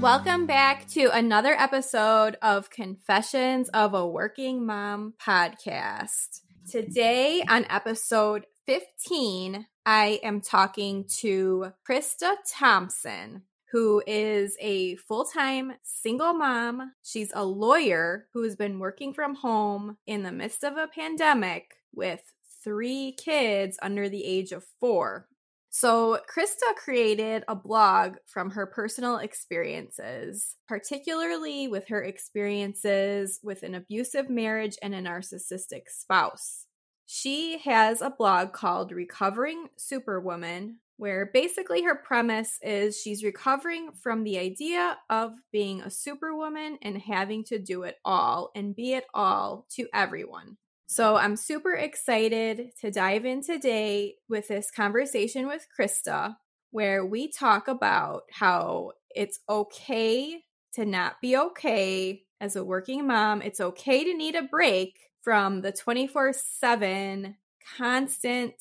Welcome 0.00 0.46
back 0.46 0.86
to 0.90 1.10
another 1.12 1.54
episode 1.54 2.36
of 2.40 2.70
Confessions 2.70 3.68
of 3.70 3.94
a 3.94 4.06
Working 4.06 4.64
Mom 4.64 5.14
podcast. 5.20 6.42
Today, 6.70 7.42
on 7.48 7.66
episode 7.68 8.46
15, 8.66 9.66
I 9.84 10.20
am 10.22 10.40
talking 10.40 11.04
to 11.18 11.72
Krista 11.86 12.34
Thompson, 12.48 13.42
who 13.72 14.00
is 14.06 14.56
a 14.60 14.94
full 14.96 15.24
time 15.24 15.72
single 15.82 16.32
mom. 16.32 16.92
She's 17.02 17.32
a 17.34 17.44
lawyer 17.44 18.28
who 18.32 18.44
has 18.44 18.54
been 18.54 18.78
working 18.78 19.12
from 19.12 19.34
home 19.34 19.96
in 20.06 20.22
the 20.22 20.30
midst 20.30 20.62
of 20.62 20.76
a 20.76 20.86
pandemic 20.86 21.74
with 21.92 22.22
three 22.62 23.16
kids 23.18 23.76
under 23.82 24.08
the 24.08 24.24
age 24.24 24.52
of 24.52 24.64
four. 24.78 25.26
So, 25.70 26.18
Krista 26.34 26.74
created 26.82 27.44
a 27.46 27.54
blog 27.54 28.16
from 28.26 28.50
her 28.50 28.66
personal 28.66 29.18
experiences, 29.18 30.56
particularly 30.66 31.68
with 31.68 31.88
her 31.88 32.02
experiences 32.02 33.38
with 33.42 33.62
an 33.62 33.74
abusive 33.74 34.30
marriage 34.30 34.78
and 34.82 34.94
a 34.94 35.02
narcissistic 35.02 35.82
spouse. 35.88 36.66
She 37.04 37.58
has 37.58 38.00
a 38.00 38.10
blog 38.10 38.52
called 38.52 38.92
Recovering 38.92 39.68
Superwoman, 39.76 40.78
where 40.96 41.30
basically 41.32 41.82
her 41.84 41.94
premise 41.94 42.58
is 42.60 42.98
she's 42.98 43.22
recovering 43.22 43.92
from 43.92 44.24
the 44.24 44.38
idea 44.38 44.98
of 45.08 45.32
being 45.52 45.80
a 45.80 45.90
superwoman 45.90 46.78
and 46.82 46.98
having 46.98 47.44
to 47.44 47.58
do 47.58 47.84
it 47.84 47.96
all 48.04 48.50
and 48.54 48.74
be 48.74 48.94
it 48.94 49.04
all 49.14 49.66
to 49.76 49.86
everyone. 49.94 50.56
So 50.90 51.16
I'm 51.16 51.36
super 51.36 51.74
excited 51.74 52.70
to 52.80 52.90
dive 52.90 53.26
in 53.26 53.42
today 53.42 54.14
with 54.26 54.48
this 54.48 54.70
conversation 54.70 55.46
with 55.46 55.66
Krista, 55.78 56.36
where 56.70 57.04
we 57.04 57.30
talk 57.30 57.68
about 57.68 58.22
how 58.32 58.92
it's 59.14 59.38
okay 59.50 60.44
to 60.72 60.86
not 60.86 61.20
be 61.20 61.36
okay 61.36 62.22
as 62.40 62.56
a 62.56 62.64
working 62.64 63.06
mom. 63.06 63.42
It's 63.42 63.60
okay 63.60 64.02
to 64.02 64.16
need 64.16 64.34
a 64.34 64.44
break 64.44 64.98
from 65.20 65.60
the 65.60 65.72
24 65.72 66.32
7 66.32 67.36
constant 67.76 68.54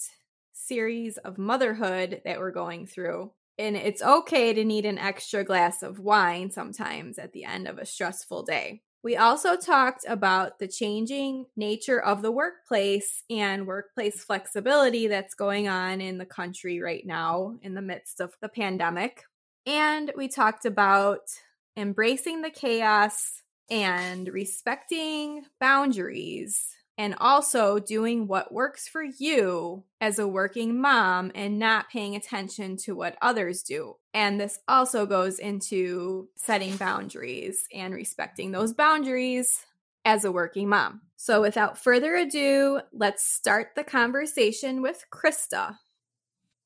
series 0.51 1.15
of 1.19 1.37
motherhood 1.37 2.23
that 2.25 2.39
we're 2.39 2.51
going 2.51 2.87
through. 2.87 3.31
And 3.57 3.77
it's 3.77 4.01
okay 4.01 4.53
to 4.53 4.65
need 4.65 4.85
an 4.85 4.97
extra 4.97 5.45
glass 5.45 5.81
of 5.81 5.97
wine 5.97 6.51
sometimes 6.51 7.19
at 7.19 7.31
the 7.31 7.45
end 7.45 7.69
of 7.69 7.77
a 7.77 7.85
stressful 7.85 8.43
day. 8.43 8.81
We 9.03 9.15
also 9.15 9.55
talked 9.55 10.05
about 10.07 10.59
the 10.59 10.67
changing 10.67 11.45
nature 11.55 12.01
of 12.01 12.21
the 12.21 12.31
workplace 12.31 13.23
and 13.29 13.67
workplace 13.67 14.23
flexibility 14.23 15.07
that's 15.07 15.35
going 15.35 15.67
on 15.67 16.01
in 16.01 16.17
the 16.17 16.25
country 16.25 16.81
right 16.81 17.05
now 17.05 17.57
in 17.61 17.73
the 17.73 17.81
midst 17.81 18.19
of 18.19 18.33
the 18.41 18.49
pandemic. 18.49 19.23
And 19.65 20.11
we 20.15 20.27
talked 20.27 20.65
about 20.65 21.21
embracing 21.75 22.41
the 22.41 22.49
chaos 22.49 23.43
and 23.69 24.27
respecting 24.29 25.43
boundaries 25.59 26.76
and 26.97 27.15
also 27.19 27.77
doing 27.79 28.27
what 28.27 28.51
works 28.51 28.87
for 28.87 29.03
you 29.03 29.83
as 30.01 30.17
a 30.17 30.27
working 30.27 30.81
mom 30.81 31.31
and 31.35 31.59
not 31.59 31.89
paying 31.89 32.15
attention 32.15 32.75
to 32.75 32.95
what 32.95 33.17
others 33.21 33.61
do. 33.61 33.95
And 34.13 34.39
this 34.39 34.59
also 34.67 35.05
goes 35.05 35.37
into 35.37 36.27
setting 36.35 36.75
boundaries 36.75 37.67
and 37.73 37.93
respecting 37.93 38.51
those 38.51 38.73
boundaries 38.73 39.65
as 40.05 40.25
a 40.25 40.31
working 40.31 40.69
mom. 40.69 41.01
So, 41.17 41.41
without 41.41 41.77
further 41.77 42.15
ado, 42.15 42.81
let's 42.91 43.23
start 43.23 43.69
the 43.75 43.83
conversation 43.83 44.81
with 44.81 45.05
Krista. 45.11 45.75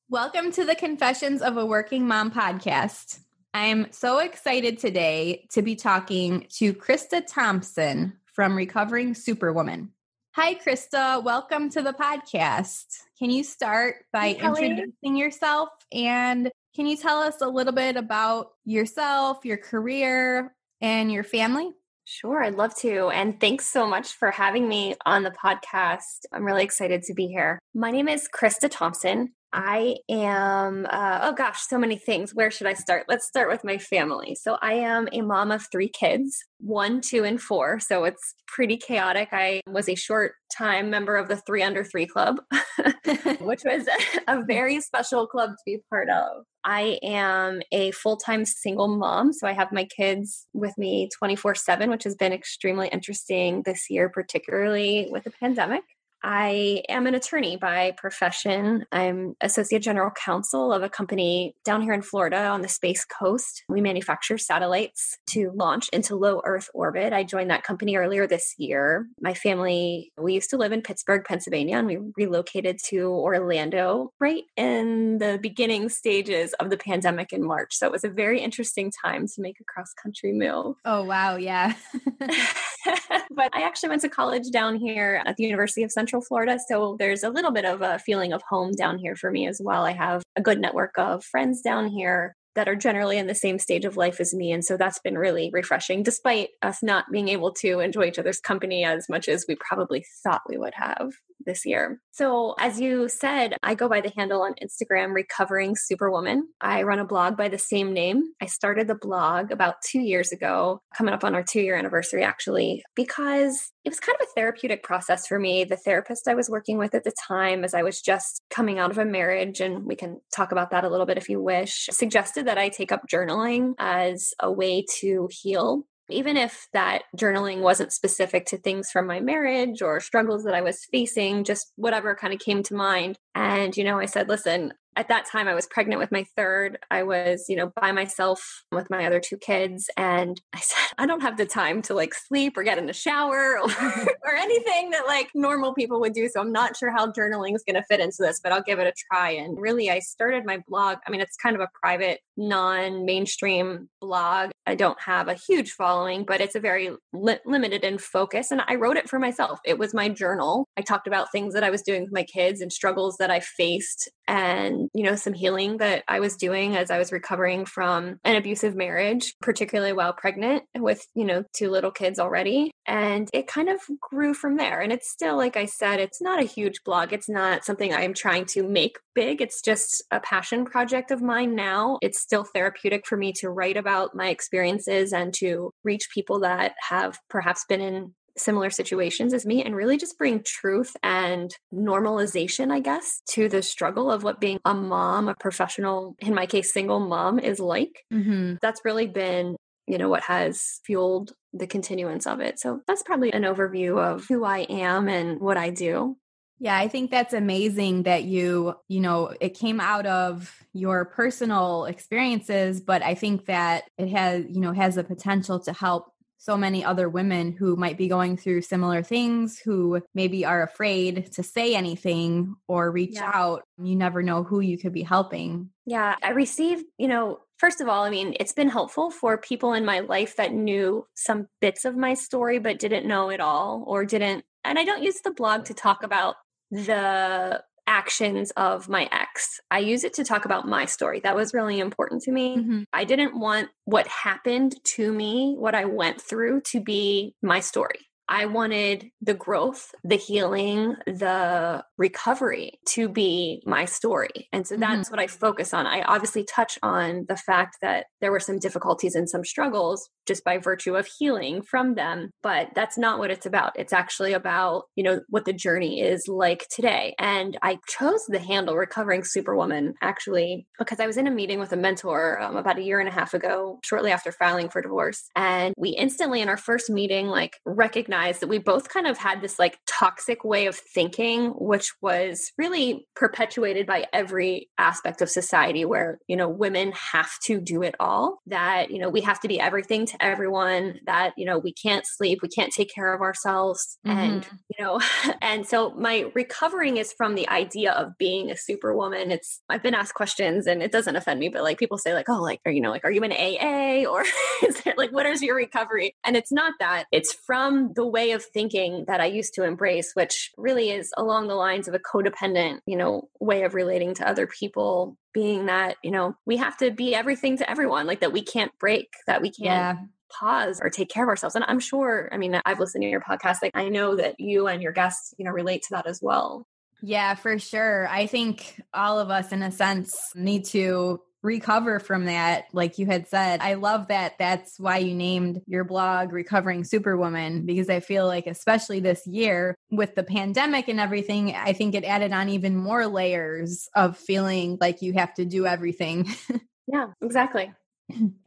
Welcome 0.08 0.52
to 0.52 0.64
the 0.64 0.74
Confessions 0.74 1.42
of 1.42 1.56
a 1.56 1.66
Working 1.66 2.06
Mom 2.06 2.30
podcast. 2.30 3.20
I'm 3.54 3.90
so 3.92 4.18
excited 4.18 4.78
today 4.78 5.46
to 5.52 5.62
be 5.62 5.74
talking 5.74 6.46
to 6.54 6.72
Krista 6.72 7.22
Thompson 7.26 8.14
from 8.26 8.56
Recovering 8.56 9.14
Superwoman. 9.14 9.90
Hi, 10.34 10.54
Krista. 10.54 11.22
Welcome 11.22 11.68
to 11.72 11.82
the 11.82 11.92
podcast. 11.92 12.86
Can 13.18 13.28
you 13.28 13.44
start 13.44 13.96
by 14.14 14.30
introducing 14.30 15.14
yourself 15.14 15.68
and 15.92 16.50
can 16.74 16.86
you 16.86 16.96
tell 16.96 17.18
us 17.18 17.42
a 17.42 17.46
little 17.46 17.74
bit 17.74 17.96
about 17.98 18.52
yourself, 18.64 19.44
your 19.44 19.58
career, 19.58 20.54
and 20.80 21.12
your 21.12 21.22
family? 21.22 21.72
Sure, 22.06 22.42
I'd 22.42 22.54
love 22.54 22.74
to. 22.76 23.10
And 23.10 23.38
thanks 23.40 23.68
so 23.68 23.86
much 23.86 24.14
for 24.14 24.30
having 24.30 24.66
me 24.66 24.94
on 25.04 25.22
the 25.22 25.32
podcast. 25.32 26.24
I'm 26.32 26.46
really 26.46 26.64
excited 26.64 27.02
to 27.02 27.12
be 27.12 27.26
here. 27.26 27.58
My 27.74 27.90
name 27.90 28.08
is 28.08 28.26
Krista 28.34 28.70
Thompson. 28.70 29.34
I 29.52 29.96
am, 30.08 30.86
uh, 30.88 31.20
oh 31.22 31.34
gosh, 31.34 31.60
so 31.60 31.78
many 31.78 31.96
things. 31.96 32.34
Where 32.34 32.50
should 32.50 32.66
I 32.66 32.72
start? 32.72 33.04
Let's 33.08 33.26
start 33.26 33.50
with 33.50 33.64
my 33.64 33.76
family. 33.76 34.34
So, 34.34 34.56
I 34.62 34.74
am 34.74 35.08
a 35.12 35.20
mom 35.20 35.50
of 35.50 35.66
three 35.70 35.88
kids 35.88 36.44
one, 36.58 37.00
two, 37.00 37.24
and 37.24 37.40
four. 37.40 37.78
So, 37.78 38.04
it's 38.04 38.34
pretty 38.46 38.78
chaotic. 38.78 39.28
I 39.32 39.60
was 39.66 39.88
a 39.88 39.94
short 39.94 40.32
time 40.56 40.88
member 40.90 41.16
of 41.16 41.28
the 41.28 41.36
Three 41.36 41.62
Under 41.62 41.84
Three 41.84 42.06
Club, 42.06 42.40
which 43.40 43.62
was 43.64 43.86
a 44.26 44.42
very 44.42 44.80
special 44.80 45.26
club 45.26 45.50
to 45.50 45.62
be 45.66 45.78
part 45.90 46.08
of. 46.08 46.44
I 46.64 46.98
am 47.02 47.60
a 47.72 47.90
full 47.90 48.16
time 48.16 48.46
single 48.46 48.88
mom. 48.88 49.34
So, 49.34 49.46
I 49.46 49.52
have 49.52 49.70
my 49.70 49.84
kids 49.84 50.46
with 50.54 50.76
me 50.78 51.10
24 51.18 51.56
7, 51.56 51.90
which 51.90 52.04
has 52.04 52.14
been 52.14 52.32
extremely 52.32 52.88
interesting 52.88 53.62
this 53.64 53.90
year, 53.90 54.08
particularly 54.08 55.08
with 55.10 55.24
the 55.24 55.30
pandemic. 55.30 55.82
I 56.22 56.82
am 56.88 57.06
an 57.06 57.14
attorney 57.14 57.56
by 57.56 57.94
profession. 57.96 58.84
I'm 58.92 59.34
associate 59.40 59.82
general 59.82 60.10
counsel 60.10 60.72
of 60.72 60.82
a 60.82 60.88
company 60.88 61.56
down 61.64 61.82
here 61.82 61.92
in 61.92 62.02
Florida 62.02 62.46
on 62.46 62.62
the 62.62 62.68
Space 62.68 63.04
Coast. 63.04 63.64
We 63.68 63.80
manufacture 63.80 64.38
satellites 64.38 65.18
to 65.30 65.50
launch 65.54 65.88
into 65.92 66.16
low 66.16 66.40
Earth 66.44 66.68
orbit. 66.74 67.12
I 67.12 67.24
joined 67.24 67.50
that 67.50 67.64
company 67.64 67.96
earlier 67.96 68.26
this 68.26 68.54
year. 68.58 69.06
My 69.20 69.34
family, 69.34 70.12
we 70.16 70.34
used 70.34 70.50
to 70.50 70.56
live 70.56 70.72
in 70.72 70.82
Pittsburgh, 70.82 71.24
Pennsylvania, 71.24 71.78
and 71.78 71.86
we 71.86 71.98
relocated 72.16 72.78
to 72.88 73.08
Orlando 73.08 74.12
right 74.20 74.44
in 74.56 75.18
the 75.18 75.38
beginning 75.40 75.88
stages 75.88 76.52
of 76.54 76.70
the 76.70 76.76
pandemic 76.76 77.32
in 77.32 77.44
March. 77.44 77.74
So 77.74 77.86
it 77.86 77.92
was 77.92 78.04
a 78.04 78.08
very 78.08 78.40
interesting 78.40 78.92
time 79.04 79.26
to 79.26 79.40
make 79.40 79.58
a 79.60 79.64
cross 79.64 79.92
country 79.94 80.32
move. 80.32 80.76
Oh, 80.84 81.04
wow. 81.04 81.36
Yeah. 81.36 81.74
but 83.34 83.50
I 83.54 83.62
actually 83.62 83.90
went 83.90 84.02
to 84.02 84.08
college 84.08 84.50
down 84.50 84.76
here 84.76 85.22
at 85.24 85.36
the 85.36 85.44
University 85.44 85.82
of 85.82 85.92
Central 85.92 86.11
Central 86.12 86.26
Florida. 86.28 86.58
So 86.68 86.96
there's 86.98 87.22
a 87.22 87.30
little 87.30 87.52
bit 87.52 87.64
of 87.64 87.80
a 87.80 87.98
feeling 87.98 88.34
of 88.34 88.42
home 88.42 88.72
down 88.72 88.98
here 88.98 89.16
for 89.16 89.30
me 89.30 89.48
as 89.48 89.62
well. 89.64 89.86
I 89.86 89.92
have 89.92 90.22
a 90.36 90.42
good 90.42 90.60
network 90.60 90.92
of 90.98 91.24
friends 91.24 91.62
down 91.62 91.88
here 91.88 92.36
that 92.54 92.68
are 92.68 92.76
generally 92.76 93.16
in 93.16 93.28
the 93.28 93.34
same 93.34 93.58
stage 93.58 93.86
of 93.86 93.96
life 93.96 94.20
as 94.20 94.34
me. 94.34 94.52
And 94.52 94.62
so 94.62 94.76
that's 94.76 94.98
been 94.98 95.16
really 95.16 95.48
refreshing, 95.54 96.02
despite 96.02 96.50
us 96.60 96.82
not 96.82 97.06
being 97.10 97.28
able 97.28 97.50
to 97.54 97.80
enjoy 97.80 98.04
each 98.04 98.18
other's 98.18 98.40
company 98.40 98.84
as 98.84 99.08
much 99.08 99.26
as 99.26 99.46
we 99.48 99.56
probably 99.56 100.04
thought 100.22 100.42
we 100.46 100.58
would 100.58 100.74
have 100.74 101.12
this 101.46 101.64
year. 101.64 102.00
So, 102.10 102.54
as 102.58 102.80
you 102.80 103.08
said, 103.08 103.56
I 103.62 103.74
go 103.74 103.88
by 103.88 104.00
the 104.00 104.12
handle 104.16 104.42
on 104.42 104.54
Instagram, 104.62 105.14
Recovering 105.14 105.74
Superwoman. 105.76 106.48
I 106.60 106.82
run 106.82 106.98
a 106.98 107.04
blog 107.04 107.36
by 107.36 107.48
the 107.48 107.58
same 107.58 107.92
name. 107.92 108.24
I 108.40 108.46
started 108.46 108.88
the 108.88 108.94
blog 108.94 109.50
about 109.50 109.76
two 109.82 110.00
years 110.00 110.32
ago, 110.32 110.80
coming 110.96 111.14
up 111.14 111.24
on 111.24 111.34
our 111.34 111.42
two 111.42 111.60
year 111.60 111.76
anniversary, 111.76 112.22
actually, 112.22 112.82
because 112.94 113.70
it 113.84 113.88
was 113.88 114.00
kind 114.00 114.16
of 114.20 114.26
a 114.26 114.32
therapeutic 114.34 114.82
process 114.82 115.26
for 115.26 115.38
me. 115.38 115.64
The 115.64 115.76
therapist 115.76 116.28
I 116.28 116.34
was 116.34 116.48
working 116.48 116.78
with 116.78 116.94
at 116.94 117.04
the 117.04 117.12
time, 117.26 117.64
as 117.64 117.74
I 117.74 117.82
was 117.82 118.00
just 118.00 118.42
coming 118.50 118.78
out 118.78 118.90
of 118.90 118.98
a 118.98 119.04
marriage, 119.04 119.60
and 119.60 119.84
we 119.84 119.96
can 119.96 120.20
talk 120.34 120.52
about 120.52 120.70
that 120.70 120.84
a 120.84 120.88
little 120.88 121.06
bit 121.06 121.18
if 121.18 121.28
you 121.28 121.42
wish, 121.42 121.88
suggested 121.90 122.46
that 122.46 122.58
I 122.58 122.68
take 122.68 122.92
up 122.92 123.08
journaling 123.12 123.74
as 123.78 124.34
a 124.40 124.52
way 124.52 124.84
to 125.00 125.28
heal 125.30 125.84
even 126.12 126.36
if 126.36 126.68
that 126.72 127.02
journaling 127.16 127.60
wasn't 127.60 127.92
specific 127.92 128.46
to 128.46 128.58
things 128.58 128.90
from 128.90 129.06
my 129.06 129.20
marriage 129.20 129.82
or 129.82 130.00
struggles 130.00 130.44
that 130.44 130.54
I 130.54 130.60
was 130.60 130.86
facing, 130.90 131.44
just 131.44 131.72
whatever 131.76 132.14
kind 132.14 132.32
of 132.32 132.40
came 132.40 132.62
to 132.64 132.74
mind. 132.74 133.18
And, 133.34 133.76
you 133.76 133.84
know, 133.84 133.98
I 133.98 134.06
said, 134.06 134.28
listen, 134.28 134.72
at 134.96 135.08
that 135.08 135.26
time 135.26 135.48
I 135.48 135.54
was 135.54 135.66
pregnant 135.66 136.00
with 136.00 136.12
my 136.12 136.24
third. 136.36 136.78
I 136.90 137.02
was, 137.02 137.46
you 137.48 137.56
know, 137.56 137.72
by 137.80 137.92
myself 137.92 138.64
with 138.70 138.90
my 138.90 139.06
other 139.06 139.20
two 139.20 139.36
kids. 139.36 139.88
And 139.96 140.40
I 140.52 140.60
said, 140.60 140.94
I 140.98 141.06
don't 141.06 141.22
have 141.22 141.36
the 141.36 141.46
time 141.46 141.82
to 141.82 141.94
like 141.94 142.14
sleep 142.14 142.56
or 142.56 142.62
get 142.62 142.78
in 142.78 142.86
the 142.86 142.92
shower 142.92 143.58
or, 143.58 143.70
or 144.24 144.34
anything 144.34 144.90
that 144.90 145.06
like 145.06 145.30
normal 145.34 145.74
people 145.74 146.00
would 146.00 146.12
do. 146.12 146.28
So 146.28 146.40
I'm 146.40 146.52
not 146.52 146.76
sure 146.76 146.90
how 146.90 147.10
journaling 147.10 147.54
is 147.54 147.64
going 147.66 147.80
to 147.80 147.84
fit 147.88 148.00
into 148.00 148.18
this, 148.20 148.40
but 148.42 148.52
I'll 148.52 148.62
give 148.62 148.78
it 148.78 148.86
a 148.86 148.92
try. 149.10 149.30
And 149.30 149.58
really, 149.58 149.90
I 149.90 150.00
started 150.00 150.44
my 150.44 150.62
blog. 150.68 150.98
I 151.06 151.10
mean, 151.10 151.20
it's 151.20 151.36
kind 151.36 151.56
of 151.56 151.62
a 151.62 151.68
private, 151.80 152.20
non 152.36 153.04
mainstream 153.04 153.88
blog. 154.00 154.50
I 154.66 154.74
don't 154.74 155.00
have 155.00 155.28
a 155.28 155.34
huge 155.34 155.72
following, 155.72 156.24
but 156.24 156.40
it's 156.40 156.54
a 156.54 156.60
very 156.60 156.90
li- 157.12 157.38
limited 157.44 157.84
in 157.84 157.98
focus. 157.98 158.50
And 158.50 158.62
I 158.66 158.76
wrote 158.76 158.96
it 158.96 159.08
for 159.08 159.18
myself. 159.18 159.58
It 159.64 159.78
was 159.78 159.94
my 159.94 160.08
journal. 160.08 160.68
I 160.76 160.82
talked 160.82 161.06
about 161.06 161.32
things 161.32 161.54
that 161.54 161.64
I 161.64 161.70
was 161.70 161.82
doing 161.82 162.02
with 162.02 162.12
my 162.12 162.22
kids 162.22 162.60
and 162.60 162.72
struggles 162.72 163.16
that 163.18 163.30
I 163.30 163.40
faced 163.40 164.10
and, 164.28 164.81
you 164.94 165.04
know, 165.04 165.14
some 165.14 165.34
healing 165.34 165.78
that 165.78 166.04
I 166.08 166.20
was 166.20 166.36
doing 166.36 166.76
as 166.76 166.90
I 166.90 166.98
was 166.98 167.12
recovering 167.12 167.64
from 167.64 168.18
an 168.24 168.36
abusive 168.36 168.74
marriage, 168.74 169.34
particularly 169.40 169.92
while 169.92 170.12
pregnant 170.12 170.64
with, 170.76 171.06
you 171.14 171.24
know, 171.24 171.44
two 171.54 171.70
little 171.70 171.90
kids 171.90 172.18
already. 172.18 172.70
And 172.86 173.28
it 173.32 173.46
kind 173.46 173.68
of 173.68 173.78
grew 174.00 174.34
from 174.34 174.56
there. 174.56 174.80
And 174.80 174.92
it's 174.92 175.10
still, 175.10 175.36
like 175.36 175.56
I 175.56 175.66
said, 175.66 176.00
it's 176.00 176.20
not 176.20 176.40
a 176.40 176.46
huge 176.46 176.82
blog. 176.84 177.12
It's 177.12 177.28
not 177.28 177.64
something 177.64 177.92
I'm 177.92 178.14
trying 178.14 178.46
to 178.46 178.62
make 178.62 178.96
big. 179.14 179.40
It's 179.40 179.62
just 179.62 180.02
a 180.10 180.20
passion 180.20 180.64
project 180.64 181.10
of 181.10 181.22
mine 181.22 181.54
now. 181.54 181.98
It's 182.02 182.20
still 182.20 182.44
therapeutic 182.44 183.06
for 183.06 183.16
me 183.16 183.32
to 183.34 183.50
write 183.50 183.76
about 183.76 184.14
my 184.14 184.28
experiences 184.28 185.12
and 185.12 185.32
to 185.34 185.72
reach 185.84 186.08
people 186.12 186.40
that 186.40 186.74
have 186.88 187.18
perhaps 187.28 187.64
been 187.68 187.80
in 187.80 188.14
similar 188.36 188.70
situations 188.70 189.34
as 189.34 189.46
me 189.46 189.62
and 189.62 189.76
really 189.76 189.96
just 189.96 190.18
bring 190.18 190.42
truth 190.44 190.96
and 191.02 191.54
normalization, 191.72 192.72
I 192.72 192.80
guess, 192.80 193.22
to 193.30 193.48
the 193.48 193.62
struggle 193.62 194.10
of 194.10 194.22
what 194.22 194.40
being 194.40 194.58
a 194.64 194.74
mom, 194.74 195.28
a 195.28 195.34
professional, 195.34 196.16
in 196.18 196.34
my 196.34 196.46
case, 196.46 196.72
single 196.72 197.00
mom 197.00 197.38
is 197.38 197.60
like. 197.60 198.04
Mm-hmm. 198.12 198.54
That's 198.62 198.80
really 198.84 199.06
been, 199.06 199.56
you 199.86 199.98
know, 199.98 200.08
what 200.08 200.22
has 200.22 200.80
fueled 200.84 201.32
the 201.52 201.66
continuance 201.66 202.26
of 202.26 202.40
it. 202.40 202.58
So 202.58 202.80
that's 202.86 203.02
probably 203.02 203.32
an 203.32 203.42
overview 203.42 204.02
of 204.02 204.26
who 204.26 204.44
I 204.44 204.60
am 204.60 205.08
and 205.08 205.40
what 205.40 205.56
I 205.56 205.70
do. 205.70 206.16
Yeah, 206.62 206.78
I 206.78 206.86
think 206.86 207.10
that's 207.10 207.34
amazing 207.34 208.04
that 208.04 208.22
you, 208.22 208.74
you 208.86 209.00
know, 209.00 209.34
it 209.40 209.58
came 209.58 209.80
out 209.80 210.06
of 210.06 210.54
your 210.72 211.06
personal 211.06 211.86
experiences, 211.86 212.80
but 212.80 213.02
I 213.02 213.16
think 213.16 213.46
that 213.46 213.82
it 213.98 214.10
has, 214.10 214.44
you 214.48 214.60
know, 214.60 214.72
has 214.72 214.94
the 214.94 215.02
potential 215.02 215.58
to 215.64 215.72
help 215.72 216.11
so 216.42 216.56
many 216.56 216.84
other 216.84 217.08
women 217.08 217.52
who 217.52 217.76
might 217.76 217.96
be 217.96 218.08
going 218.08 218.36
through 218.36 218.62
similar 218.62 219.00
things, 219.00 219.60
who 219.60 220.02
maybe 220.12 220.44
are 220.44 220.64
afraid 220.64 221.30
to 221.32 221.40
say 221.40 221.76
anything 221.76 222.56
or 222.66 222.90
reach 222.90 223.14
yeah. 223.14 223.30
out. 223.32 223.62
You 223.80 223.94
never 223.94 224.24
know 224.24 224.42
who 224.42 224.58
you 224.58 224.76
could 224.76 224.92
be 224.92 225.04
helping. 225.04 225.70
Yeah, 225.86 226.16
I 226.20 226.30
received, 226.30 226.84
you 226.98 227.06
know, 227.06 227.38
first 227.58 227.80
of 227.80 227.88
all, 227.88 228.02
I 228.02 228.10
mean, 228.10 228.34
it's 228.40 228.52
been 228.52 228.68
helpful 228.68 229.12
for 229.12 229.38
people 229.38 229.72
in 229.72 229.84
my 229.84 230.00
life 230.00 230.34
that 230.34 230.52
knew 230.52 231.06
some 231.14 231.46
bits 231.60 231.84
of 231.84 231.96
my 231.96 232.14
story, 232.14 232.58
but 232.58 232.80
didn't 232.80 233.06
know 233.06 233.30
it 233.30 233.38
all 233.38 233.84
or 233.86 234.04
didn't. 234.04 234.44
And 234.64 234.80
I 234.80 234.84
don't 234.84 235.04
use 235.04 235.20
the 235.20 235.30
blog 235.30 235.66
to 235.66 235.74
talk 235.74 236.02
about 236.02 236.34
the 236.72 237.62
actions 237.86 238.50
of 238.52 238.88
my 238.88 239.08
ex. 239.10 239.60
I 239.70 239.78
use 239.80 240.04
it 240.04 240.14
to 240.14 240.24
talk 240.24 240.44
about 240.44 240.66
my 240.66 240.84
story. 240.84 241.20
That 241.20 241.36
was 241.36 241.54
really 241.54 241.80
important 241.80 242.22
to 242.22 242.32
me. 242.32 242.56
Mm-hmm. 242.56 242.82
I 242.92 243.04
didn't 243.04 243.38
want 243.38 243.68
what 243.84 244.06
happened 244.06 244.76
to 244.84 245.12
me, 245.12 245.54
what 245.58 245.74
I 245.74 245.84
went 245.84 246.20
through, 246.20 246.62
to 246.72 246.80
be 246.80 247.34
my 247.42 247.60
story. 247.60 248.00
I 248.32 248.46
wanted 248.46 249.10
the 249.20 249.34
growth, 249.34 249.94
the 250.04 250.16
healing, 250.16 250.96
the 251.06 251.84
recovery 251.98 252.80
to 252.88 253.10
be 253.10 253.62
my 253.66 253.84
story. 253.84 254.48
And 254.54 254.66
so 254.66 254.78
that's 254.78 255.10
mm-hmm. 255.10 255.12
what 255.12 255.22
I 255.22 255.26
focus 255.26 255.74
on. 255.74 255.86
I 255.86 256.00
obviously 256.00 256.42
touch 256.44 256.78
on 256.82 257.26
the 257.28 257.36
fact 257.36 257.76
that 257.82 258.06
there 258.22 258.32
were 258.32 258.40
some 258.40 258.58
difficulties 258.58 259.14
and 259.14 259.28
some 259.28 259.44
struggles 259.44 260.08
just 260.26 260.44
by 260.44 260.56
virtue 260.56 260.96
of 260.96 261.06
healing 261.18 261.60
from 261.60 261.94
them, 261.94 262.30
but 262.42 262.68
that's 262.74 262.96
not 262.96 263.18
what 263.18 263.30
it's 263.30 263.44
about. 263.44 263.78
It's 263.78 263.92
actually 263.92 264.32
about, 264.32 264.84
you 264.96 265.04
know, 265.04 265.20
what 265.28 265.44
the 265.44 265.52
journey 265.52 266.00
is 266.00 266.26
like 266.26 266.66
today. 266.74 267.14
And 267.18 267.58
I 267.60 267.80
chose 267.86 268.24
the 268.28 268.38
handle 268.38 268.76
recovering 268.76 269.24
superwoman 269.24 269.92
actually 270.00 270.66
because 270.78 271.00
I 271.00 271.06
was 271.06 271.18
in 271.18 271.26
a 271.26 271.30
meeting 271.30 271.58
with 271.58 271.72
a 271.72 271.76
mentor 271.76 272.40
um, 272.40 272.56
about 272.56 272.78
a 272.78 272.82
year 272.82 272.98
and 272.98 273.10
a 273.10 273.12
half 273.12 273.34
ago, 273.34 273.78
shortly 273.84 274.10
after 274.10 274.32
filing 274.32 274.70
for 274.70 274.80
divorce. 274.80 275.24
And 275.36 275.74
we 275.76 275.90
instantly 275.90 276.40
in 276.40 276.48
our 276.48 276.56
first 276.56 276.88
meeting 276.88 277.26
like 277.26 277.58
recognized 277.66 278.21
recognized 278.22 278.40
that 278.40 278.48
we 278.48 278.58
both 278.58 278.88
kind 278.88 279.06
of 279.06 279.18
had 279.18 279.40
this 279.40 279.58
like 279.58 279.78
toxic 279.86 280.44
way 280.44 280.66
of 280.66 280.76
thinking, 280.76 281.50
which 281.50 281.92
was 282.00 282.52
really 282.58 283.06
perpetuated 283.16 283.86
by 283.86 284.06
every 284.12 284.68
aspect 284.78 285.22
of 285.22 285.30
society 285.30 285.84
where, 285.84 286.18
you 286.28 286.36
know, 286.36 286.48
women 286.48 286.92
have 287.12 287.30
to 287.44 287.60
do 287.60 287.82
it 287.82 287.94
all, 288.00 288.40
that, 288.46 288.90
you 288.90 288.98
know, 288.98 289.08
we 289.08 289.20
have 289.20 289.40
to 289.40 289.48
be 289.48 289.60
everything 289.60 290.06
to 290.06 290.22
everyone, 290.24 290.98
that, 291.06 291.32
you 291.36 291.44
know, 291.44 291.58
we 291.58 291.72
can't 291.72 292.06
sleep, 292.06 292.40
we 292.42 292.48
can't 292.48 292.72
take 292.72 292.92
care 292.94 293.12
of 293.12 293.20
ourselves. 293.20 293.98
Mm-hmm. 294.06 294.18
And, 294.18 294.48
you 294.68 294.84
know, 294.84 295.00
and 295.42 295.66
so 295.66 295.90
my 295.90 296.30
recovering 296.34 296.96
is 296.96 297.12
from 297.12 297.34
the 297.34 297.48
idea 297.48 297.92
of 297.92 298.16
being 298.18 298.50
a 298.50 298.56
superwoman. 298.56 299.30
It's, 299.30 299.60
I've 299.68 299.82
been 299.82 299.94
asked 299.94 300.14
questions 300.14 300.66
and 300.66 300.82
it 300.82 300.92
doesn't 300.92 301.16
offend 301.16 301.40
me, 301.40 301.48
but 301.48 301.62
like 301.62 301.78
people 301.78 301.98
say, 301.98 302.14
like, 302.14 302.28
oh, 302.28 302.40
like, 302.40 302.60
are 302.66 302.72
you 302.72 302.80
know, 302.80 302.90
like, 302.90 303.04
are 303.04 303.10
you 303.10 303.22
an 303.22 303.32
AA 303.32 304.08
or 304.10 304.22
is 304.62 304.82
it 304.86 304.98
like, 304.98 305.12
what 305.12 305.26
is 305.26 305.42
your 305.42 305.56
recovery? 305.56 306.14
And 306.24 306.36
it's 306.36 306.52
not 306.52 306.74
that, 306.80 307.04
it's 307.12 307.32
from 307.32 307.92
the 307.94 308.06
way 308.12 308.32
of 308.32 308.44
thinking 308.44 309.04
that 309.08 309.20
I 309.20 309.26
used 309.26 309.54
to 309.54 309.64
embrace, 309.64 310.12
which 310.14 310.52
really 310.56 310.90
is 310.90 311.12
along 311.16 311.48
the 311.48 311.54
lines 311.54 311.88
of 311.88 311.94
a 311.94 311.98
codependent, 311.98 312.80
you 312.86 312.96
know, 312.96 313.28
way 313.40 313.64
of 313.64 313.74
relating 313.74 314.14
to 314.14 314.28
other 314.28 314.46
people, 314.46 315.16
being 315.32 315.66
that, 315.66 315.96
you 316.02 316.10
know, 316.10 316.36
we 316.46 316.58
have 316.58 316.76
to 316.78 316.90
be 316.90 317.14
everything 317.14 317.56
to 317.58 317.68
everyone, 317.68 318.06
like 318.06 318.20
that 318.20 318.32
we 318.32 318.42
can't 318.42 318.72
break, 318.78 319.08
that 319.26 319.42
we 319.42 319.50
can't 319.50 319.64
yeah 319.64 319.96
pause 320.32 320.80
or 320.82 320.90
take 320.90 321.10
care 321.10 321.24
of 321.24 321.28
ourselves. 321.28 321.54
And 321.54 321.64
I'm 321.68 321.78
sure, 321.78 322.28
I 322.32 322.38
mean, 322.38 322.60
I've 322.64 322.80
listened 322.80 323.02
to 323.02 323.08
your 323.08 323.20
podcast. 323.20 323.58
Like 323.62 323.72
I 323.74 323.88
know 323.88 324.16
that 324.16 324.40
you 324.40 324.66
and 324.66 324.82
your 324.82 324.92
guests, 324.92 325.34
you 325.38 325.44
know, 325.44 325.50
relate 325.50 325.82
to 325.82 325.88
that 325.92 326.06
as 326.06 326.20
well. 326.22 326.66
Yeah, 327.02 327.34
for 327.34 327.58
sure. 327.58 328.08
I 328.08 328.26
think 328.26 328.80
all 328.94 329.18
of 329.18 329.30
us, 329.30 329.52
in 329.52 329.62
a 329.62 329.70
sense, 329.72 330.14
need 330.34 330.64
to 330.66 331.20
recover 331.42 331.98
from 331.98 332.26
that 332.26 332.66
like 332.72 332.98
you 332.98 333.06
had 333.06 333.28
said. 333.28 333.60
I 333.60 333.74
love 333.74 334.08
that 334.08 334.38
that's 334.38 334.78
why 334.78 334.98
you 334.98 335.14
named 335.14 335.60
your 335.66 335.84
blog 335.84 336.32
recovering 336.32 336.84
superwoman 336.84 337.66
because 337.66 337.88
i 337.90 338.00
feel 338.00 338.26
like 338.26 338.46
especially 338.46 339.00
this 339.00 339.26
year 339.26 339.76
with 339.90 340.14
the 340.14 340.22
pandemic 340.22 340.88
and 340.88 341.00
everything 341.00 341.54
i 341.54 341.72
think 341.72 341.94
it 341.94 342.04
added 342.04 342.32
on 342.32 342.48
even 342.48 342.76
more 342.76 343.06
layers 343.06 343.88
of 343.94 344.16
feeling 344.16 344.78
like 344.80 345.02
you 345.02 345.12
have 345.12 345.34
to 345.34 345.44
do 345.44 345.66
everything. 345.66 346.28
Yeah 346.88 347.06
exactly. 347.22 347.72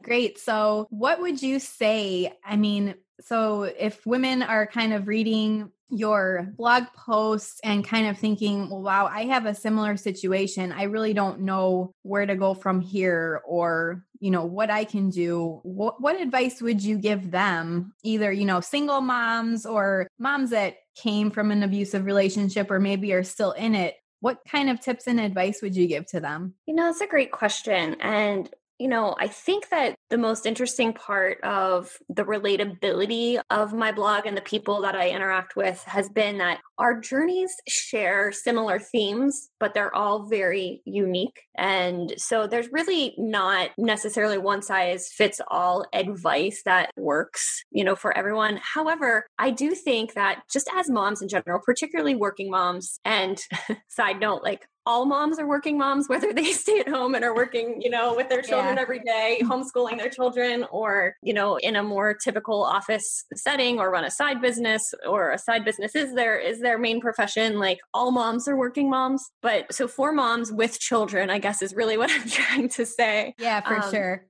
Great. 0.02 0.38
So 0.38 0.86
what 0.90 1.20
would 1.20 1.42
you 1.42 1.58
say 1.58 2.32
i 2.44 2.56
mean 2.56 2.94
so 3.20 3.62
if 3.62 4.04
women 4.06 4.42
are 4.42 4.66
kind 4.66 4.92
of 4.92 5.08
reading 5.08 5.70
your 5.88 6.48
blog 6.56 6.84
posts 6.96 7.60
and 7.62 7.86
kind 7.86 8.08
of 8.08 8.18
thinking, 8.18 8.68
well, 8.68 8.82
wow, 8.82 9.06
I 9.06 9.24
have 9.26 9.46
a 9.46 9.54
similar 9.54 9.96
situation. 9.96 10.72
I 10.72 10.84
really 10.84 11.14
don't 11.14 11.40
know 11.40 11.92
where 12.02 12.26
to 12.26 12.34
go 12.34 12.54
from 12.54 12.80
here 12.80 13.40
or, 13.46 14.04
you 14.18 14.30
know, 14.30 14.44
what 14.44 14.70
I 14.70 14.84
can 14.84 15.10
do. 15.10 15.60
What, 15.62 16.00
what 16.00 16.20
advice 16.20 16.60
would 16.60 16.82
you 16.82 16.98
give 16.98 17.30
them? 17.30 17.92
Either, 18.02 18.32
you 18.32 18.44
know, 18.44 18.60
single 18.60 19.00
moms 19.00 19.64
or 19.64 20.08
moms 20.18 20.50
that 20.50 20.76
came 20.96 21.30
from 21.30 21.50
an 21.50 21.62
abusive 21.62 22.04
relationship 22.04 22.70
or 22.70 22.80
maybe 22.80 23.12
are 23.12 23.22
still 23.22 23.52
in 23.52 23.74
it. 23.74 23.94
What 24.20 24.38
kind 24.50 24.70
of 24.70 24.80
tips 24.80 25.06
and 25.06 25.20
advice 25.20 25.62
would 25.62 25.76
you 25.76 25.86
give 25.86 26.06
to 26.06 26.20
them? 26.20 26.54
You 26.66 26.74
know, 26.74 26.84
that's 26.86 27.02
a 27.02 27.06
great 27.06 27.30
question. 27.30 27.96
And 28.00 28.50
you 28.78 28.88
know, 28.88 29.16
I 29.18 29.28
think 29.28 29.70
that 29.70 29.94
the 30.10 30.18
most 30.18 30.46
interesting 30.46 30.92
part 30.92 31.40
of 31.42 31.90
the 32.08 32.24
relatability 32.24 33.40
of 33.50 33.72
my 33.72 33.90
blog 33.90 34.26
and 34.26 34.36
the 34.36 34.42
people 34.42 34.82
that 34.82 34.94
I 34.94 35.10
interact 35.10 35.56
with 35.56 35.82
has 35.84 36.08
been 36.08 36.38
that 36.38 36.60
our 36.78 37.00
journeys 37.00 37.54
share 37.66 38.32
similar 38.32 38.78
themes, 38.78 39.48
but 39.58 39.72
they're 39.72 39.94
all 39.94 40.26
very 40.26 40.82
unique. 40.84 41.40
And 41.56 42.12
so 42.18 42.46
there's 42.46 42.70
really 42.70 43.14
not 43.16 43.70
necessarily 43.78 44.38
one 44.38 44.62
size 44.62 45.08
fits 45.08 45.40
all 45.48 45.86
advice 45.94 46.62
that 46.64 46.90
works, 46.96 47.64
you 47.70 47.82
know, 47.82 47.96
for 47.96 48.16
everyone. 48.16 48.60
However, 48.62 49.26
I 49.38 49.50
do 49.50 49.70
think 49.70 50.14
that 50.14 50.42
just 50.52 50.68
as 50.76 50.90
moms 50.90 51.22
in 51.22 51.28
general, 51.28 51.60
particularly 51.64 52.14
working 52.14 52.50
moms, 52.50 53.00
and 53.04 53.40
side 53.88 54.20
note, 54.20 54.42
like 54.42 54.68
all 54.86 55.04
moms 55.04 55.38
are 55.38 55.46
working 55.46 55.76
moms, 55.76 56.08
whether 56.08 56.32
they 56.32 56.52
stay 56.52 56.80
at 56.80 56.88
home 56.88 57.14
and 57.14 57.24
are 57.24 57.34
working, 57.34 57.80
you 57.80 57.90
know, 57.90 58.14
with 58.14 58.28
their 58.28 58.42
children 58.42 58.76
yeah. 58.76 58.82
every 58.82 59.00
day, 59.00 59.40
homeschooling 59.42 59.98
their 59.98 60.08
children, 60.08 60.64
or, 60.70 61.16
you 61.22 61.34
know, 61.34 61.56
in 61.56 61.76
a 61.76 61.82
more 61.82 62.14
typical 62.14 62.62
office 62.62 63.24
setting 63.34 63.78
or 63.78 63.90
run 63.90 64.04
a 64.04 64.10
side 64.10 64.40
business 64.40 64.94
or 65.06 65.32
a 65.32 65.38
side 65.38 65.64
business 65.64 65.94
is 65.94 66.14
their 66.14 66.38
is 66.38 66.60
their 66.60 66.78
main 66.78 67.00
profession. 67.00 67.58
Like 67.58 67.78
all 67.92 68.10
moms 68.12 68.46
are 68.48 68.56
working 68.56 68.88
moms. 68.88 69.28
But 69.42 69.72
so 69.72 69.88
for 69.88 70.12
moms 70.12 70.52
with 70.52 70.78
children, 70.78 71.30
I 71.30 71.38
guess 71.38 71.62
is 71.62 71.74
really 71.74 71.96
what 71.98 72.10
I'm 72.10 72.28
trying 72.28 72.68
to 72.70 72.86
say. 72.86 73.34
Yeah, 73.38 73.60
for 73.60 73.82
um, 73.82 73.90
sure. 73.90 74.26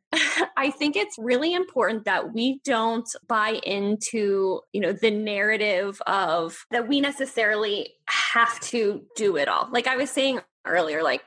I 0.57 0.71
think 0.71 0.97
it's 0.97 1.17
really 1.19 1.55
important 1.55 2.05
that 2.05 2.33
we 2.33 2.61
don't 2.65 3.09
buy 3.27 3.61
into, 3.65 4.61
you 4.73 4.81
know, 4.81 4.93
the 4.93 5.11
narrative 5.11 6.01
of 6.07 6.65
that 6.71 6.89
we 6.89 7.01
necessarily 7.01 7.95
have 8.09 8.59
to 8.61 9.03
do 9.17 9.37
it 9.37 9.49
all. 9.49 9.69
Like 9.71 9.87
I 9.87 9.97
was 9.97 10.11
saying 10.11 10.41
earlier, 10.67 11.03
like 11.03 11.23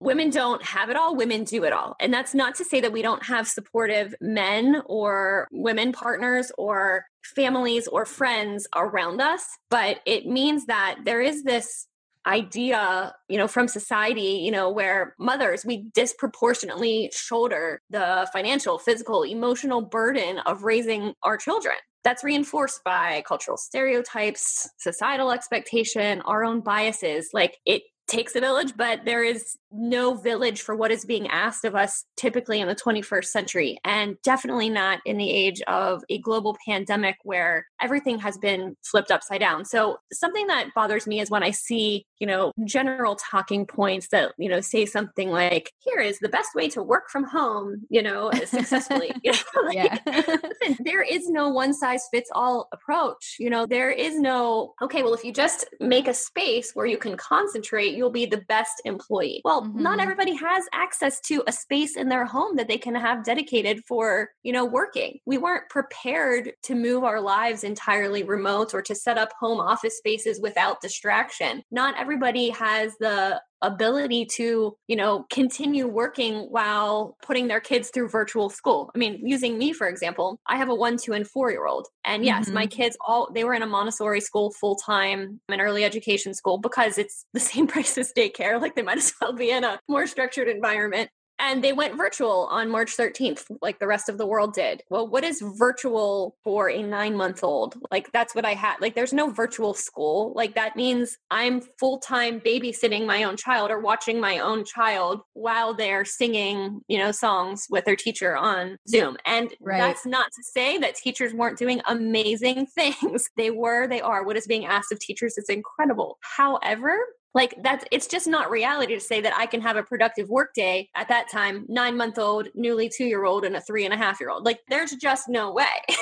women 0.00 0.30
don't 0.30 0.62
have 0.62 0.90
it 0.90 0.96
all, 0.96 1.16
women 1.16 1.44
do 1.44 1.64
it 1.64 1.72
all. 1.72 1.96
And 2.00 2.12
that's 2.12 2.34
not 2.34 2.54
to 2.56 2.64
say 2.64 2.80
that 2.80 2.92
we 2.92 3.02
don't 3.02 3.24
have 3.24 3.48
supportive 3.48 4.14
men 4.20 4.82
or 4.86 5.48
women 5.50 5.92
partners 5.92 6.52
or 6.56 7.04
families 7.34 7.86
or 7.88 8.04
friends 8.04 8.66
around 8.74 9.20
us, 9.20 9.44
but 9.70 10.00
it 10.06 10.26
means 10.26 10.66
that 10.66 11.00
there 11.04 11.20
is 11.20 11.42
this 11.42 11.86
idea, 12.28 13.14
you 13.28 13.38
know, 13.38 13.48
from 13.48 13.66
society, 13.66 14.42
you 14.44 14.50
know, 14.50 14.70
where 14.70 15.14
mothers, 15.18 15.64
we 15.64 15.90
disproportionately 15.94 17.10
shoulder 17.14 17.80
the 17.90 18.28
financial, 18.32 18.78
physical, 18.78 19.22
emotional 19.22 19.80
burden 19.80 20.38
of 20.40 20.62
raising 20.62 21.14
our 21.22 21.36
children. 21.36 21.74
That's 22.04 22.22
reinforced 22.22 22.84
by 22.84 23.24
cultural 23.26 23.56
stereotypes, 23.56 24.68
societal 24.78 25.32
expectation, 25.32 26.20
our 26.22 26.44
own 26.44 26.60
biases. 26.60 27.30
Like 27.32 27.56
it 27.66 27.82
takes 28.06 28.34
a 28.36 28.40
village, 28.40 28.74
but 28.76 29.04
there 29.04 29.22
is 29.22 29.56
no 29.70 30.14
village 30.14 30.62
for 30.62 30.74
what 30.74 30.90
is 30.90 31.04
being 31.04 31.26
asked 31.28 31.64
of 31.64 31.74
us 31.74 32.04
typically 32.16 32.60
in 32.60 32.68
the 32.68 32.74
21st 32.74 33.26
century, 33.26 33.78
and 33.84 34.16
definitely 34.22 34.68
not 34.68 35.00
in 35.04 35.16
the 35.16 35.30
age 35.30 35.60
of 35.62 36.02
a 36.08 36.18
global 36.18 36.56
pandemic 36.66 37.16
where 37.22 37.66
everything 37.80 38.18
has 38.18 38.38
been 38.38 38.76
flipped 38.82 39.10
upside 39.10 39.40
down. 39.40 39.64
So, 39.64 39.98
something 40.12 40.46
that 40.48 40.74
bothers 40.74 41.06
me 41.06 41.20
is 41.20 41.30
when 41.30 41.42
I 41.42 41.50
see, 41.50 42.06
you 42.18 42.26
know, 42.26 42.52
general 42.64 43.16
talking 43.16 43.66
points 43.66 44.08
that, 44.08 44.32
you 44.38 44.48
know, 44.48 44.60
say 44.60 44.86
something 44.86 45.30
like, 45.30 45.72
here 45.78 46.00
is 46.00 46.18
the 46.18 46.28
best 46.28 46.54
way 46.54 46.68
to 46.70 46.82
work 46.82 47.10
from 47.10 47.24
home, 47.24 47.86
you 47.90 48.02
know, 48.02 48.30
successfully. 48.44 49.12
you 49.22 49.32
know, 49.32 49.62
like, 49.66 50.06
listen, 50.06 50.76
there 50.80 51.02
is 51.02 51.28
no 51.28 51.48
one 51.48 51.74
size 51.74 52.06
fits 52.10 52.30
all 52.34 52.68
approach. 52.72 53.36
You 53.38 53.50
know, 53.50 53.66
there 53.66 53.90
is 53.90 54.18
no, 54.18 54.74
okay, 54.82 55.02
well, 55.02 55.14
if 55.14 55.24
you 55.24 55.32
just 55.32 55.66
make 55.80 56.08
a 56.08 56.14
space 56.14 56.72
where 56.74 56.86
you 56.86 56.98
can 56.98 57.16
concentrate, 57.16 57.94
you'll 57.94 58.10
be 58.10 58.26
the 58.26 58.42
best 58.48 58.80
employee. 58.84 59.42
Well, 59.44 59.57
mm-hmm. 59.62 59.82
not 59.82 60.00
everybody 60.00 60.34
has 60.34 60.64
access 60.72 61.20
to 61.22 61.42
a 61.46 61.52
space 61.52 61.96
in 61.96 62.08
their 62.08 62.24
home 62.24 62.56
that 62.56 62.68
they 62.68 62.78
can 62.78 62.94
have 62.94 63.24
dedicated 63.24 63.82
for, 63.86 64.30
you 64.42 64.52
know, 64.52 64.64
working. 64.64 65.18
We 65.26 65.38
weren't 65.38 65.68
prepared 65.68 66.52
to 66.64 66.74
move 66.74 67.04
our 67.04 67.20
lives 67.20 67.64
entirely 67.64 68.22
remote 68.22 68.74
or 68.74 68.82
to 68.82 68.94
set 68.94 69.18
up 69.18 69.32
home 69.38 69.60
office 69.60 69.98
spaces 69.98 70.40
without 70.40 70.80
distraction. 70.80 71.62
Not 71.70 71.98
everybody 71.98 72.50
has 72.50 72.94
the 72.98 73.40
ability 73.62 74.26
to, 74.36 74.76
you 74.86 74.96
know, 74.96 75.26
continue 75.30 75.86
working 75.86 76.46
while 76.50 77.16
putting 77.22 77.48
their 77.48 77.60
kids 77.60 77.90
through 77.90 78.08
virtual 78.08 78.50
school. 78.50 78.90
I 78.94 78.98
mean, 78.98 79.20
using 79.24 79.58
me, 79.58 79.72
for 79.72 79.88
example, 79.88 80.38
I 80.46 80.56
have 80.56 80.68
a 80.68 80.74
one, 80.74 80.96
two, 80.96 81.12
and 81.12 81.26
four 81.26 81.50
year 81.50 81.66
old. 81.66 81.88
And 82.04 82.24
yes, 82.24 82.46
mm-hmm. 82.46 82.54
my 82.54 82.66
kids 82.66 82.96
all, 83.06 83.28
they 83.32 83.44
were 83.44 83.54
in 83.54 83.62
a 83.62 83.66
Montessori 83.66 84.20
school 84.20 84.52
full 84.52 84.76
time, 84.76 85.40
an 85.48 85.60
early 85.60 85.84
education 85.84 86.34
school 86.34 86.58
because 86.58 86.98
it's 86.98 87.24
the 87.32 87.40
same 87.48 87.66
price 87.66 87.98
as 87.98 88.12
daycare. 88.12 88.60
Like 88.60 88.74
they 88.74 88.82
might 88.82 88.98
as 88.98 89.12
well 89.20 89.32
be 89.32 89.50
in 89.50 89.64
a 89.64 89.80
more 89.88 90.06
structured 90.06 90.48
environment 90.48 91.10
and 91.38 91.62
they 91.62 91.72
went 91.72 91.96
virtual 91.96 92.48
on 92.50 92.70
March 92.70 92.96
13th, 92.96 93.44
like 93.62 93.78
the 93.78 93.86
rest 93.86 94.08
of 94.08 94.18
the 94.18 94.26
world 94.26 94.54
did. 94.54 94.82
Well, 94.90 95.06
what 95.06 95.24
is 95.24 95.42
virtual 95.56 96.36
for 96.42 96.68
a 96.68 96.82
nine 96.82 97.16
month 97.16 97.44
old? 97.44 97.76
Like, 97.90 98.10
that's 98.12 98.34
what 98.34 98.44
I 98.44 98.54
had. 98.54 98.76
Like, 98.80 98.94
there's 98.94 99.12
no 99.12 99.30
virtual 99.30 99.74
school. 99.74 100.32
Like, 100.34 100.54
that 100.54 100.76
means 100.76 101.16
I'm 101.30 101.60
full 101.78 101.98
time 101.98 102.40
babysitting 102.40 103.06
my 103.06 103.22
own 103.22 103.36
child 103.36 103.70
or 103.70 103.80
watching 103.80 104.20
my 104.20 104.38
own 104.38 104.64
child 104.64 105.20
while 105.34 105.74
they're 105.74 106.04
singing, 106.04 106.80
you 106.88 106.98
know, 106.98 107.12
songs 107.12 107.66
with 107.70 107.84
their 107.84 107.96
teacher 107.96 108.36
on 108.36 108.76
Zoom. 108.88 109.16
And 109.24 109.52
right. 109.60 109.78
that's 109.78 110.04
not 110.04 110.26
to 110.26 110.42
say 110.42 110.78
that 110.78 110.96
teachers 110.96 111.32
weren't 111.32 111.58
doing 111.58 111.80
amazing 111.86 112.66
things. 112.74 113.28
They 113.36 113.50
were, 113.50 113.86
they 113.86 114.00
are. 114.00 114.24
What 114.24 114.36
is 114.36 114.46
being 114.46 114.66
asked 114.66 114.92
of 114.92 114.98
teachers 114.98 115.38
is 115.38 115.48
incredible. 115.48 116.18
However, 116.36 116.98
like 117.34 117.54
that's 117.62 117.84
it's 117.90 118.06
just 118.06 118.26
not 118.26 118.50
reality 118.50 118.94
to 118.94 119.00
say 119.00 119.20
that 119.20 119.34
i 119.36 119.46
can 119.46 119.60
have 119.60 119.76
a 119.76 119.82
productive 119.82 120.28
work 120.28 120.50
day 120.54 120.88
at 120.94 121.08
that 121.08 121.30
time 121.30 121.64
nine 121.68 121.96
month 121.96 122.18
old 122.18 122.48
newly 122.54 122.88
two 122.88 123.04
year 123.04 123.24
old 123.24 123.44
and 123.44 123.56
a 123.56 123.60
three 123.60 123.84
and 123.84 123.94
a 123.94 123.96
half 123.96 124.20
year 124.20 124.30
old. 124.30 124.44
Like 124.44 124.60
there's 124.68 124.92
just 124.92 125.28
no 125.28 125.52
way 125.52 125.64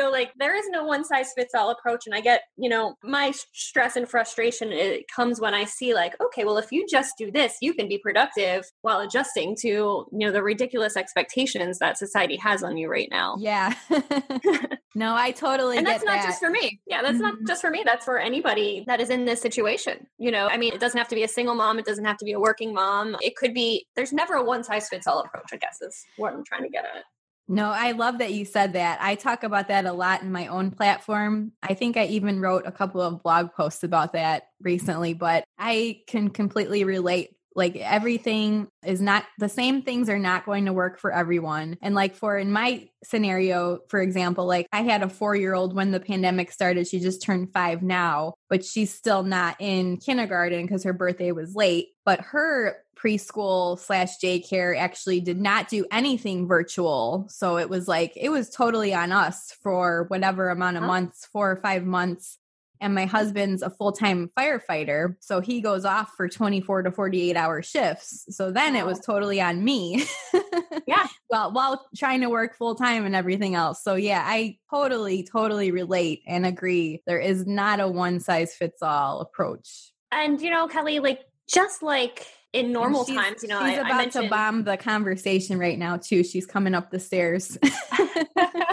So 0.00 0.10
like 0.10 0.32
there 0.38 0.56
is 0.56 0.64
no 0.70 0.84
one 0.84 1.04
size 1.04 1.32
fits 1.36 1.54
all 1.54 1.70
approach 1.70 2.06
and 2.06 2.14
I 2.14 2.22
get, 2.22 2.44
you 2.56 2.70
know, 2.70 2.94
my 3.04 3.32
stress 3.52 3.96
and 3.96 4.08
frustration 4.08 4.72
it 4.72 5.04
comes 5.14 5.40
when 5.40 5.52
I 5.52 5.64
see 5.64 5.92
like, 5.92 6.18
okay, 6.22 6.44
well 6.44 6.56
if 6.56 6.72
you 6.72 6.86
just 6.88 7.18
do 7.18 7.30
this, 7.30 7.56
you 7.60 7.74
can 7.74 7.86
be 7.86 7.98
productive 7.98 8.64
while 8.80 9.00
adjusting 9.00 9.54
to, 9.60 9.68
you 9.68 10.08
know, 10.10 10.32
the 10.32 10.42
ridiculous 10.42 10.96
expectations 10.96 11.78
that 11.80 11.98
society 11.98 12.36
has 12.36 12.62
on 12.62 12.78
you 12.78 12.90
right 12.90 13.08
now. 13.10 13.36
Yeah. 13.38 13.74
no, 14.94 15.14
I 15.14 15.32
totally 15.32 15.76
And 15.76 15.86
that's 15.86 16.04
not 16.04 16.22
that. 16.22 16.26
just 16.26 16.40
for 16.40 16.48
me. 16.48 16.80
Yeah, 16.86 17.02
that's 17.02 17.16
mm-hmm. 17.16 17.22
not 17.22 17.34
just 17.46 17.60
for 17.60 17.70
me. 17.70 17.82
That's 17.84 18.06
for 18.06 18.18
anybody 18.18 18.84
that 18.86 19.02
is 19.02 19.10
in 19.10 19.26
this 19.26 19.42
situation. 19.42 20.06
You 20.16 20.30
know, 20.30 20.48
I 20.48 20.56
mean, 20.56 20.72
it 20.72 20.80
doesn't 20.80 20.96
have 20.96 21.08
to 21.08 21.14
be 21.14 21.24
a 21.24 21.28
single 21.28 21.54
mom, 21.54 21.78
it 21.78 21.84
doesn't 21.84 22.06
have 22.06 22.16
to 22.18 22.24
be 22.24 22.32
a 22.32 22.40
working 22.40 22.72
mom. 22.72 23.16
It 23.20 23.36
could 23.36 23.52
be 23.52 23.86
there's 23.96 24.14
never 24.14 24.34
a 24.34 24.44
one 24.44 24.64
size 24.64 24.88
fits 24.88 25.06
all 25.06 25.20
approach, 25.20 25.50
I 25.52 25.56
guess 25.56 25.82
is 25.82 26.06
what 26.16 26.32
I'm 26.32 26.44
trying 26.44 26.62
to 26.62 26.70
get 26.70 26.86
at. 26.86 27.04
No, 27.52 27.68
I 27.68 27.90
love 27.90 28.18
that 28.18 28.32
you 28.32 28.44
said 28.44 28.74
that. 28.74 29.02
I 29.02 29.16
talk 29.16 29.42
about 29.42 29.66
that 29.68 29.84
a 29.84 29.92
lot 29.92 30.22
in 30.22 30.30
my 30.30 30.46
own 30.46 30.70
platform. 30.70 31.50
I 31.64 31.74
think 31.74 31.96
I 31.96 32.04
even 32.04 32.40
wrote 32.40 32.62
a 32.64 32.70
couple 32.70 33.00
of 33.00 33.24
blog 33.24 33.52
posts 33.54 33.82
about 33.82 34.12
that 34.12 34.44
recently, 34.62 35.14
but 35.14 35.42
I 35.58 36.02
can 36.06 36.30
completely 36.30 36.84
relate. 36.84 37.30
Like 37.60 37.76
everything 37.76 38.68
is 38.86 39.02
not 39.02 39.24
the 39.38 39.50
same 39.50 39.82
things 39.82 40.08
are 40.08 40.18
not 40.18 40.46
going 40.46 40.64
to 40.64 40.72
work 40.72 40.98
for 40.98 41.12
everyone. 41.12 41.76
And 41.82 41.94
like 41.94 42.14
for 42.14 42.38
in 42.38 42.50
my 42.50 42.88
scenario, 43.04 43.80
for 43.90 44.00
example, 44.00 44.46
like 44.46 44.66
I 44.72 44.80
had 44.80 45.02
a 45.02 45.10
four 45.10 45.36
year 45.36 45.52
old 45.52 45.74
when 45.74 45.90
the 45.90 46.00
pandemic 46.00 46.52
started. 46.52 46.88
She 46.88 47.00
just 47.00 47.22
turned 47.22 47.52
five 47.52 47.82
now, 47.82 48.32
but 48.48 48.64
she's 48.64 48.94
still 48.94 49.22
not 49.22 49.56
in 49.58 49.98
kindergarten 49.98 50.62
because 50.62 50.84
her 50.84 50.94
birthday 50.94 51.32
was 51.32 51.54
late. 51.54 51.88
But 52.06 52.22
her 52.22 52.78
preschool 52.96 53.78
slash 53.78 54.18
daycare 54.22 54.76
actually 54.76 55.20
did 55.20 55.40
not 55.40 55.68
do 55.68 55.84
anything 55.90 56.46
virtual. 56.46 57.26
So 57.28 57.58
it 57.58 57.68
was 57.68 57.88
like, 57.88 58.12
it 58.16 58.28
was 58.28 58.50
totally 58.50 58.94
on 58.94 59.12
us 59.12 59.54
for 59.62 60.04
whatever 60.08 60.48
amount 60.48 60.76
of 60.76 60.82
months, 60.82 61.26
four 61.26 61.50
or 61.50 61.56
five 61.56 61.84
months. 61.84 62.38
And 62.80 62.94
my 62.94 63.04
husband's 63.04 63.62
a 63.62 63.70
full 63.70 63.92
time 63.92 64.30
firefighter. 64.38 65.16
So 65.20 65.40
he 65.40 65.60
goes 65.60 65.84
off 65.84 66.12
for 66.16 66.28
24 66.28 66.82
to 66.82 66.90
48 66.90 67.36
hour 67.36 67.62
shifts. 67.62 68.26
So 68.30 68.50
then 68.50 68.76
it 68.76 68.86
was 68.86 69.00
totally 69.00 69.40
on 69.40 69.62
me. 69.62 70.04
yeah. 70.86 71.06
well, 71.28 71.52
while 71.52 71.86
trying 71.96 72.22
to 72.22 72.30
work 72.30 72.56
full 72.56 72.74
time 72.74 73.04
and 73.04 73.14
everything 73.14 73.54
else. 73.54 73.82
So 73.82 73.94
yeah, 73.94 74.24
I 74.26 74.56
totally, 74.70 75.22
totally 75.30 75.70
relate 75.70 76.22
and 76.26 76.46
agree. 76.46 77.02
There 77.06 77.20
is 77.20 77.46
not 77.46 77.80
a 77.80 77.88
one 77.88 78.20
size 78.20 78.54
fits 78.54 78.82
all 78.82 79.20
approach. 79.20 79.92
And, 80.12 80.40
you 80.40 80.50
know, 80.50 80.66
Kelly, 80.66 80.98
like, 80.98 81.20
just 81.46 81.82
like 81.82 82.26
in 82.52 82.72
normal 82.72 83.04
times, 83.04 83.42
you 83.42 83.48
know, 83.48 83.60
she's 83.60 83.78
I, 83.78 83.80
about 83.80 83.92
I 83.92 83.96
mentioned... 83.98 84.24
to 84.24 84.30
bomb 84.30 84.64
the 84.64 84.76
conversation 84.76 85.58
right 85.58 85.78
now 85.78 85.96
too. 85.96 86.24
She's 86.24 86.46
coming 86.46 86.74
up 86.74 86.90
the 86.90 86.98
stairs. 86.98 87.56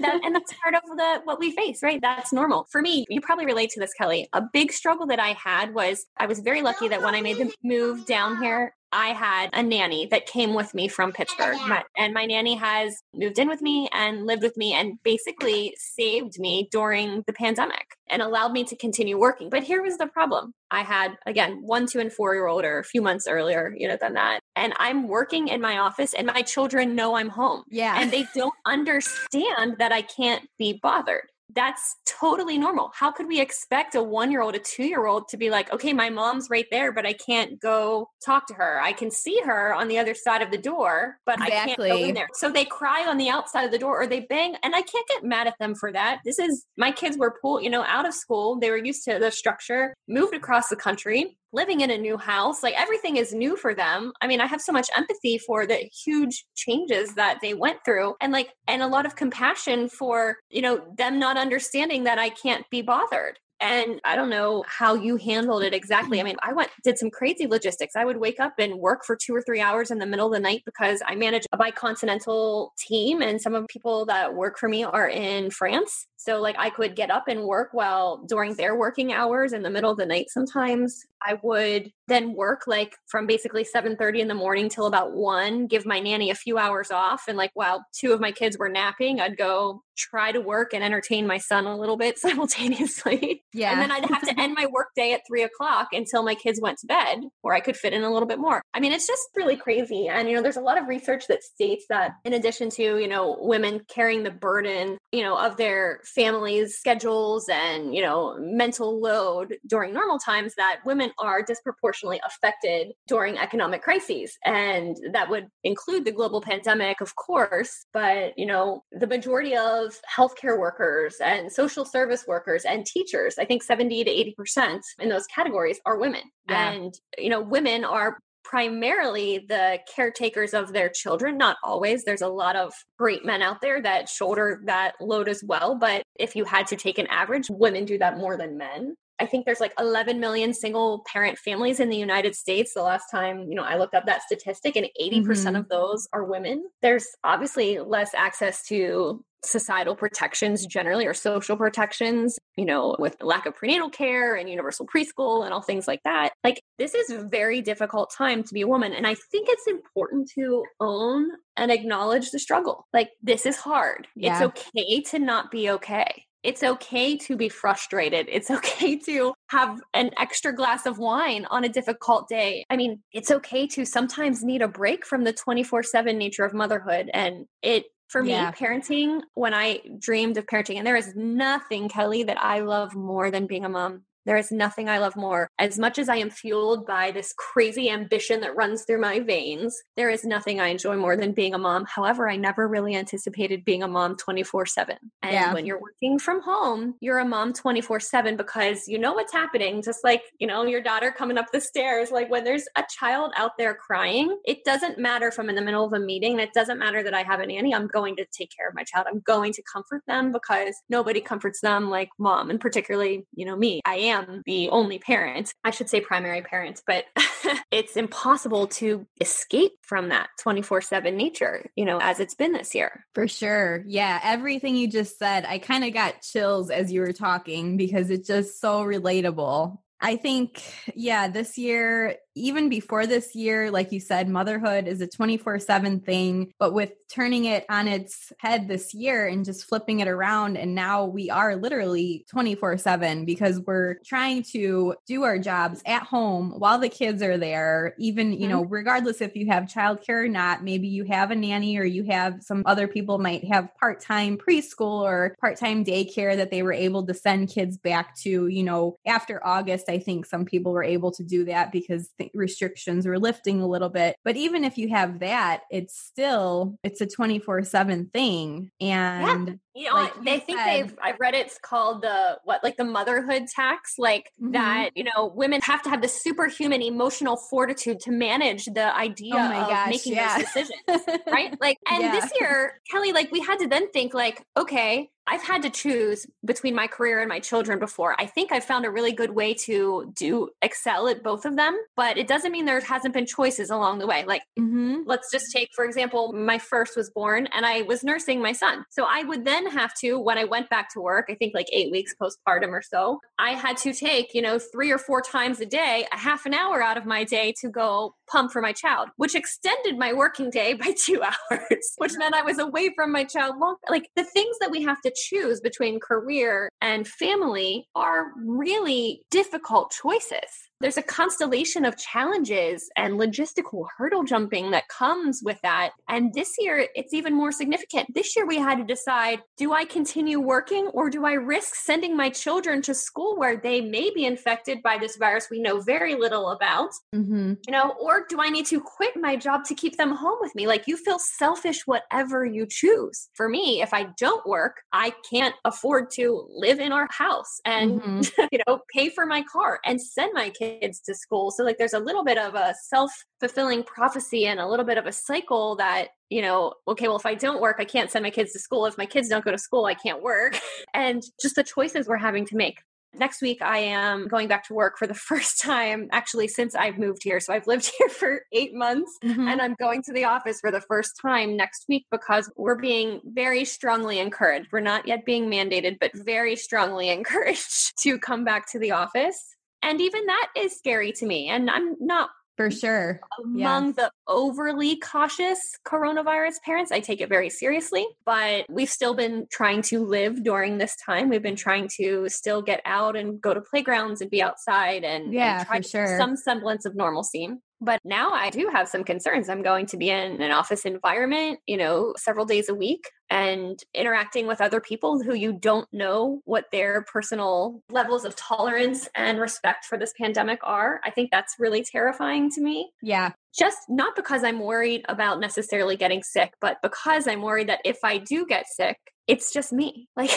that, 0.00 0.20
and 0.24 0.34
that's 0.34 0.52
part 0.62 0.74
of 0.74 0.82
the 0.96 1.20
what 1.24 1.38
we 1.38 1.52
face, 1.52 1.82
right? 1.82 2.00
That's 2.00 2.32
normal. 2.32 2.66
For 2.70 2.82
me, 2.82 3.04
you 3.08 3.20
probably 3.20 3.46
relate 3.46 3.70
to 3.70 3.80
this, 3.80 3.92
Kelly. 3.94 4.28
A 4.32 4.42
big 4.52 4.72
struggle 4.72 5.06
that 5.06 5.20
I 5.20 5.30
had 5.30 5.74
was 5.74 6.06
I 6.16 6.26
was 6.26 6.40
very 6.40 6.62
lucky 6.62 6.88
that 6.88 7.02
when 7.02 7.14
I 7.14 7.20
made 7.20 7.38
the 7.38 7.52
move 7.62 8.06
down 8.06 8.42
here, 8.42 8.74
I 8.92 9.08
had 9.08 9.50
a 9.52 9.62
nanny 9.62 10.06
that 10.06 10.26
came 10.26 10.54
with 10.54 10.74
me 10.74 10.88
from 10.88 11.12
Pittsburgh. 11.12 11.56
My, 11.66 11.82
and 11.96 12.12
my 12.12 12.26
nanny 12.26 12.54
has 12.56 13.02
moved 13.14 13.38
in 13.38 13.48
with 13.48 13.62
me 13.62 13.88
and 13.92 14.26
lived 14.26 14.42
with 14.42 14.56
me 14.56 14.74
and 14.74 15.02
basically 15.02 15.74
saved 15.78 16.38
me 16.38 16.68
during 16.70 17.24
the 17.26 17.32
pandemic 17.32 17.96
and 18.08 18.20
allowed 18.20 18.52
me 18.52 18.64
to 18.64 18.76
continue 18.76 19.18
working. 19.18 19.48
But 19.48 19.62
here 19.62 19.82
was 19.82 19.96
the 19.96 20.06
problem. 20.06 20.52
I 20.70 20.82
had, 20.82 21.16
again, 21.26 21.62
one, 21.62 21.86
two, 21.86 22.00
and 22.00 22.12
four 22.12 22.34
year 22.34 22.46
old 22.46 22.64
or 22.64 22.78
a 22.78 22.84
few 22.84 23.02
months 23.02 23.26
earlier, 23.26 23.74
you 23.76 23.88
know, 23.88 23.96
than 24.00 24.14
that. 24.14 24.40
And 24.56 24.74
I'm 24.76 25.08
working 25.08 25.48
in 25.48 25.60
my 25.60 25.78
office 25.78 26.12
and 26.14 26.26
my 26.26 26.42
children 26.42 26.94
know 26.94 27.16
I'm 27.16 27.30
home. 27.30 27.64
Yeah. 27.68 27.94
And 27.98 28.10
they 28.10 28.26
don't 28.34 28.54
understand 28.66 29.76
that 29.78 29.92
I 29.92 30.02
can't 30.02 30.46
be 30.58 30.78
bothered 30.82 31.31
that's 31.54 31.96
totally 32.06 32.58
normal. 32.58 32.90
How 32.94 33.10
could 33.10 33.26
we 33.26 33.40
expect 33.40 33.94
a 33.94 34.02
one 34.02 34.30
year 34.30 34.42
old, 34.42 34.54
a 34.54 34.58
two 34.58 34.84
year 34.84 35.06
old 35.06 35.28
to 35.28 35.36
be 35.36 35.50
like, 35.50 35.72
okay, 35.72 35.92
my 35.92 36.10
mom's 36.10 36.48
right 36.50 36.66
there, 36.70 36.92
but 36.92 37.06
I 37.06 37.12
can't 37.12 37.60
go 37.60 38.08
talk 38.24 38.46
to 38.48 38.54
her. 38.54 38.80
I 38.80 38.92
can 38.92 39.10
see 39.10 39.40
her 39.44 39.74
on 39.74 39.88
the 39.88 39.98
other 39.98 40.14
side 40.14 40.42
of 40.42 40.50
the 40.50 40.58
door, 40.58 41.18
but 41.26 41.40
exactly. 41.40 41.90
I 41.90 41.94
can't 41.94 42.00
go 42.00 42.08
in 42.08 42.14
there. 42.14 42.28
So 42.34 42.50
they 42.50 42.64
cry 42.64 43.06
on 43.06 43.18
the 43.18 43.28
outside 43.28 43.64
of 43.64 43.70
the 43.70 43.78
door 43.78 44.00
or 44.00 44.06
they 44.06 44.20
bang. 44.20 44.56
And 44.62 44.74
I 44.74 44.82
can't 44.82 45.08
get 45.08 45.24
mad 45.24 45.46
at 45.46 45.58
them 45.58 45.74
for 45.74 45.92
that. 45.92 46.20
This 46.24 46.38
is 46.38 46.64
my 46.76 46.90
kids 46.90 47.18
were 47.18 47.36
pulled, 47.40 47.62
you 47.62 47.70
know, 47.70 47.84
out 47.84 48.06
of 48.06 48.14
school. 48.14 48.58
They 48.58 48.70
were 48.70 48.76
used 48.76 49.04
to 49.04 49.18
the 49.18 49.30
structure, 49.30 49.94
moved 50.08 50.34
across 50.34 50.68
the 50.68 50.76
country 50.76 51.36
living 51.52 51.80
in 51.80 51.90
a 51.90 51.98
new 51.98 52.16
house 52.16 52.62
like 52.62 52.74
everything 52.76 53.16
is 53.16 53.32
new 53.32 53.56
for 53.56 53.74
them 53.74 54.12
i 54.20 54.26
mean 54.26 54.40
i 54.40 54.46
have 54.46 54.60
so 54.60 54.72
much 54.72 54.88
empathy 54.96 55.38
for 55.38 55.66
the 55.66 55.76
huge 56.04 56.44
changes 56.54 57.14
that 57.14 57.38
they 57.42 57.54
went 57.54 57.78
through 57.84 58.14
and 58.20 58.32
like 58.32 58.50
and 58.68 58.82
a 58.82 58.86
lot 58.86 59.06
of 59.06 59.16
compassion 59.16 59.88
for 59.88 60.38
you 60.50 60.62
know 60.62 60.80
them 60.96 61.18
not 61.18 61.36
understanding 61.36 62.04
that 62.04 62.18
i 62.18 62.28
can't 62.28 62.68
be 62.70 62.82
bothered 62.82 63.38
and 63.62 64.00
I 64.04 64.16
don't 64.16 64.28
know 64.28 64.64
how 64.66 64.94
you 64.94 65.16
handled 65.16 65.62
it 65.62 65.72
exactly. 65.72 66.20
I 66.20 66.24
mean, 66.24 66.34
I 66.42 66.52
went 66.52 66.70
did 66.82 66.98
some 66.98 67.10
crazy 67.10 67.46
logistics. 67.46 67.94
I 67.94 68.04
would 68.04 68.16
wake 68.16 68.40
up 68.40 68.54
and 68.58 68.80
work 68.80 69.04
for 69.06 69.16
two 69.16 69.34
or 69.34 69.40
three 69.40 69.60
hours 69.60 69.92
in 69.92 69.98
the 69.98 70.06
middle 70.06 70.26
of 70.26 70.32
the 70.32 70.40
night 70.40 70.62
because 70.66 71.00
I 71.06 71.14
manage 71.14 71.46
a 71.52 71.56
bicontinental 71.56 72.72
team, 72.76 73.22
and 73.22 73.40
some 73.40 73.54
of 73.54 73.62
the 73.62 73.68
people 73.68 74.04
that 74.06 74.34
work 74.34 74.58
for 74.58 74.68
me 74.68 74.82
are 74.82 75.08
in 75.08 75.50
France. 75.50 76.08
So 76.16 76.40
like 76.40 76.56
I 76.58 76.70
could 76.70 76.96
get 76.96 77.10
up 77.10 77.28
and 77.28 77.44
work 77.44 77.68
while 77.72 78.24
during 78.28 78.54
their 78.54 78.76
working 78.76 79.12
hours 79.12 79.52
in 79.52 79.62
the 79.62 79.70
middle 79.70 79.92
of 79.92 79.96
the 79.96 80.06
night 80.06 80.26
sometimes. 80.28 81.06
I 81.24 81.38
would 81.42 81.90
then 82.08 82.34
work 82.34 82.62
like 82.66 82.94
from 83.06 83.26
basically 83.26 83.64
7:30 83.64 84.20
in 84.20 84.28
the 84.28 84.34
morning 84.34 84.68
till 84.68 84.86
about 84.86 85.12
1, 85.12 85.66
give 85.66 85.86
my 85.86 86.00
nanny 86.00 86.30
a 86.30 86.34
few 86.34 86.58
hours 86.58 86.90
off 86.90 87.24
and 87.28 87.38
like 87.38 87.50
while 87.54 87.84
two 87.98 88.12
of 88.12 88.20
my 88.20 88.32
kids 88.32 88.58
were 88.58 88.68
napping, 88.68 89.20
I'd 89.20 89.36
go 89.36 89.82
try 89.96 90.32
to 90.32 90.40
work 90.40 90.72
and 90.72 90.82
entertain 90.82 91.26
my 91.26 91.38
son 91.38 91.66
a 91.66 91.76
little 91.76 91.96
bit 91.96 92.18
simultaneously. 92.18 93.44
Yeah. 93.52 93.72
And 93.72 93.80
then 93.80 93.90
I'd 93.90 94.08
have 94.08 94.22
to 94.22 94.40
end 94.40 94.54
my 94.54 94.66
work 94.66 94.88
day 94.96 95.12
at 95.12 95.22
three 95.26 95.42
o'clock 95.42 95.88
until 95.92 96.22
my 96.22 96.34
kids 96.34 96.60
went 96.60 96.78
to 96.78 96.86
bed, 96.86 97.20
where 97.42 97.54
I 97.54 97.60
could 97.60 97.76
fit 97.76 97.92
in 97.92 98.02
a 98.02 98.12
little 98.12 98.28
bit 98.28 98.38
more. 98.38 98.62
I 98.74 98.80
mean, 98.80 98.92
it's 98.92 99.06
just 99.06 99.22
really 99.36 99.56
crazy. 99.56 100.08
And, 100.08 100.28
you 100.28 100.36
know, 100.36 100.42
there's 100.42 100.56
a 100.56 100.62
lot 100.62 100.78
of 100.78 100.88
research 100.88 101.26
that 101.28 101.42
states 101.42 101.84
that 101.88 102.12
in 102.24 102.32
addition 102.32 102.70
to, 102.70 102.98
you 102.98 103.08
know, 103.08 103.36
women 103.40 103.80
carrying 103.88 104.22
the 104.22 104.30
burden, 104.30 104.98
you 105.12 105.22
know, 105.22 105.36
of 105.36 105.56
their 105.56 106.00
families' 106.04 106.76
schedules 106.76 107.48
and, 107.48 107.94
you 107.94 108.02
know, 108.02 108.36
mental 108.40 109.00
load 109.00 109.56
during 109.66 109.92
normal 109.92 110.18
times, 110.18 110.54
that 110.56 110.80
women 110.84 111.11
are 111.18 111.42
disproportionately 111.42 112.20
affected 112.24 112.92
during 113.08 113.38
economic 113.38 113.82
crises. 113.82 114.36
And 114.44 114.96
that 115.12 115.28
would 115.30 115.48
include 115.64 116.04
the 116.04 116.12
global 116.12 116.40
pandemic, 116.40 117.00
of 117.00 117.14
course. 117.16 117.86
But, 117.92 118.32
you 118.36 118.46
know, 118.46 118.82
the 118.92 119.06
majority 119.06 119.56
of 119.56 119.94
healthcare 120.16 120.58
workers 120.58 121.16
and 121.22 121.52
social 121.52 121.84
service 121.84 122.24
workers 122.26 122.64
and 122.64 122.86
teachers. 122.86 123.36
I 123.38 123.44
think 123.44 123.62
70 123.62 124.04
to 124.04 124.34
80% 124.42 124.80
in 125.00 125.08
those 125.08 125.26
categories 125.26 125.80
are 125.86 125.98
women. 125.98 126.22
Yeah. 126.48 126.72
And, 126.72 126.94
you 127.18 127.28
know, 127.30 127.40
women 127.40 127.84
are 127.84 128.18
primarily 128.44 129.46
the 129.48 129.78
caretakers 129.94 130.52
of 130.52 130.72
their 130.72 130.88
children. 130.88 131.38
Not 131.38 131.56
always. 131.64 132.04
There's 132.04 132.22
a 132.22 132.28
lot 132.28 132.56
of 132.56 132.72
great 132.98 133.24
men 133.24 133.40
out 133.40 133.60
there 133.62 133.80
that 133.80 134.08
shoulder 134.08 134.60
that 134.66 134.94
load 135.00 135.28
as 135.28 135.42
well. 135.42 135.76
But 135.76 136.02
if 136.18 136.36
you 136.36 136.44
had 136.44 136.66
to 136.66 136.76
take 136.76 136.98
an 136.98 137.06
average, 137.06 137.46
women 137.48 137.84
do 137.84 137.98
that 137.98 138.18
more 138.18 138.36
than 138.36 138.58
men. 138.58 138.96
I 139.22 139.26
think 139.26 139.46
there's 139.46 139.60
like 139.60 139.72
11 139.78 140.18
million 140.18 140.52
single 140.52 141.04
parent 141.06 141.38
families 141.38 141.78
in 141.78 141.88
the 141.88 141.96
United 141.96 142.34
States. 142.34 142.74
The 142.74 142.82
last 142.82 143.06
time, 143.08 143.48
you 143.48 143.54
know, 143.54 143.62
I 143.62 143.76
looked 143.76 143.94
up 143.94 144.06
that 144.06 144.22
statistic 144.22 144.74
and 144.74 144.86
80% 145.00 145.22
mm 145.22 145.50
hmm 145.50 145.52
of 145.52 145.68
those 145.68 146.08
are 146.12 146.24
women. 146.24 146.64
There's 146.80 147.06
obviously 147.22 147.78
less 147.78 148.14
access 148.14 148.66
to 148.68 149.22
societal 149.44 149.94
protections 149.94 150.66
generally 150.66 151.06
or 151.06 151.14
social 151.14 151.56
protections, 151.56 152.38
you 152.56 152.64
know, 152.64 152.96
with 152.98 153.16
lack 153.20 153.44
of 153.46 153.54
prenatal 153.54 153.90
care 153.90 154.34
and 154.34 154.48
universal 154.48 154.86
preschool 154.86 155.44
and 155.44 155.52
all 155.52 155.62
things 155.62 155.86
like 155.86 156.02
that. 156.04 156.32
Like 156.42 156.62
this 156.78 156.94
is 156.94 157.10
a 157.10 157.22
very 157.22 157.60
difficult 157.60 158.12
time 158.16 158.42
to 158.44 158.54
be 158.54 158.62
a 158.62 158.68
woman. 158.68 158.92
And 158.92 159.06
I 159.06 159.14
think 159.14 159.48
it's 159.50 159.66
important 159.66 160.30
to 160.36 160.64
own 160.80 161.30
and 161.56 161.70
acknowledge 161.70 162.30
the 162.30 162.38
struggle. 162.38 162.86
Like 162.92 163.10
this 163.22 163.46
is 163.46 163.56
hard. 163.56 164.06
Yeah. 164.14 164.34
It's 164.34 164.42
okay 164.42 165.00
to 165.02 165.18
not 165.18 165.50
be 165.50 165.70
okay. 165.70 166.26
It's 166.42 166.62
okay 166.62 167.16
to 167.18 167.36
be 167.36 167.48
frustrated. 167.48 168.28
It's 168.30 168.50
okay 168.50 168.96
to 169.06 169.34
have 169.48 169.80
an 169.94 170.10
extra 170.18 170.54
glass 170.54 170.86
of 170.86 170.98
wine 170.98 171.46
on 171.50 171.64
a 171.64 171.68
difficult 171.68 172.28
day. 172.28 172.64
I 172.70 172.76
mean, 172.76 173.00
it's 173.12 173.30
okay 173.30 173.66
to 173.68 173.84
sometimes 173.84 174.42
need 174.42 174.62
a 174.62 174.68
break 174.68 175.06
from 175.06 175.24
the 175.24 175.32
24 175.32 175.82
7 175.82 176.18
nature 176.18 176.44
of 176.44 176.54
motherhood. 176.54 177.10
And 177.12 177.46
it 177.62 177.84
for 178.08 178.22
me, 178.22 178.32
yeah. 178.32 178.52
parenting, 178.52 179.22
when 179.32 179.54
I 179.54 179.80
dreamed 179.98 180.36
of 180.36 180.44
parenting, 180.44 180.76
and 180.76 180.86
there 180.86 180.96
is 180.96 181.14
nothing, 181.16 181.88
Kelly, 181.88 182.24
that 182.24 182.36
I 182.38 182.60
love 182.60 182.94
more 182.94 183.30
than 183.30 183.46
being 183.46 183.64
a 183.64 183.70
mom. 183.70 184.02
There 184.24 184.36
is 184.36 184.52
nothing 184.52 184.88
I 184.88 184.98
love 184.98 185.16
more. 185.16 185.48
As 185.58 185.78
much 185.78 185.98
as 185.98 186.08
I 186.08 186.16
am 186.16 186.30
fueled 186.30 186.86
by 186.86 187.10
this 187.10 187.34
crazy 187.36 187.90
ambition 187.90 188.40
that 188.40 188.54
runs 188.54 188.84
through 188.84 189.00
my 189.00 189.20
veins, 189.20 189.76
there 189.96 190.10
is 190.10 190.24
nothing 190.24 190.60
I 190.60 190.68
enjoy 190.68 190.96
more 190.96 191.16
than 191.16 191.32
being 191.32 191.54
a 191.54 191.58
mom. 191.58 191.86
However, 191.86 192.28
I 192.28 192.36
never 192.36 192.68
really 192.68 192.94
anticipated 192.94 193.64
being 193.64 193.82
a 193.82 193.88
mom 193.88 194.16
24 194.16 194.66
7. 194.66 194.96
And 195.22 195.32
yeah. 195.32 195.52
when 195.52 195.66
you're 195.66 195.80
working 195.80 196.18
from 196.18 196.40
home, 196.42 196.94
you're 197.00 197.18
a 197.18 197.24
mom 197.24 197.52
24 197.52 198.00
7 198.00 198.36
because 198.36 198.86
you 198.86 198.98
know 198.98 199.12
what's 199.12 199.32
happening. 199.32 199.82
Just 199.82 200.04
like, 200.04 200.22
you 200.38 200.46
know, 200.46 200.64
your 200.64 200.82
daughter 200.82 201.10
coming 201.10 201.38
up 201.38 201.46
the 201.52 201.60
stairs, 201.60 202.10
like 202.10 202.30
when 202.30 202.44
there's 202.44 202.64
a 202.76 202.84
child 202.88 203.32
out 203.36 203.52
there 203.58 203.74
crying, 203.74 204.38
it 204.44 204.64
doesn't 204.64 204.98
matter 204.98 205.28
if 205.28 205.38
I'm 205.38 205.48
in 205.48 205.56
the 205.56 205.62
middle 205.62 205.84
of 205.84 205.92
a 205.92 205.98
meeting 205.98 206.32
and 206.32 206.40
it 206.40 206.54
doesn't 206.54 206.78
matter 206.78 207.02
that 207.02 207.14
I 207.14 207.22
have 207.22 207.40
a 207.40 207.46
nanny. 207.46 207.74
I'm 207.74 207.88
going 207.88 208.16
to 208.16 208.26
take 208.32 208.50
care 208.56 208.68
of 208.68 208.74
my 208.74 208.84
child. 208.84 209.06
I'm 209.08 209.20
going 209.20 209.52
to 209.54 209.62
comfort 209.62 210.02
them 210.06 210.30
because 210.30 210.76
nobody 210.88 211.20
comforts 211.20 211.60
them 211.60 211.90
like 211.90 212.10
mom, 212.18 212.50
and 212.50 212.60
particularly, 212.60 213.26
you 213.34 213.44
know, 213.44 213.56
me. 213.56 213.80
I 213.84 213.96
am 213.96 214.11
am 214.12 214.42
the 214.46 214.68
only 214.70 214.98
parent, 214.98 215.52
I 215.64 215.70
should 215.70 215.88
say 215.88 216.00
primary 216.00 216.42
parent, 216.42 216.82
but 216.86 217.04
it's 217.70 217.96
impossible 217.96 218.68
to 218.68 219.06
escape 219.20 219.72
from 219.82 220.08
that 220.10 220.28
24 220.40 220.80
7 220.80 221.16
nature, 221.16 221.66
you 221.76 221.84
know, 221.84 221.98
as 222.00 222.20
it's 222.20 222.34
been 222.34 222.52
this 222.52 222.74
year. 222.74 223.04
For 223.14 223.28
sure. 223.28 223.84
Yeah. 223.86 224.20
Everything 224.22 224.76
you 224.76 224.88
just 224.88 225.18
said, 225.18 225.44
I 225.44 225.58
kind 225.58 225.84
of 225.84 225.92
got 225.92 226.22
chills 226.22 226.70
as 226.70 226.92
you 226.92 227.00
were 227.00 227.12
talking 227.12 227.76
because 227.76 228.10
it's 228.10 228.28
just 228.28 228.60
so 228.60 228.84
relatable. 228.84 229.78
I 230.00 230.16
think, 230.16 230.62
yeah, 230.96 231.28
this 231.28 231.56
year 231.56 232.16
even 232.34 232.68
before 232.68 233.06
this 233.06 233.34
year, 233.34 233.70
like 233.70 233.92
you 233.92 234.00
said, 234.00 234.28
motherhood 234.28 234.86
is 234.86 235.00
a 235.00 235.06
24 235.06 235.58
7 235.58 236.00
thing, 236.00 236.52
but 236.58 236.72
with 236.72 236.92
turning 237.12 237.44
it 237.44 237.64
on 237.68 237.86
its 237.86 238.32
head 238.38 238.68
this 238.68 238.94
year 238.94 239.26
and 239.26 239.44
just 239.44 239.64
flipping 239.64 240.00
it 240.00 240.08
around. 240.08 240.56
And 240.56 240.74
now 240.74 241.04
we 241.04 241.28
are 241.28 241.56
literally 241.56 242.24
24 242.30 242.78
7 242.78 243.24
because 243.24 243.60
we're 243.60 243.96
trying 244.04 244.42
to 244.52 244.94
do 245.06 245.24
our 245.24 245.38
jobs 245.38 245.82
at 245.84 246.02
home 246.02 246.54
while 246.56 246.78
the 246.78 246.88
kids 246.88 247.22
are 247.22 247.36
there, 247.36 247.94
even, 247.98 248.32
you 248.32 248.40
mm-hmm. 248.40 248.48
know, 248.48 248.64
regardless 248.64 249.20
if 249.20 249.36
you 249.36 249.46
have 249.46 249.64
childcare 249.64 250.24
or 250.24 250.28
not, 250.28 250.64
maybe 250.64 250.88
you 250.88 251.04
have 251.04 251.30
a 251.30 251.36
nanny 251.36 251.76
or 251.78 251.84
you 251.84 252.04
have 252.04 252.42
some 252.42 252.62
other 252.66 252.88
people 252.88 253.18
might 253.18 253.44
have 253.44 253.68
part 253.78 254.00
time 254.00 254.38
preschool 254.38 255.02
or 255.02 255.36
part 255.40 255.58
time 255.58 255.84
daycare 255.84 256.36
that 256.36 256.50
they 256.50 256.62
were 256.62 256.72
able 256.72 257.06
to 257.06 257.14
send 257.14 257.48
kids 257.48 257.76
back 257.76 258.16
to, 258.16 258.46
you 258.46 258.62
know, 258.62 258.96
after 259.06 259.44
August. 259.46 259.88
I 259.88 259.98
think 259.98 260.24
some 260.24 260.44
people 260.44 260.72
were 260.72 260.84
able 260.84 261.10
to 261.12 261.22
do 261.22 261.44
that 261.46 261.72
because 261.72 262.08
restrictions 262.34 263.06
were 263.06 263.18
lifting 263.18 263.60
a 263.60 263.66
little 263.66 263.88
bit. 263.88 264.16
But 264.24 264.36
even 264.36 264.64
if 264.64 264.78
you 264.78 264.88
have 264.90 265.20
that, 265.20 265.62
it's 265.70 265.98
still 265.98 266.76
it's 266.82 267.00
a 267.00 267.06
24/7 267.06 268.12
thing 268.12 268.70
and 268.80 269.48
yeah. 269.48 269.54
You 269.74 269.88
know, 269.88 269.94
like 269.94 270.14
they 270.22 270.38
think 270.38 270.58
said, 270.58 270.66
they've 270.66 270.98
I've 271.02 271.18
read 271.18 271.34
it's 271.34 271.58
called 271.58 272.02
the 272.02 272.38
what 272.44 272.62
like 272.62 272.76
the 272.76 272.84
motherhood 272.84 273.46
tax 273.46 273.94
like 273.98 274.30
mm-hmm. 274.40 274.52
that, 274.52 274.90
you 274.94 275.04
know, 275.04 275.32
women 275.34 275.60
have 275.62 275.82
to 275.82 275.90
have 275.90 276.02
the 276.02 276.08
superhuman 276.08 276.82
emotional 276.82 277.36
fortitude 277.36 278.00
to 278.00 278.10
manage 278.10 278.66
the 278.66 278.94
idea 278.94 279.34
oh 279.34 279.62
of 279.62 279.68
gosh, 279.68 279.90
making 279.90 280.14
yeah. 280.14 280.36
those 280.36 280.46
decisions, 280.46 280.80
right? 281.26 281.56
Like 281.60 281.78
and 281.88 282.02
yeah. 282.02 282.12
this 282.12 282.30
year, 282.40 282.80
Kelly 282.90 283.12
like 283.12 283.30
we 283.30 283.40
had 283.40 283.58
to 283.60 283.68
then 283.68 283.90
think 283.92 284.14
like, 284.14 284.44
okay, 284.56 285.10
I've 285.26 285.42
had 285.42 285.62
to 285.62 285.70
choose 285.70 286.26
between 286.44 286.74
my 286.74 286.88
career 286.88 287.20
and 287.20 287.28
my 287.28 287.38
children 287.38 287.78
before. 287.78 288.16
I 288.18 288.26
think 288.26 288.50
I've 288.50 288.64
found 288.64 288.84
a 288.84 288.90
really 288.90 289.12
good 289.12 289.30
way 289.30 289.54
to 289.66 290.12
do 290.16 290.48
excel 290.60 291.06
at 291.08 291.22
both 291.22 291.44
of 291.44 291.56
them, 291.56 291.78
but 291.96 292.18
it 292.18 292.26
doesn't 292.26 292.50
mean 292.50 292.64
there 292.64 292.80
hasn't 292.80 293.14
been 293.14 293.26
choices 293.26 293.70
along 293.70 294.00
the 294.00 294.06
way. 294.06 294.24
Like, 294.24 294.42
mm-hmm. 294.58 295.02
let's 295.06 295.30
just 295.30 295.52
take, 295.52 295.70
for 295.74 295.84
example, 295.84 296.32
my 296.32 296.58
first 296.58 296.96
was 296.96 297.08
born 297.10 297.46
and 297.52 297.64
I 297.64 297.82
was 297.82 298.02
nursing 298.02 298.42
my 298.42 298.52
son. 298.52 298.84
So 298.90 299.06
I 299.08 299.22
would 299.22 299.44
then 299.44 299.61
have 299.70 299.94
to, 300.00 300.18
when 300.18 300.38
I 300.38 300.44
went 300.44 300.68
back 300.70 300.92
to 300.94 301.00
work, 301.00 301.26
I 301.28 301.34
think 301.34 301.54
like 301.54 301.68
eight 301.72 301.90
weeks 301.90 302.14
postpartum 302.20 302.68
or 302.68 302.82
so, 302.82 303.20
I 303.38 303.50
had 303.50 303.76
to 303.78 303.92
take, 303.92 304.34
you 304.34 304.42
know, 304.42 304.58
three 304.58 304.90
or 304.90 304.98
four 304.98 305.20
times 305.20 305.60
a 305.60 305.66
day, 305.66 306.06
a 306.12 306.18
half 306.18 306.46
an 306.46 306.54
hour 306.54 306.82
out 306.82 306.96
of 306.96 307.06
my 307.06 307.24
day 307.24 307.54
to 307.60 307.68
go 307.68 308.14
pump 308.30 308.52
for 308.52 308.60
my 308.60 308.72
child, 308.72 309.08
which 309.16 309.34
extended 309.34 309.98
my 309.98 310.12
working 310.12 310.50
day 310.50 310.72
by 310.82 310.94
two 310.98 311.22
hours, 311.22 311.94
which 311.98 312.12
meant 312.16 312.34
I 312.34 312.42
was 312.42 312.58
away 312.58 312.90
from 312.94 313.12
my 313.12 313.24
child 313.24 313.58
long. 313.58 313.76
Like 313.88 314.08
the 314.16 314.24
things 314.24 314.56
that 314.60 314.70
we 314.70 314.82
have 314.82 315.00
to 315.02 315.12
choose 315.14 315.60
between 315.60 316.00
career 316.00 316.68
and 316.80 317.06
family 317.06 317.86
are 317.94 318.26
really 318.36 319.22
difficult 319.30 319.92
choices 319.92 320.70
there's 320.82 320.96
a 320.96 321.02
constellation 321.02 321.84
of 321.84 321.96
challenges 321.96 322.90
and 322.96 323.14
logistical 323.14 323.86
hurdle 323.96 324.24
jumping 324.24 324.72
that 324.72 324.88
comes 324.88 325.40
with 325.42 325.60
that. 325.62 325.92
And 326.08 326.34
this 326.34 326.54
year, 326.58 326.88
it's 326.94 327.14
even 327.14 327.34
more 327.34 327.52
significant. 327.52 328.12
This 328.14 328.34
year, 328.34 328.46
we 328.46 328.56
had 328.56 328.78
to 328.78 328.84
decide 328.84 329.40
do 329.56 329.72
I 329.72 329.84
continue 329.84 330.40
working 330.40 330.88
or 330.88 331.08
do 331.08 331.24
I 331.24 331.34
risk 331.34 331.76
sending 331.76 332.16
my 332.16 332.30
children 332.30 332.82
to 332.82 332.94
school 332.94 333.38
where 333.38 333.56
they 333.56 333.80
may 333.80 334.10
be 334.10 334.24
infected 334.24 334.82
by 334.82 334.98
this 334.98 335.16
virus 335.16 335.48
we 335.50 335.60
know 335.60 335.80
very 335.80 336.16
little 336.16 336.50
about? 336.50 336.90
Mm-hmm. 337.14 337.54
You 337.66 337.72
know, 337.72 337.94
or 338.00 338.26
do 338.28 338.40
I 338.40 338.48
need 338.48 338.66
to 338.66 338.80
quit 338.80 339.16
my 339.16 339.36
job 339.36 339.64
to 339.66 339.74
keep 339.74 339.96
them 339.96 340.10
home 340.10 340.38
with 340.40 340.54
me? 340.56 340.66
Like, 340.66 340.88
you 340.88 340.96
feel 340.96 341.20
selfish, 341.20 341.86
whatever 341.86 342.44
you 342.44 342.66
choose. 342.68 343.28
For 343.34 343.48
me, 343.48 343.82
if 343.82 343.94
I 343.94 344.08
don't 344.18 344.44
work, 344.46 344.80
I 344.92 345.14
can't 345.30 345.54
afford 345.64 346.10
to 346.12 346.48
live 346.50 346.80
in 346.80 346.90
our 346.90 347.06
house 347.10 347.60
and, 347.64 348.00
mm-hmm. 348.00 348.44
you 348.52 348.58
know, 348.66 348.80
pay 348.92 349.10
for 349.10 349.26
my 349.26 349.44
car 349.44 349.78
and 349.84 350.02
send 350.02 350.32
my 350.34 350.50
kids 350.50 350.71
kids 350.80 351.00
to 351.02 351.14
school. 351.14 351.50
So 351.50 351.64
like 351.64 351.78
there's 351.78 351.92
a 351.92 351.98
little 351.98 352.24
bit 352.24 352.38
of 352.38 352.54
a 352.54 352.74
self-fulfilling 352.82 353.84
prophecy 353.84 354.46
and 354.46 354.60
a 354.60 354.68
little 354.68 354.84
bit 354.84 354.98
of 354.98 355.06
a 355.06 355.12
cycle 355.12 355.76
that, 355.76 356.08
you 356.30 356.42
know, 356.42 356.74
okay, 356.88 357.08
well 357.08 357.16
if 357.16 357.26
I 357.26 357.34
don't 357.34 357.60
work, 357.60 357.76
I 357.78 357.84
can't 357.84 358.10
send 358.10 358.22
my 358.22 358.30
kids 358.30 358.52
to 358.52 358.58
school. 358.58 358.86
If 358.86 358.98
my 358.98 359.06
kids 359.06 359.28
don't 359.28 359.44
go 359.44 359.50
to 359.50 359.58
school, 359.58 359.84
I 359.84 359.94
can't 359.94 360.22
work. 360.22 360.58
And 360.94 361.22
just 361.40 361.56
the 361.56 361.64
choices 361.64 362.06
we're 362.06 362.18
having 362.18 362.44
to 362.46 362.56
make. 362.56 362.80
Next 363.14 363.42
week, 363.42 363.60
I 363.60 363.78
am 363.78 364.26
going 364.26 364.48
back 364.48 364.66
to 364.68 364.74
work 364.74 364.96
for 364.98 365.06
the 365.06 365.14
first 365.30 365.60
time, 365.60 366.08
actually, 366.12 366.48
since 366.48 366.74
I've 366.74 366.98
moved 366.98 367.22
here. 367.22 367.40
So 367.40 367.52
I've 367.52 367.66
lived 367.66 367.90
here 367.98 368.08
for 368.08 368.42
eight 368.52 368.74
months 368.74 369.18
mm-hmm. 369.22 369.48
and 369.48 369.60
I'm 369.60 369.74
going 369.78 370.02
to 370.04 370.12
the 370.12 370.24
office 370.24 370.60
for 370.60 370.70
the 370.70 370.80
first 370.80 371.18
time 371.20 371.56
next 371.56 371.84
week 371.88 372.06
because 372.10 372.50
we're 372.56 372.80
being 372.80 373.20
very 373.24 373.64
strongly 373.64 374.18
encouraged. 374.18 374.68
We're 374.72 374.80
not 374.80 375.06
yet 375.06 375.24
being 375.24 375.50
mandated, 375.50 375.98
but 376.00 376.12
very 376.14 376.56
strongly 376.56 377.10
encouraged 377.10 377.98
to 378.02 378.18
come 378.18 378.44
back 378.44 378.70
to 378.72 378.78
the 378.78 378.92
office 378.92 379.56
And 379.82 380.00
even 380.00 380.26
that 380.26 380.48
is 380.56 380.76
scary 380.76 381.12
to 381.12 381.26
me. 381.26 381.48
And 381.48 381.70
I'm 381.70 381.96
not 382.00 382.30
for 382.56 382.70
sure. 382.70 383.20
Among 383.42 383.86
yeah. 383.86 383.92
the 383.96 384.10
overly 384.28 384.96
cautious 384.96 385.58
coronavirus 385.86 386.60
parents, 386.64 386.92
I 386.92 387.00
take 387.00 387.20
it 387.20 387.28
very 387.28 387.48
seriously, 387.48 388.06
but 388.24 388.66
we've 388.68 388.90
still 388.90 389.14
been 389.14 389.46
trying 389.50 389.82
to 389.82 390.04
live 390.04 390.44
during 390.44 390.78
this 390.78 390.94
time. 390.96 391.28
We've 391.28 391.42
been 391.42 391.56
trying 391.56 391.88
to 391.96 392.28
still 392.28 392.62
get 392.62 392.82
out 392.84 393.16
and 393.16 393.40
go 393.40 393.54
to 393.54 393.60
playgrounds 393.60 394.20
and 394.20 394.30
be 394.30 394.42
outside 394.42 395.02
and, 395.02 395.32
yeah, 395.32 395.60
and 395.60 395.66
try 395.66 395.76
for 395.78 395.88
sure. 395.88 396.18
some 396.18 396.36
semblance 396.36 396.84
of 396.84 396.94
normalcy. 396.94 397.48
But 397.82 398.00
now 398.04 398.30
I 398.30 398.50
do 398.50 398.70
have 398.72 398.88
some 398.88 399.02
concerns. 399.02 399.48
I'm 399.48 399.62
going 399.62 399.86
to 399.86 399.96
be 399.96 400.08
in 400.08 400.40
an 400.40 400.52
office 400.52 400.84
environment, 400.84 401.58
you 401.66 401.76
know, 401.76 402.14
several 402.16 402.46
days 402.46 402.68
a 402.68 402.74
week 402.74 403.10
and 403.28 403.76
interacting 403.92 404.46
with 404.46 404.60
other 404.60 404.80
people 404.80 405.20
who 405.20 405.34
you 405.34 405.52
don't 405.52 405.88
know 405.92 406.42
what 406.44 406.66
their 406.70 407.02
personal 407.02 407.82
levels 407.90 408.24
of 408.24 408.36
tolerance 408.36 409.08
and 409.16 409.40
respect 409.40 409.84
for 409.84 409.98
this 409.98 410.12
pandemic 410.16 410.60
are. 410.62 411.00
I 411.04 411.10
think 411.10 411.30
that's 411.32 411.56
really 411.58 411.82
terrifying 411.82 412.50
to 412.52 412.60
me. 412.60 412.92
Yeah. 413.02 413.32
Just 413.58 413.78
not 413.88 414.14
because 414.14 414.44
I'm 414.44 414.60
worried 414.60 415.04
about 415.08 415.40
necessarily 415.40 415.96
getting 415.96 416.22
sick, 416.22 416.52
but 416.60 416.76
because 416.82 417.26
I'm 417.26 417.42
worried 417.42 417.68
that 417.68 417.80
if 417.84 417.98
I 418.04 418.18
do 418.18 418.46
get 418.46 418.66
sick, 418.68 418.96
it's 419.26 419.52
just 419.52 419.72
me. 419.72 420.08
Like, 420.16 420.30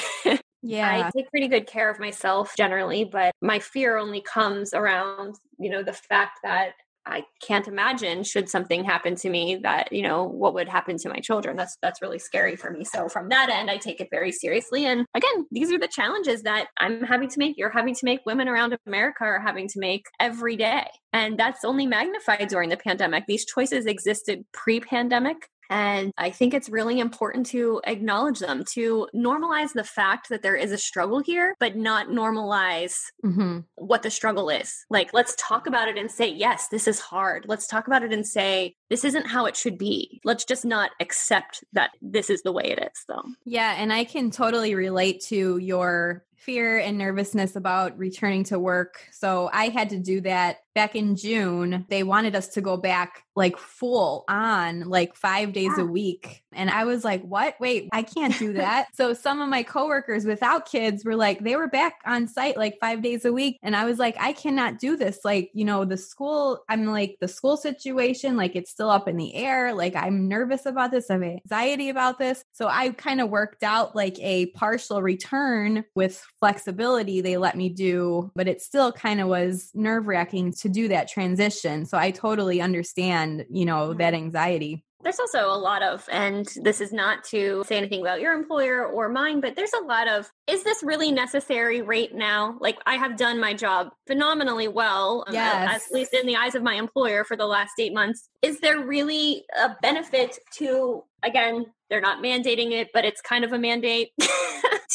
yeah. 0.64 1.06
I 1.06 1.12
take 1.12 1.30
pretty 1.30 1.48
good 1.48 1.68
care 1.68 1.92
of 1.92 2.00
myself 2.00 2.56
generally, 2.58 3.04
but 3.04 3.34
my 3.40 3.60
fear 3.60 3.98
only 3.98 4.22
comes 4.22 4.74
around, 4.74 5.36
you 5.60 5.70
know, 5.70 5.84
the 5.84 5.94
fact 5.94 6.40
that 6.44 6.72
I 7.08 7.24
can't 7.42 7.68
imagine 7.68 8.24
should 8.24 8.50
something 8.50 8.84
happen 8.84 9.16
to 9.18 9.30
me 9.30 9.58
that, 9.64 9.92
you 9.92 10.02
know, 10.02 10.24
what 10.24 10.54
would 10.56 10.68
happen 10.68 10.98
to 10.98 11.10
my 11.10 11.20
children. 11.20 11.56
That's 11.56 11.78
that's 11.82 12.02
really 12.02 12.20
scary 12.20 12.56
for 12.56 12.72
me. 12.72 12.84
So 12.84 13.08
from 13.10 13.30
that 13.30 13.50
end, 13.50 13.70
I 13.70 13.78
take 13.78 14.02
it 14.02 14.08
very 14.10 14.32
seriously. 14.32 14.86
And 14.86 15.06
again, 15.14 15.46
these 15.52 15.72
are 15.72 15.78
the 15.78 15.88
challenges 15.88 16.44
that 16.44 16.68
I'm 16.80 17.04
having 17.04 17.30
to 17.30 17.40
make. 17.40 17.56
You're 17.58 17.70
having 17.70 17.94
to 17.96 18.06
make 18.06 18.22
women 18.26 18.48
around 18.48 18.78
America 18.88 19.24
are 19.24 19.40
having 19.40 19.68
to 19.70 19.80
make 19.80 20.06
every 20.20 20.56
day. 20.56 20.88
And 21.14 21.38
that's 21.38 21.64
only 21.64 21.86
magnified 21.86 22.48
during 22.50 22.70
the 22.70 22.78
pandemic. 22.78 23.26
These 23.28 23.46
choices 23.46 23.86
existed 23.86 24.44
pre-pandemic 24.52 25.50
and 25.70 26.12
I 26.18 26.30
think 26.30 26.54
it's 26.54 26.70
really 26.70 27.00
important 27.00 27.46
to 27.48 27.82
acknowledge 27.86 28.40
them, 28.40 28.64
to 28.74 29.08
normalize 29.16 29.74
the 29.74 29.84
fact 29.84 30.30
that 30.30 30.42
there 30.42 30.56
is 30.56 30.72
a 30.72 30.78
struggle 30.78 31.20
here, 31.20 31.56
but 31.60 31.76
not 31.76 32.08
normalize 32.08 32.98
mm-hmm. 33.24 33.60
what 33.76 34.04
the 34.04 34.12
struggle 34.12 34.50
is. 34.50 34.74
Like, 34.90 35.14
let's 35.14 35.36
talk 35.38 35.68
about 35.68 35.88
it 35.88 35.98
and 35.98 36.12
say, 36.12 36.28
yes, 36.28 36.68
this 36.70 36.88
is 36.88 37.00
hard. 37.00 37.46
Let's 37.48 37.68
talk 37.68 37.88
about 37.88 38.04
it 38.04 38.14
and 38.14 38.26
say, 38.26 38.76
this 38.90 39.04
isn't 39.04 39.28
how 39.28 39.46
it 39.46 39.56
should 39.56 39.78
be. 39.78 40.22
Let's 40.24 40.46
just 40.46 40.66
not 40.66 40.92
accept 41.00 41.64
that 41.74 41.92
this 42.02 42.30
is 42.30 42.42
the 42.44 42.52
way 42.52 42.66
it 42.66 42.80
is, 42.80 43.04
though. 43.08 43.24
Yeah. 43.46 43.76
And 43.78 43.92
I 43.92 44.04
can 44.04 44.32
totally 44.32 44.76
relate 44.76 45.24
to 45.28 45.58
your 45.58 46.24
fear 46.36 46.78
and 46.78 46.98
nervousness 46.98 47.56
about 47.56 47.98
returning 47.98 48.44
to 48.46 48.60
work. 48.60 49.04
So 49.12 49.50
I 49.52 49.70
had 49.70 49.90
to 49.90 50.00
do 50.00 50.22
that 50.22 50.58
back 50.76 50.96
in 50.96 51.16
June. 51.16 51.86
They 51.90 52.04
wanted 52.04 52.36
us 52.36 52.50
to 52.50 52.62
go 52.62 52.78
back 52.78 53.24
like 53.36 53.58
full 53.58 54.24
on, 54.28 54.82
like 54.82 55.16
five 55.16 55.52
days 55.54 55.78
a 55.78 55.86
week. 55.86 56.44
And 56.54 56.70
I 56.70 56.86
was 56.86 57.04
like, 57.04 57.22
what? 57.24 57.56
Wait, 57.60 57.90
I 57.92 58.04
can't 58.04 58.38
do 58.38 58.54
that. 58.54 58.88
so 58.94 59.14
some 59.14 59.42
of 59.42 59.50
my 59.50 59.64
coworkers 59.64 60.26
without 60.26 60.70
kids 60.70 61.04
were 61.04 61.16
like, 61.16 61.44
they 61.44 61.56
were 61.56 61.68
back 61.68 61.96
on 62.06 62.28
site 62.28 62.58
like 62.58 62.78
five 62.80 63.02
days 63.02 63.26
a 63.26 63.34
week. 63.34 63.58
And 63.64 63.76
I 63.76 63.86
was 63.86 64.00
like, 64.00 64.16
I 64.20 64.34
cannot 64.34 64.80
do 64.80 64.96
this. 64.96 65.20
Like, 65.26 65.50
you 65.54 65.66
know, 65.66 65.86
the 65.86 65.98
school, 65.98 66.64
I'm 66.70 66.86
like, 66.86 67.18
the 67.20 67.28
school 67.28 67.58
situation, 67.58 68.38
like 68.38 68.56
it's 68.56 68.72
still 68.72 68.90
up 68.90 69.08
in 69.08 69.18
the 69.18 69.36
air. 69.36 69.74
Like 69.74 69.96
I'm 69.96 70.28
nervous 70.28 70.66
about 70.66 70.92
this. 70.92 71.10
I 71.10 71.14
have 71.14 71.24
anxiety 71.24 71.90
about 71.90 72.20
this. 72.20 72.44
So 72.52 72.68
I 72.68 72.90
kind 72.92 73.22
of 73.22 73.30
worked 73.30 73.64
out 73.64 73.96
like 73.96 74.18
a 74.20 74.48
partial 74.48 75.02
return 75.02 75.84
with 75.96 76.26
flexibility 76.40 77.22
they 77.22 77.38
let 77.38 77.56
me 77.56 77.70
do, 77.70 78.32
but 78.36 78.48
it 78.48 78.62
still 78.62 78.92
kind 78.92 79.20
of 79.20 79.28
was 79.28 79.72
nerve 79.74 80.08
wracking 80.08 80.54
to 80.66 80.70
do 80.70 80.88
that 80.88 81.08
transition. 81.08 81.86
So 81.86 81.96
I 81.96 82.10
totally 82.10 82.60
understand, 82.60 83.46
you 83.52 83.66
know, 83.66 83.94
that 83.94 84.14
mm-hmm. 84.14 84.26
anxiety. 84.26 84.84
There's 85.04 85.20
also 85.20 85.46
a 85.46 85.60
lot 85.60 85.84
of, 85.84 86.04
and 86.12 86.48
this 86.64 86.82
is 86.82 86.92
not 86.92 87.24
to 87.26 87.64
say 87.68 87.78
anything 87.78 88.02
about 88.02 88.20
your 88.20 88.34
employer 88.34 88.88
or 88.88 89.08
mine, 89.08 89.40
but 89.40 89.56
there's 89.56 89.74
a 89.80 89.84
lot 89.84 90.08
of, 90.08 90.28
is 90.48 90.64
this 90.64 90.82
really 90.82 91.12
necessary 91.12 91.84
right 91.84 92.12
now? 92.12 92.58
Like, 92.60 92.80
I 92.88 92.96
have 92.96 93.16
done 93.16 93.40
my 93.40 93.54
job 93.54 93.90
phenomenally 94.08 94.68
well, 94.68 95.24
um, 95.28 95.36
yes. 95.36 95.86
at 95.86 95.94
least 95.94 96.16
in 96.16 96.26
the 96.26 96.36
eyes 96.36 96.56
of 96.56 96.64
my 96.64 96.74
employer 96.74 97.24
for 97.24 97.38
the 97.38 97.46
last 97.46 97.74
eight 97.78 97.94
months. 97.94 98.30
Is 98.42 98.60
there 98.62 98.80
really 98.80 99.46
a 99.62 99.76
benefit 99.84 100.40
to, 100.58 101.04
again, 101.22 101.68
they're 101.92 102.02
not 102.02 102.24
mandating 102.24 102.72
it, 102.72 102.90
but 102.92 103.06
it's 103.06 103.22
kind 103.22 103.46
of 103.46 103.54
a 103.54 103.60
mandate 103.60 104.10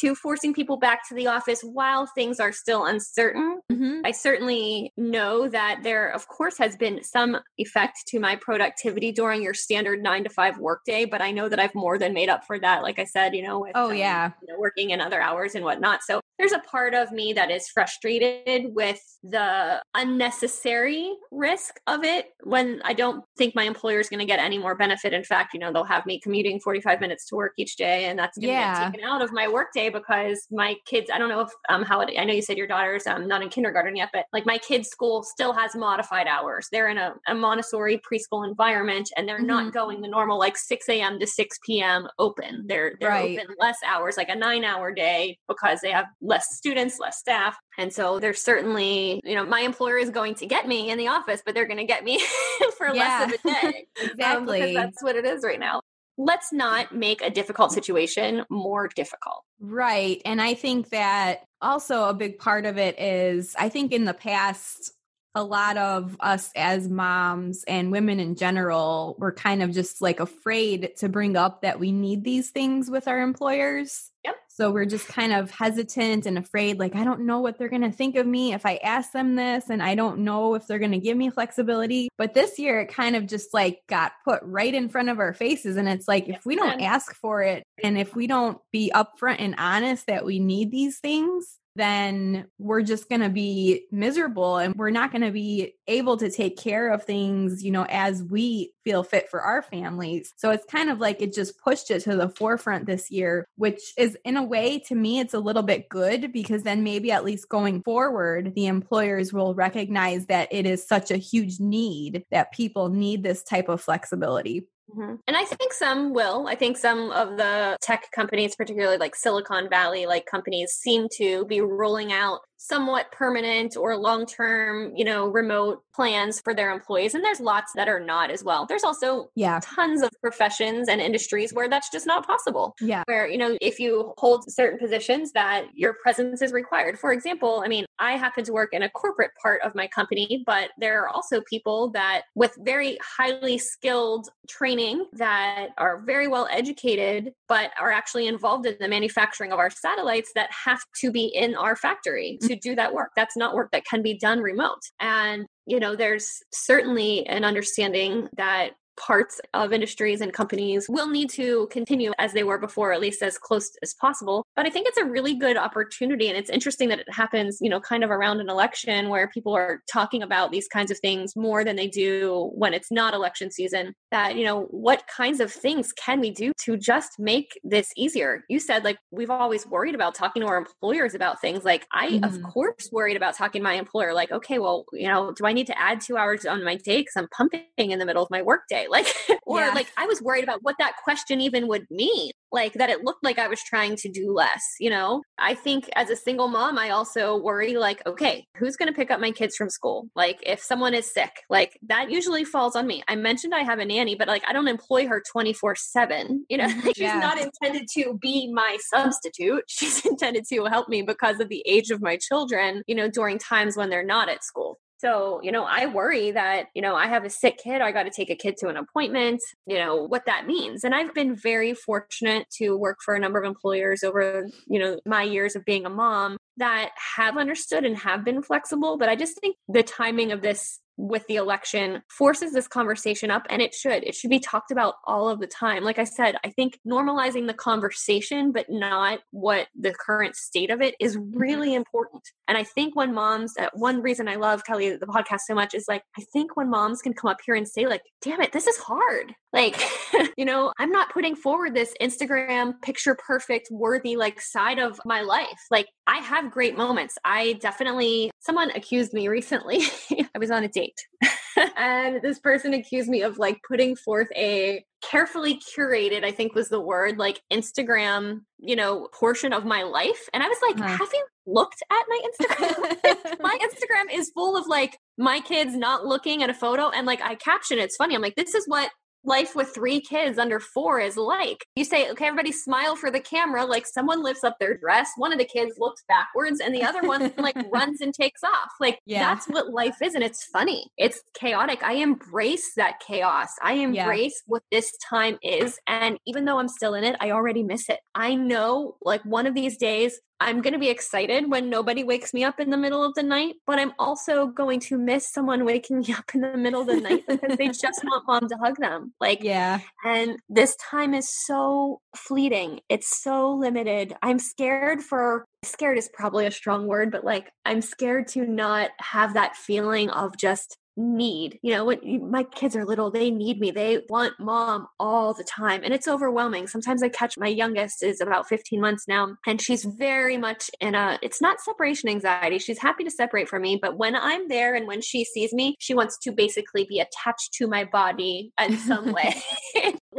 to 0.00 0.14
forcing 0.14 0.54
people 0.54 0.78
back 0.78 1.06
to 1.08 1.14
the 1.14 1.26
office 1.26 1.60
while 1.62 2.06
things 2.06 2.40
are 2.40 2.52
still 2.52 2.86
uncertain. 2.86 3.60
Mm-hmm. 3.70 4.00
I 4.04 4.12
certainly 4.12 4.92
know 4.96 5.48
that 5.48 5.80
there, 5.82 6.08
of 6.08 6.28
course, 6.28 6.58
has 6.58 6.76
been 6.76 7.02
some 7.02 7.38
effect 7.58 7.98
to 8.08 8.20
my 8.20 8.36
productivity 8.36 9.12
during 9.12 9.42
your 9.42 9.54
standard 9.54 10.02
nine 10.02 10.24
to 10.24 10.30
five 10.30 10.58
workday, 10.58 11.04
but 11.04 11.20
I 11.20 11.30
know 11.30 11.48
that 11.48 11.60
I've 11.60 11.74
more 11.74 11.98
than 11.98 12.14
made 12.14 12.28
up 12.28 12.44
for 12.44 12.58
that. 12.58 12.82
Like 12.82 12.98
I 12.98 13.04
said, 13.04 13.34
you 13.34 13.42
know, 13.42 13.60
with 13.60 13.72
oh 13.74 13.90
um, 13.90 13.96
yeah, 13.96 14.30
you 14.40 14.52
know, 14.52 14.58
working 14.58 14.90
in 14.90 15.00
other 15.00 15.20
hours 15.20 15.54
and 15.54 15.64
whatnot. 15.64 16.02
So 16.02 16.20
there's 16.38 16.52
a 16.52 16.60
part 16.60 16.94
of 16.94 17.12
me 17.12 17.34
that 17.34 17.50
is 17.50 17.68
frustrated 17.68 18.74
with 18.74 19.00
the 19.22 19.82
unnecessary 19.94 21.12
risk 21.30 21.78
of 21.86 22.02
it 22.02 22.26
when 22.44 22.80
I 22.82 22.94
don't 22.94 23.24
think 23.36 23.54
my 23.54 23.64
employer 23.64 24.00
is 24.00 24.08
going 24.08 24.20
to 24.20 24.26
get 24.26 24.38
any 24.38 24.56
more 24.56 24.74
benefit. 24.74 25.12
In 25.12 25.22
fact, 25.22 25.52
you 25.52 25.60
know, 25.60 25.70
they'll 25.70 25.84
have 25.84 26.06
me 26.06 26.18
commuting 26.18 26.58
45 26.58 27.00
minutes 27.00 27.26
to 27.26 27.36
work 27.36 27.52
each 27.58 27.76
day, 27.76 28.06
and 28.06 28.18
that's 28.18 28.38
going 28.38 28.48
to 28.48 28.52
yeah. 28.54 28.84
get 28.84 28.92
taken 28.92 29.06
out 29.06 29.20
of 29.20 29.32
my 29.32 29.48
workday 29.48 29.89
because 29.90 30.46
my 30.50 30.76
kids, 30.86 31.10
I 31.12 31.18
don't 31.18 31.28
know 31.28 31.40
if 31.40 31.50
um, 31.68 31.82
how 31.82 32.00
it, 32.00 32.10
I 32.18 32.24
know 32.24 32.32
you 32.32 32.42
said 32.42 32.56
your 32.56 32.66
daughter's 32.66 33.06
um, 33.06 33.28
not 33.28 33.42
in 33.42 33.48
kindergarten 33.48 33.96
yet, 33.96 34.10
but 34.12 34.26
like 34.32 34.46
my 34.46 34.58
kids' 34.58 34.88
school 34.88 35.22
still 35.22 35.52
has 35.52 35.74
modified 35.74 36.26
hours. 36.26 36.68
They're 36.70 36.88
in 36.88 36.98
a, 36.98 37.14
a 37.28 37.34
Montessori 37.34 38.00
preschool 38.10 38.48
environment 38.48 39.10
and 39.16 39.28
they're 39.28 39.38
mm-hmm. 39.38 39.46
not 39.46 39.72
going 39.72 40.00
the 40.00 40.08
normal 40.08 40.38
like 40.38 40.56
6 40.56 40.88
a.m. 40.88 41.18
to 41.18 41.26
6 41.26 41.58
p.m. 41.64 42.08
open. 42.18 42.64
They're, 42.66 42.94
they're 43.00 43.10
right. 43.10 43.38
open 43.38 43.54
less 43.58 43.78
hours, 43.86 44.16
like 44.16 44.28
a 44.28 44.36
nine 44.36 44.64
hour 44.64 44.92
day 44.92 45.38
because 45.48 45.80
they 45.80 45.90
have 45.90 46.06
less 46.20 46.56
students, 46.56 46.98
less 46.98 47.18
staff. 47.18 47.56
And 47.78 47.92
so 47.92 48.20
there's 48.20 48.42
certainly, 48.42 49.20
you 49.24 49.34
know, 49.34 49.44
my 49.46 49.60
employer 49.60 49.98
is 49.98 50.10
going 50.10 50.34
to 50.36 50.46
get 50.46 50.68
me 50.68 50.90
in 50.90 50.98
the 50.98 51.08
office, 51.08 51.42
but 51.44 51.54
they're 51.54 51.66
going 51.66 51.78
to 51.78 51.84
get 51.84 52.04
me 52.04 52.20
for 52.76 52.94
yeah. 52.94 53.26
less 53.26 53.34
of 53.34 53.40
a 53.44 53.48
day. 53.72 53.86
exactly. 54.02 54.76
Um, 54.76 54.84
that's 54.84 55.02
what 55.02 55.16
it 55.16 55.24
is 55.24 55.42
right 55.44 55.60
now. 55.60 55.80
Let's 56.22 56.52
not 56.52 56.94
make 56.94 57.22
a 57.22 57.30
difficult 57.30 57.72
situation 57.72 58.44
more 58.50 58.88
difficult. 58.88 59.42
Right. 59.58 60.20
And 60.26 60.40
I 60.40 60.52
think 60.52 60.90
that 60.90 61.44
also 61.62 62.04
a 62.04 62.14
big 62.14 62.38
part 62.38 62.66
of 62.66 62.76
it 62.76 63.00
is 63.00 63.54
I 63.58 63.70
think 63.70 63.90
in 63.92 64.04
the 64.04 64.12
past, 64.12 64.92
a 65.34 65.42
lot 65.42 65.78
of 65.78 66.16
us 66.20 66.50
as 66.54 66.88
moms 66.88 67.64
and 67.64 67.90
women 67.90 68.20
in 68.20 68.34
general 68.34 69.16
were 69.18 69.32
kind 69.32 69.62
of 69.62 69.70
just 69.70 70.02
like 70.02 70.20
afraid 70.20 70.90
to 70.98 71.08
bring 71.08 71.36
up 71.36 71.62
that 71.62 71.80
we 71.80 71.90
need 71.90 72.22
these 72.22 72.50
things 72.50 72.90
with 72.90 73.08
our 73.08 73.22
employers. 73.22 74.10
Yep. 74.24 74.36
So 74.60 74.70
we're 74.70 74.84
just 74.84 75.08
kind 75.08 75.32
of 75.32 75.50
hesitant 75.50 76.26
and 76.26 76.36
afraid, 76.36 76.78
like, 76.78 76.94
I 76.94 77.02
don't 77.02 77.24
know 77.24 77.40
what 77.40 77.56
they're 77.56 77.70
going 77.70 77.80
to 77.80 77.90
think 77.90 78.14
of 78.16 78.26
me 78.26 78.52
if 78.52 78.66
I 78.66 78.76
ask 78.76 79.10
them 79.10 79.34
this, 79.34 79.70
and 79.70 79.82
I 79.82 79.94
don't 79.94 80.18
know 80.18 80.54
if 80.54 80.66
they're 80.66 80.78
going 80.78 80.90
to 80.92 80.98
give 80.98 81.16
me 81.16 81.30
flexibility. 81.30 82.10
But 82.18 82.34
this 82.34 82.58
year, 82.58 82.80
it 82.80 82.92
kind 82.92 83.16
of 83.16 83.26
just 83.26 83.54
like 83.54 83.80
got 83.88 84.12
put 84.22 84.42
right 84.42 84.74
in 84.74 84.90
front 84.90 85.08
of 85.08 85.18
our 85.18 85.32
faces. 85.32 85.78
And 85.78 85.88
it's 85.88 86.06
like, 86.06 86.28
if 86.28 86.44
we 86.44 86.56
don't 86.56 86.82
ask 86.82 87.14
for 87.14 87.42
it 87.42 87.62
and 87.82 87.96
if 87.96 88.14
we 88.14 88.26
don't 88.26 88.58
be 88.70 88.92
upfront 88.94 89.36
and 89.38 89.54
honest 89.56 90.08
that 90.08 90.26
we 90.26 90.40
need 90.40 90.70
these 90.70 90.98
things, 90.98 91.56
then 91.76 92.46
we're 92.58 92.82
just 92.82 93.08
going 93.08 93.20
to 93.20 93.28
be 93.28 93.86
miserable 93.90 94.56
and 94.56 94.74
we're 94.74 94.90
not 94.90 95.12
going 95.12 95.22
to 95.22 95.30
be 95.30 95.74
able 95.86 96.16
to 96.16 96.30
take 96.30 96.58
care 96.58 96.92
of 96.92 97.04
things, 97.04 97.62
you 97.62 97.70
know, 97.70 97.86
as 97.88 98.22
we 98.22 98.72
feel 98.84 99.02
fit 99.02 99.28
for 99.30 99.40
our 99.40 99.62
families. 99.62 100.32
So 100.36 100.50
it's 100.50 100.64
kind 100.64 100.90
of 100.90 100.98
like 101.00 101.20
it 101.20 101.32
just 101.32 101.58
pushed 101.58 101.90
it 101.90 102.00
to 102.00 102.16
the 102.16 102.28
forefront 102.28 102.86
this 102.86 103.10
year, 103.10 103.46
which 103.56 103.92
is 103.96 104.16
in 104.24 104.36
a 104.36 104.42
way 104.42 104.78
to 104.88 104.94
me, 104.94 105.20
it's 105.20 105.34
a 105.34 105.40
little 105.40 105.62
bit 105.62 105.88
good 105.88 106.32
because 106.32 106.62
then 106.62 106.82
maybe 106.82 107.12
at 107.12 107.24
least 107.24 107.48
going 107.48 107.82
forward, 107.82 108.54
the 108.54 108.66
employers 108.66 109.32
will 109.32 109.54
recognize 109.54 110.26
that 110.26 110.48
it 110.50 110.66
is 110.66 110.86
such 110.86 111.10
a 111.10 111.16
huge 111.16 111.60
need 111.60 112.24
that 112.30 112.52
people 112.52 112.88
need 112.88 113.22
this 113.22 113.42
type 113.42 113.68
of 113.68 113.80
flexibility. 113.80 114.66
Mm-hmm. 114.90 115.14
And 115.26 115.36
I 115.36 115.44
think 115.44 115.72
some 115.72 116.12
will. 116.12 116.46
I 116.48 116.54
think 116.54 116.76
some 116.76 117.10
of 117.10 117.36
the 117.36 117.76
tech 117.80 118.10
companies, 118.14 118.56
particularly 118.56 118.98
like 118.98 119.14
Silicon 119.14 119.68
Valley 119.68 120.06
like 120.06 120.26
companies, 120.26 120.72
seem 120.72 121.06
to 121.18 121.44
be 121.46 121.60
rolling 121.60 122.12
out 122.12 122.40
somewhat 122.62 123.10
permanent 123.10 123.74
or 123.74 123.96
long 123.96 124.26
term, 124.26 124.92
you 124.94 125.02
know, 125.02 125.26
remote 125.26 125.82
plans 125.94 126.40
for 126.40 126.52
their 126.52 126.70
employees. 126.70 127.14
And 127.14 127.24
there's 127.24 127.40
lots 127.40 127.72
that 127.74 127.88
are 127.88 127.98
not 127.98 128.30
as 128.30 128.44
well. 128.44 128.66
There's 128.66 128.84
also 128.84 129.30
yeah. 129.34 129.60
tons 129.62 130.02
of 130.02 130.10
professions 130.20 130.86
and 130.86 131.00
industries 131.00 131.54
where 131.54 131.70
that's 131.70 131.90
just 131.90 132.06
not 132.06 132.26
possible. 132.26 132.74
Yeah. 132.78 133.02
Where, 133.06 133.26
you 133.26 133.38
know, 133.38 133.56
if 133.62 133.80
you 133.80 134.12
hold 134.18 134.44
certain 134.52 134.78
positions 134.78 135.32
that 135.32 135.68
your 135.74 135.94
presence 136.02 136.42
is 136.42 136.52
required. 136.52 136.98
For 136.98 137.12
example, 137.12 137.62
I 137.64 137.68
mean, 137.68 137.86
I 137.98 138.12
happen 138.12 138.44
to 138.44 138.52
work 138.52 138.74
in 138.74 138.82
a 138.82 138.90
corporate 138.90 139.30
part 139.42 139.62
of 139.62 139.74
my 139.74 139.86
company, 139.86 140.42
but 140.44 140.70
there 140.78 141.02
are 141.02 141.08
also 141.08 141.40
people 141.48 141.90
that 141.90 142.24
with 142.34 142.56
very 142.60 142.98
highly 143.02 143.56
skilled 143.56 144.28
training 144.48 145.06
that 145.14 145.68
are 145.78 146.02
very 146.02 146.28
well 146.28 146.46
educated, 146.50 147.32
but 147.48 147.70
are 147.80 147.90
actually 147.90 148.26
involved 148.26 148.66
in 148.66 148.76
the 148.80 148.88
manufacturing 148.88 149.50
of 149.50 149.58
our 149.58 149.70
satellites 149.70 150.32
that 150.34 150.50
have 150.52 150.82
to 150.96 151.10
be 151.10 151.24
in 151.24 151.54
our 151.54 151.74
factory 151.74 152.38
to 152.42 152.49
to 152.50 152.56
do 152.56 152.74
that 152.74 152.92
work. 152.92 153.10
That's 153.16 153.36
not 153.36 153.54
work 153.54 153.70
that 153.72 153.84
can 153.84 154.02
be 154.02 154.18
done 154.18 154.40
remote. 154.40 154.80
And 155.00 155.46
you 155.66 155.78
know, 155.78 155.94
there's 155.94 156.42
certainly 156.52 157.26
an 157.26 157.44
understanding 157.44 158.28
that 158.36 158.70
parts 159.00 159.40
of 159.54 159.72
industries 159.72 160.20
and 160.20 160.32
companies 160.32 160.86
will 160.88 161.08
need 161.08 161.30
to 161.30 161.66
continue 161.70 162.12
as 162.18 162.32
they 162.32 162.44
were 162.44 162.58
before, 162.58 162.92
at 162.92 163.00
least 163.00 163.22
as 163.22 163.38
close 163.38 163.70
as 163.82 163.94
possible. 163.94 164.46
But 164.54 164.66
I 164.66 164.70
think 164.70 164.86
it's 164.86 164.98
a 164.98 165.04
really 165.04 165.34
good 165.34 165.56
opportunity. 165.56 166.28
And 166.28 166.36
it's 166.36 166.50
interesting 166.50 166.90
that 166.90 167.00
it 167.00 167.12
happens, 167.12 167.58
you 167.60 167.70
know, 167.70 167.80
kind 167.80 168.04
of 168.04 168.10
around 168.10 168.40
an 168.40 168.50
election 168.50 169.08
where 169.08 169.28
people 169.28 169.56
are 169.56 169.82
talking 169.90 170.22
about 170.22 170.52
these 170.52 170.68
kinds 170.68 170.90
of 170.90 170.98
things 170.98 171.34
more 171.34 171.64
than 171.64 171.76
they 171.76 171.88
do 171.88 172.50
when 172.54 172.74
it's 172.74 172.90
not 172.90 173.14
election 173.14 173.50
season. 173.50 173.94
That, 174.10 174.36
you 174.36 174.44
know, 174.44 174.64
what 174.70 175.04
kinds 175.06 175.40
of 175.40 175.50
things 175.50 175.92
can 175.92 176.20
we 176.20 176.30
do 176.30 176.52
to 176.64 176.76
just 176.76 177.12
make 177.18 177.58
this 177.64 177.90
easier? 177.96 178.44
You 178.48 178.60
said, 178.60 178.84
like, 178.84 178.98
we've 179.10 179.30
always 179.30 179.66
worried 179.66 179.94
about 179.94 180.14
talking 180.14 180.42
to 180.42 180.48
our 180.48 180.58
employers 180.58 181.14
about 181.14 181.40
things. 181.40 181.64
Like, 181.64 181.86
I, 181.92 182.10
mm-hmm. 182.10 182.24
of 182.24 182.42
course, 182.42 182.90
worried 182.92 183.16
about 183.16 183.34
talking 183.34 183.60
to 183.60 183.64
my 183.64 183.74
employer, 183.74 184.12
like, 184.12 184.30
okay, 184.30 184.58
well, 184.58 184.84
you 184.92 185.08
know, 185.08 185.32
do 185.32 185.46
I 185.46 185.52
need 185.52 185.68
to 185.68 185.78
add 185.80 186.00
two 186.00 186.18
hours 186.18 186.44
on 186.44 186.64
my 186.64 186.76
day 186.76 186.98
because 186.98 187.16
I'm 187.16 187.28
pumping 187.28 187.62
in 187.78 187.98
the 187.98 188.04
middle 188.04 188.22
of 188.22 188.30
my 188.30 188.42
workday? 188.42 188.88
Like, 188.90 189.06
or 189.46 189.60
yeah. 189.60 189.72
like 189.74 189.90
I 189.96 190.06
was 190.06 190.20
worried 190.20 190.44
about 190.44 190.60
what 190.62 190.76
that 190.78 190.94
question 191.02 191.40
even 191.40 191.68
would 191.68 191.86
mean. 191.90 192.32
Like 192.52 192.74
that 192.74 192.90
it 192.90 193.04
looked 193.04 193.22
like 193.22 193.38
I 193.38 193.46
was 193.46 193.62
trying 193.62 193.94
to 193.96 194.08
do 194.08 194.32
less, 194.32 194.62
you 194.80 194.90
know? 194.90 195.22
I 195.38 195.54
think 195.54 195.88
as 195.94 196.10
a 196.10 196.16
single 196.16 196.48
mom, 196.48 196.78
I 196.78 196.90
also 196.90 197.36
worry 197.36 197.76
like, 197.76 198.04
okay, 198.06 198.44
who's 198.56 198.76
going 198.76 198.88
to 198.88 198.96
pick 198.96 199.10
up 199.10 199.20
my 199.20 199.30
kids 199.30 199.54
from 199.54 199.70
school? 199.70 200.08
Like 200.16 200.40
if 200.44 200.60
someone 200.60 200.92
is 200.92 201.12
sick, 201.12 201.30
like 201.48 201.78
that 201.86 202.10
usually 202.10 202.44
falls 202.44 202.74
on 202.74 202.86
me. 202.88 203.04
I 203.06 203.14
mentioned 203.14 203.54
I 203.54 203.60
have 203.60 203.78
a 203.78 203.84
nanny, 203.84 204.16
but 204.16 204.26
like 204.26 204.42
I 204.48 204.52
don't 204.52 204.66
employ 204.66 205.06
her 205.06 205.22
24 205.30 205.76
7. 205.76 206.46
You 206.48 206.58
know, 206.58 206.68
she's 206.84 206.98
yeah. 206.98 207.20
not 207.20 207.40
intended 207.40 207.86
to 207.94 208.18
be 208.20 208.50
my 208.52 208.76
substitute. 208.80 209.64
She's 209.68 210.04
intended 210.04 210.44
to 210.48 210.64
help 210.64 210.88
me 210.88 211.02
because 211.02 211.40
of 211.40 211.48
the 211.48 211.62
age 211.66 211.90
of 211.90 212.02
my 212.02 212.16
children, 212.16 212.82
you 212.86 212.94
know, 212.94 213.08
during 213.08 213.38
times 213.38 213.76
when 213.76 213.90
they're 213.90 214.04
not 214.04 214.28
at 214.28 214.44
school. 214.44 214.78
So, 215.00 215.40
you 215.42 215.50
know, 215.50 215.64
I 215.64 215.86
worry 215.86 216.30
that, 216.32 216.66
you 216.74 216.82
know, 216.82 216.94
I 216.94 217.06
have 217.06 217.24
a 217.24 217.30
sick 217.30 217.56
kid, 217.56 217.80
I 217.80 217.90
got 217.90 218.02
to 218.02 218.10
take 218.10 218.28
a 218.28 218.36
kid 218.36 218.58
to 218.58 218.68
an 218.68 218.76
appointment, 218.76 219.40
you 219.66 219.78
know, 219.78 219.96
what 219.96 220.26
that 220.26 220.46
means. 220.46 220.84
And 220.84 220.94
I've 220.94 221.14
been 221.14 221.34
very 221.34 221.72
fortunate 221.72 222.46
to 222.58 222.76
work 222.76 222.98
for 223.02 223.14
a 223.14 223.18
number 223.18 223.38
of 223.38 223.46
employers 223.46 224.02
over, 224.02 224.46
you 224.66 224.78
know, 224.78 225.00
my 225.06 225.22
years 225.22 225.56
of 225.56 225.64
being 225.64 225.86
a 225.86 225.90
mom 225.90 226.36
that 226.60 226.90
have 227.16 227.36
understood 227.36 227.84
and 227.84 227.98
have 227.98 228.24
been 228.24 228.42
flexible. 228.42 228.96
But 228.96 229.08
I 229.08 229.16
just 229.16 229.40
think 229.40 229.56
the 229.68 229.82
timing 229.82 230.32
of 230.32 230.42
this 230.42 230.78
with 231.00 231.26
the 231.28 231.36
election 231.36 232.02
forces 232.08 232.52
this 232.52 232.68
conversation 232.68 233.30
up 233.30 233.46
and 233.48 233.62
it 233.62 233.74
should. 233.74 234.04
It 234.04 234.14
should 234.14 234.30
be 234.30 234.38
talked 234.38 234.70
about 234.70 234.94
all 235.06 235.28
of 235.28 235.40
the 235.40 235.46
time. 235.46 235.82
Like 235.82 235.98
i 235.98 236.04
said 236.04 236.36
i 236.44 236.50
think 236.50 236.78
normalizing 236.86 237.46
the 237.46 237.54
conversation 237.54 238.52
but 238.52 238.66
not 238.68 239.20
what 239.30 239.68
the 239.78 239.94
current 239.94 240.36
state 240.36 240.70
of 240.70 240.82
it 240.82 240.94
is 241.00 241.16
really 241.32 241.74
important. 241.74 242.22
And 242.46 242.58
i 242.58 242.64
think 242.64 242.94
when 242.94 243.14
moms 243.14 243.54
uh, 243.58 243.68
one 243.72 244.02
reason 244.02 244.28
i 244.28 244.36
love 244.36 244.64
kelly 244.64 244.96
the 244.96 245.06
podcast 245.06 245.40
so 245.46 245.54
much 245.54 245.74
is 245.74 245.86
like 245.88 246.02
i 246.18 246.22
think 246.32 246.56
when 246.56 246.68
moms 246.68 247.00
can 247.00 247.14
come 247.14 247.30
up 247.30 247.38
here 247.44 247.54
and 247.54 247.66
say 247.66 247.86
like 247.86 248.02
damn 248.22 248.40
it 248.42 248.52
this 248.52 248.66
is 248.66 248.76
hard. 248.76 249.34
Like 249.52 249.80
you 250.36 250.44
know 250.44 250.72
i'm 250.78 250.90
not 250.90 251.12
putting 251.12 251.34
forward 251.34 251.74
this 251.74 251.94
instagram 252.00 252.74
picture 252.82 253.16
perfect 253.26 253.68
worthy 253.70 254.16
like 254.16 254.40
side 254.40 254.78
of 254.78 255.00
my 255.06 255.22
life. 255.22 255.60
Like 255.70 255.88
i 256.06 256.18
have 256.18 256.49
great 256.50 256.76
moments 256.76 257.16
i 257.24 257.54
definitely 257.54 258.30
someone 258.40 258.70
accused 258.72 259.12
me 259.12 259.28
recently 259.28 259.82
i 260.34 260.38
was 260.38 260.50
on 260.50 260.64
a 260.64 260.68
date 260.68 261.06
and 261.76 262.20
this 262.22 262.38
person 262.38 262.74
accused 262.74 263.08
me 263.08 263.22
of 263.22 263.38
like 263.38 263.60
putting 263.66 263.96
forth 263.96 264.28
a 264.36 264.84
carefully 265.02 265.58
curated, 265.58 266.24
I 266.24 266.30
think 266.30 266.54
was 266.54 266.68
the 266.68 266.80
word, 266.80 267.18
like 267.18 267.40
Instagram, 267.52 268.42
you 268.58 268.76
know, 268.76 269.08
portion 269.12 269.52
of 269.52 269.64
my 269.64 269.82
life. 269.82 270.28
And 270.32 270.42
I 270.42 270.48
was 270.48 270.58
like, 270.62 270.78
uh-huh. 270.78 270.96
have 270.96 271.08
you 271.12 271.26
looked 271.46 271.82
at 271.90 272.04
my 272.08 272.20
Instagram? 272.28 273.36
my 273.40 273.58
Instagram 273.62 274.14
is 274.16 274.30
full 274.30 274.56
of 274.56 274.66
like 274.66 274.98
my 275.18 275.40
kids 275.40 275.74
not 275.74 276.04
looking 276.04 276.42
at 276.42 276.50
a 276.50 276.54
photo 276.54 276.90
and 276.90 277.06
like 277.06 277.22
I 277.22 277.34
caption 277.34 277.78
it. 277.78 277.82
It's 277.82 277.96
funny. 277.96 278.14
I'm 278.14 278.22
like, 278.22 278.36
this 278.36 278.54
is 278.54 278.64
what 278.66 278.90
life 279.24 279.54
with 279.54 279.74
three 279.74 280.00
kids 280.00 280.38
under 280.38 280.60
four 280.60 281.00
is 281.00 281.16
like. 281.16 281.64
You 281.76 281.84
say, 281.84 282.10
okay, 282.10 282.26
everybody 282.26 282.52
smile 282.52 282.96
for 282.96 283.10
the 283.10 283.20
camera. 283.20 283.64
Like 283.64 283.86
someone 283.86 284.22
lifts 284.22 284.44
up 284.44 284.56
their 284.58 284.76
dress, 284.76 285.10
one 285.16 285.32
of 285.32 285.38
the 285.38 285.44
kids 285.44 285.74
looks 285.78 286.02
backwards, 286.08 286.60
and 286.60 286.74
the 286.74 286.82
other 286.82 287.02
one 287.02 287.32
like 287.38 287.56
runs 287.72 288.00
and 288.00 288.14
takes 288.14 288.42
off. 288.42 288.70
Like 288.80 289.00
yeah. 289.06 289.20
that's 289.20 289.46
what 289.46 289.70
life 289.70 289.96
is. 290.02 290.14
And 290.14 290.24
it's 290.24 290.44
funny. 290.44 290.86
It's 290.96 291.22
chaotic. 291.34 291.82
I 291.82 291.94
embrace 291.94 292.72
that 292.76 293.00
chaos. 293.00 293.48
I 293.62 293.74
embrace 293.74 294.42
yeah. 294.44 294.46
what 294.46 294.62
this 294.70 294.92
time 295.08 295.38
is. 295.42 295.78
And 295.86 296.18
even 296.26 296.44
though 296.44 296.58
I'm 296.58 296.68
still 296.68 296.94
in 296.94 297.04
it, 297.04 297.16
I 297.20 297.30
already 297.30 297.62
miss 297.62 297.88
it. 297.88 298.00
I 298.14 298.34
know 298.34 298.96
like 299.02 299.22
one 299.24 299.46
of 299.46 299.54
these 299.54 299.76
days 299.76 300.20
I'm 300.40 300.62
going 300.62 300.72
to 300.72 300.78
be 300.78 300.88
excited 300.88 301.50
when 301.50 301.68
nobody 301.68 302.02
wakes 302.02 302.32
me 302.32 302.44
up 302.44 302.60
in 302.60 302.70
the 302.70 302.78
middle 302.78 303.04
of 303.04 303.14
the 303.14 303.22
night, 303.22 303.56
but 303.66 303.78
I'm 303.78 303.92
also 303.98 304.46
going 304.46 304.80
to 304.80 304.96
miss 304.96 305.30
someone 305.30 305.66
waking 305.66 306.00
me 306.00 306.14
up 306.14 306.34
in 306.34 306.40
the 306.40 306.56
middle 306.56 306.80
of 306.80 306.86
the 306.86 306.96
night 306.96 307.24
because 307.28 307.58
they 307.58 307.68
just 307.68 308.02
want 308.02 308.26
mom 308.26 308.48
to 308.48 308.56
hug 308.56 308.78
them. 308.78 309.12
Like, 309.20 309.42
yeah. 309.42 309.80
And 310.04 310.38
this 310.48 310.76
time 310.76 311.12
is 311.12 311.28
so 311.28 312.00
fleeting. 312.16 312.80
It's 312.88 313.22
so 313.22 313.52
limited. 313.52 314.14
I'm 314.22 314.38
scared 314.38 315.02
for, 315.02 315.44
scared 315.62 315.98
is 315.98 316.08
probably 316.12 316.46
a 316.46 316.50
strong 316.50 316.86
word, 316.86 317.10
but 317.10 317.22
like, 317.22 317.50
I'm 317.66 317.82
scared 317.82 318.28
to 318.28 318.46
not 318.46 318.90
have 318.98 319.34
that 319.34 319.56
feeling 319.56 320.08
of 320.08 320.38
just 320.38 320.78
need. 321.00 321.58
You 321.62 321.72
know, 321.72 321.84
when 321.86 322.30
my 322.30 322.44
kids 322.44 322.76
are 322.76 322.84
little, 322.84 323.10
they 323.10 323.30
need 323.30 323.58
me. 323.58 323.70
They 323.70 324.02
want 324.08 324.34
mom 324.38 324.86
all 324.98 325.34
the 325.34 325.44
time. 325.44 325.82
And 325.82 325.92
it's 325.94 326.06
overwhelming. 326.06 326.66
Sometimes 326.66 327.02
I 327.02 327.08
catch 327.08 327.38
my 327.38 327.48
youngest 327.48 328.02
is 328.02 328.20
about 328.20 328.48
15 328.48 328.80
months 328.80 329.08
now, 329.08 329.36
and 329.46 329.60
she's 329.60 329.84
very 329.84 330.36
much 330.36 330.70
in 330.80 330.94
a, 330.94 331.18
it's 331.22 331.40
not 331.40 331.60
separation 331.60 332.08
anxiety. 332.08 332.58
She's 332.58 332.78
happy 332.78 333.04
to 333.04 333.10
separate 333.10 333.48
from 333.48 333.62
me. 333.62 333.78
But 333.80 333.96
when 333.96 334.14
I'm 334.14 334.48
there 334.48 334.74
and 334.74 334.86
when 334.86 335.00
she 335.00 335.24
sees 335.24 335.52
me, 335.52 335.76
she 335.78 335.94
wants 335.94 336.18
to 336.18 336.32
basically 336.32 336.84
be 336.84 337.00
attached 337.00 337.52
to 337.54 337.66
my 337.66 337.84
body 337.84 338.52
in 338.60 338.76
some 338.78 339.12
way. 339.12 339.42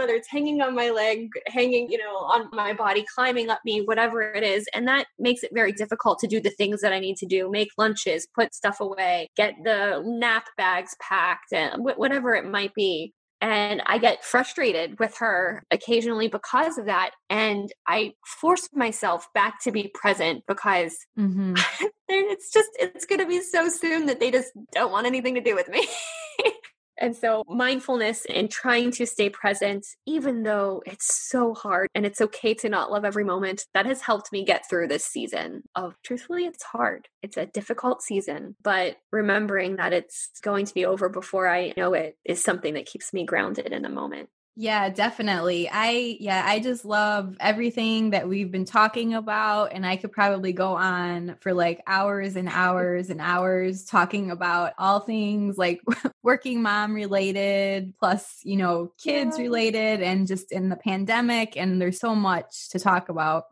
Whether 0.01 0.15
it's 0.15 0.29
hanging 0.29 0.61
on 0.61 0.75
my 0.75 0.89
leg, 0.89 1.29
hanging, 1.47 1.89
you 1.89 1.97
know, 1.97 2.17
on 2.17 2.49
my 2.51 2.73
body, 2.73 3.05
climbing 3.13 3.49
up 3.49 3.59
me, 3.63 3.81
whatever 3.81 4.21
it 4.21 4.43
is. 4.43 4.67
And 4.73 4.87
that 4.87 5.05
makes 5.19 5.43
it 5.43 5.51
very 5.53 5.71
difficult 5.71 6.19
to 6.19 6.27
do 6.27 6.41
the 6.41 6.49
things 6.49 6.81
that 6.81 6.91
I 6.91 6.99
need 6.99 7.17
to 7.17 7.25
do 7.25 7.49
make 7.49 7.69
lunches, 7.77 8.27
put 8.33 8.53
stuff 8.53 8.79
away, 8.79 9.29
get 9.37 9.53
the 9.63 10.01
nap 10.05 10.45
bags 10.57 10.95
packed, 10.99 11.53
and 11.53 11.83
whatever 11.83 12.33
it 12.33 12.45
might 12.45 12.73
be. 12.73 13.13
And 13.41 13.81
I 13.87 13.97
get 13.97 14.23
frustrated 14.23 14.99
with 14.99 15.17
her 15.17 15.63
occasionally 15.71 16.27
because 16.27 16.77
of 16.77 16.85
that. 16.85 17.11
And 17.29 17.71
I 17.87 18.13
force 18.39 18.69
myself 18.73 19.27
back 19.33 19.63
to 19.63 19.71
be 19.71 19.91
present 19.93 20.43
because 20.47 20.95
mm-hmm. 21.17 21.55
it's 22.07 22.51
just, 22.51 22.69
it's 22.79 23.05
going 23.05 23.19
to 23.19 23.27
be 23.27 23.41
so 23.41 23.67
soon 23.67 24.05
that 24.05 24.19
they 24.19 24.29
just 24.29 24.51
don't 24.73 24.91
want 24.91 25.07
anything 25.07 25.35
to 25.35 25.41
do 25.41 25.55
with 25.55 25.69
me. 25.69 25.87
And 27.01 27.15
so, 27.15 27.43
mindfulness 27.49 28.27
and 28.33 28.49
trying 28.49 28.91
to 28.91 29.07
stay 29.07 29.27
present, 29.29 29.87
even 30.05 30.43
though 30.43 30.83
it's 30.85 31.27
so 31.29 31.55
hard 31.55 31.89
and 31.95 32.05
it's 32.05 32.21
okay 32.21 32.53
to 32.53 32.69
not 32.69 32.91
love 32.91 33.03
every 33.03 33.23
moment, 33.23 33.65
that 33.73 33.87
has 33.87 34.01
helped 34.01 34.31
me 34.31 34.45
get 34.45 34.69
through 34.69 34.87
this 34.87 35.03
season 35.03 35.63
of 35.75 35.95
truthfully, 36.03 36.45
it's 36.45 36.63
hard. 36.63 37.07
It's 37.23 37.37
a 37.37 37.47
difficult 37.47 38.03
season, 38.03 38.55
but 38.61 38.97
remembering 39.11 39.77
that 39.77 39.93
it's 39.93 40.29
going 40.43 40.67
to 40.67 40.73
be 40.75 40.85
over 40.85 41.09
before 41.09 41.47
I 41.47 41.73
know 41.75 41.93
it 41.95 42.17
is 42.23 42.43
something 42.43 42.75
that 42.75 42.85
keeps 42.85 43.11
me 43.13 43.25
grounded 43.25 43.73
in 43.73 43.81
the 43.81 43.89
moment. 43.89 44.29
Yeah, 44.57 44.89
definitely. 44.89 45.69
I 45.71 46.17
yeah, 46.19 46.43
I 46.45 46.59
just 46.59 46.83
love 46.83 47.37
everything 47.39 48.09
that 48.09 48.27
we've 48.27 48.51
been 48.51 48.65
talking 48.65 49.13
about 49.13 49.71
and 49.71 49.85
I 49.85 49.95
could 49.95 50.11
probably 50.11 50.51
go 50.51 50.73
on 50.75 51.37
for 51.39 51.53
like 51.53 51.81
hours 51.87 52.35
and 52.35 52.49
hours 52.49 53.09
and 53.09 53.21
hours 53.21 53.85
talking 53.85 54.29
about 54.29 54.73
all 54.77 54.99
things 54.99 55.57
like 55.57 55.79
working 56.23 56.61
mom 56.61 56.93
related 56.93 57.93
plus, 57.97 58.41
you 58.43 58.57
know, 58.57 58.91
kids 59.01 59.39
related 59.39 60.01
and 60.01 60.27
just 60.27 60.51
in 60.51 60.67
the 60.67 60.75
pandemic 60.75 61.55
and 61.55 61.81
there's 61.81 61.99
so 61.99 62.13
much 62.13 62.69
to 62.71 62.79
talk 62.79 63.07
about. 63.07 63.45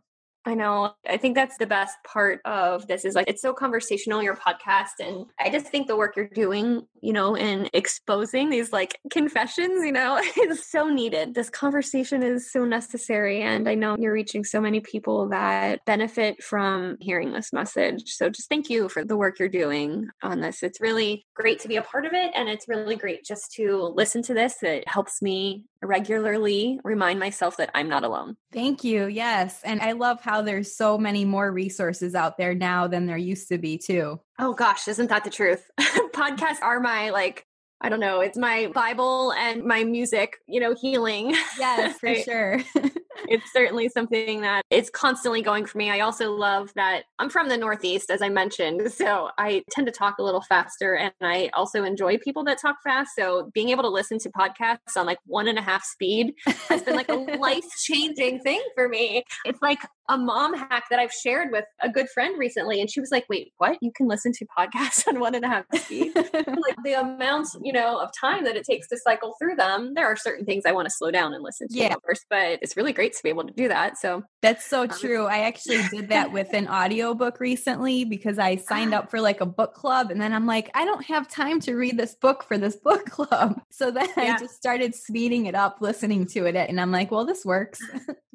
I 0.45 0.56
know. 0.56 0.93
I 1.08 1.17
think 1.17 1.36
that's 1.36 1.58
the 1.58 1.67
best 1.67 1.97
part 2.06 2.39
of 2.45 2.88
this 2.88 3.04
is 3.04 3.13
like 3.13 3.28
it's 3.28 3.41
so 3.41 3.54
conversational 3.54 4.23
your 4.23 4.36
podcast 4.36 4.99
and 4.99 5.25
I 5.39 5.49
just 5.49 5.67
think 5.67 5.88
the 5.88 5.97
work 5.97 6.15
you're 6.15 6.28
doing, 6.28 6.88
you 7.02 7.13
know, 7.13 7.36
in 7.36 7.69
exposing 7.73 8.49
these 8.49 8.71
like 8.71 8.97
confessions, 9.12 9.84
you 9.84 9.91
know, 9.91 10.17
is 10.43 10.65
so 10.65 10.89
needed. 10.89 11.36
This 11.36 11.49
conversation 11.49 12.23
is 12.23 12.52
so 12.52 12.63
necessary 12.63 13.41
and 13.41 13.67
I 13.67 13.75
know 13.75 13.97
you're 13.99 14.13
reaching 14.13 14.45
so 14.45 14.62
many 14.62 14.80
people 14.80 15.30
that 15.30 15.84
benefit 15.86 16.41
from 16.41 16.97
hearing 17.02 17.34
this 17.34 17.52
message. 17.52 18.13
So 18.13 18.30
just 18.30 18.49
thank 18.49 18.69
you 18.69 18.88
for 18.88 19.04
the 19.04 19.17
work 19.17 19.39
you're 19.39 19.49
doing 19.49 20.08
on 20.23 20.39
this. 20.39 20.63
It's 20.63 20.80
really 20.80 21.25
great 21.36 21.60
to 21.60 21.67
be 21.67 21.75
a 21.75 21.82
part 21.82 22.06
of 22.06 22.13
it 22.13 22.32
and 22.34 22.47
it's 22.47 22.67
really 22.67 22.95
great 22.95 23.25
just 23.25 23.52
to 23.54 23.93
listen 23.95 24.23
to 24.23 24.34
this. 24.34 24.63
It 24.63 24.88
helps 24.88 25.21
me 25.21 25.65
regularly 25.82 26.80
remind 26.84 27.19
myself 27.19 27.58
that 27.58 27.71
I'm 27.73 27.89
not 27.89 28.04
alone. 28.04 28.38
Thank 28.52 28.84
you. 28.84 29.06
Yes. 29.06 29.62
And 29.64 29.80
I 29.82 29.92
love 29.92 30.22
how 30.22 30.42
there's 30.42 30.76
so 30.76 30.98
many 30.98 31.24
more 31.24 31.52
resources 31.52 32.16
out 32.16 32.38
there 32.38 32.56
now 32.56 32.88
than 32.88 33.06
there 33.06 33.18
used 33.18 33.48
to 33.50 33.58
be, 33.58 33.78
too. 33.78 34.20
Oh, 34.40 34.54
gosh. 34.54 34.88
Isn't 34.88 35.10
that 35.10 35.24
the 35.24 35.30
truth? 35.30 35.70
Podcasts 35.80 36.62
are 36.62 36.80
my 36.80 37.12
like, 37.12 37.46
I 37.82 37.90
don't 37.90 38.00
know, 38.00 38.20
it's 38.20 38.38
my 38.38 38.68
Bible 38.74 39.32
and 39.34 39.64
my 39.64 39.84
music, 39.84 40.38
you 40.48 40.60
know, 40.60 40.74
healing. 40.74 41.36
Yes, 41.60 41.98
for 42.00 42.16
sure. 42.16 42.60
it's 43.30 43.54
certainly 43.54 43.88
something 43.89 44.42
that 44.42 44.63
it's 44.70 44.89
constantly 44.89 45.42
going 45.42 45.65
for 45.65 45.78
me. 45.78 45.89
I 45.92 46.00
also 46.00 46.34
love 46.34 46.72
that 46.76 47.04
I'm 47.20 47.30
from 47.30 47.48
the 47.48 47.58
Northeast, 47.58 48.10
as 48.10 48.22
I 48.22 48.30
mentioned. 48.30 48.92
So 48.92 49.30
I 49.38 49.63
tend 49.72 49.88
to 49.88 49.94
talk 49.94 50.18
a 50.18 50.24
little 50.24 50.42
faster 50.42 50.96
and 50.96 51.13
I 51.22 51.50
also 51.54 51.84
enjoy 51.84 52.18
people 52.18 52.44
that 52.46 52.60
talk 52.60 52.78
fast. 52.84 53.12
So 53.15 53.52
being 53.54 53.70
able 53.70 53.84
to 53.84 53.89
listen 53.89 54.18
to 54.20 54.30
podcasts 54.32 54.98
on 54.98 55.06
like 55.06 55.20
one 55.26 55.48
and 55.48 55.60
a 55.60 55.62
half 55.62 55.84
speed 55.84 56.34
has 56.68 56.82
been 56.82 56.96
like 56.96 57.10
a 57.10 57.13
life 57.39 57.65
changing 57.82 58.39
thing 58.42 58.62
for 58.76 58.89
me. 58.89 59.24
It's 59.46 59.62
like 59.62 59.80
a 60.10 60.17
mom 60.17 60.56
hack 60.56 60.86
that 60.89 61.00
I've 61.00 61.13
shared 61.13 61.52
with 61.52 61.65
a 61.82 61.88
good 61.88 62.10
friend 62.10 62.38
recently. 62.38 62.82
And 62.82 62.89
she 62.89 63.00
was 63.00 63.12
like, 63.12 63.26
wait, 63.30 63.54
what? 63.58 63.78
You 63.82 63.91
can 63.95 64.08
listen 64.08 64.34
to 64.34 64.45
podcasts 64.45 65.08
on 65.08 65.19
one 65.19 65.36
and 65.36 65.45
a 65.45 65.48
half 65.48 65.65
speed? 65.76 66.13
like 66.15 66.76
the 66.84 67.00
amount, 67.00 67.50
you 67.63 67.72
know, 67.72 68.00
of 68.00 68.10
time 68.19 68.43
that 68.43 68.56
it 68.56 68.65
takes 68.65 68.89
to 68.89 68.98
cycle 68.98 69.36
through 69.39 69.56
them. 69.56 69.93
There 69.93 70.06
are 70.06 70.15
certain 70.15 70.45
things 70.45 70.63
I 70.65 70.72
want 70.72 70.88
to 70.88 70.93
slow 70.93 71.12
down 71.12 71.34
and 71.34 71.43
listen 71.43 71.67
to, 71.69 71.76
yeah. 71.76 71.95
first, 72.06 72.26
but 72.30 72.60
it's 72.62 72.76
really 72.76 72.91
great 72.91 73.13
to 73.13 73.24
be 73.24 73.30
able 73.30 73.45
to 73.45 73.54
do 73.54 73.67
that. 73.67 73.98
So 73.98 74.24
that's 74.41 74.65
so 74.65 74.84
um, 74.84 74.89
true. 74.89 75.26
I 75.28 75.39
actually 75.39 75.84
did 75.89 76.10
that 76.10 76.32
with 76.34 76.54
an 76.54 76.67
audiobook 76.67 77.39
recently 77.39 78.04
because 78.04 78.39
I 78.39 78.56
signed 78.56 78.95
up 78.95 79.12
for 79.12 79.22
like 79.22 79.41
a 79.41 79.45
book 79.45 79.76
club 79.76 80.10
and 80.10 80.19
then 80.19 80.34
I'm 80.34 80.48
like, 80.48 80.72
I 80.74 80.86
don't 80.86 81.06
have 81.06 81.28
time 81.28 81.60
to 81.62 81.76
read 81.76 81.98
this 81.98 82.15
book 82.15 82.43
for 82.43 82.58
this 82.58 82.76
book 82.76 83.06
club. 83.06 83.62
So 83.69 83.91
then 83.91 84.10
yeah. 84.17 84.36
I 84.36 84.39
just 84.39 84.56
started 84.56 84.95
speeding 84.95 85.45
it 85.45 85.54
up, 85.54 85.78
listening 85.82 86.26
to 86.28 86.45
it. 86.48 86.56
And 86.56 86.82
I'm 86.82 86.91
like, 86.91 87.12
well, 87.12 87.26
this 87.26 87.45
works. 87.45 87.80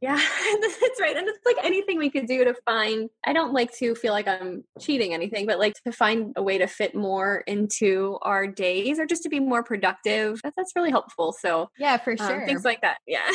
Yeah, 0.04 0.16
that's 0.60 1.00
right. 1.00 1.16
And 1.16 1.26
it's 1.26 1.38
like 1.46 1.63
anything 1.64 1.98
we 1.98 2.10
could 2.10 2.26
do 2.26 2.44
to 2.44 2.54
find, 2.64 3.10
I 3.24 3.32
don't 3.32 3.52
like 3.52 3.74
to 3.78 3.94
feel 3.94 4.12
like 4.12 4.28
I'm 4.28 4.64
cheating 4.80 5.14
anything, 5.14 5.46
but 5.46 5.58
like 5.58 5.74
to 5.84 5.92
find 5.92 6.32
a 6.36 6.42
way 6.42 6.58
to 6.58 6.66
fit 6.66 6.94
more 6.94 7.38
into 7.46 8.18
our 8.22 8.46
days 8.46 8.98
or 8.98 9.06
just 9.06 9.22
to 9.24 9.28
be 9.28 9.40
more 9.40 9.62
productive. 9.62 10.40
That's, 10.42 10.56
that's 10.56 10.72
really 10.76 10.90
helpful. 10.90 11.32
So, 11.32 11.70
yeah, 11.78 11.96
for 11.96 12.16
sure. 12.16 12.42
Um, 12.42 12.46
things 12.46 12.64
like 12.64 12.82
that. 12.82 12.98
Yeah. 13.06 13.28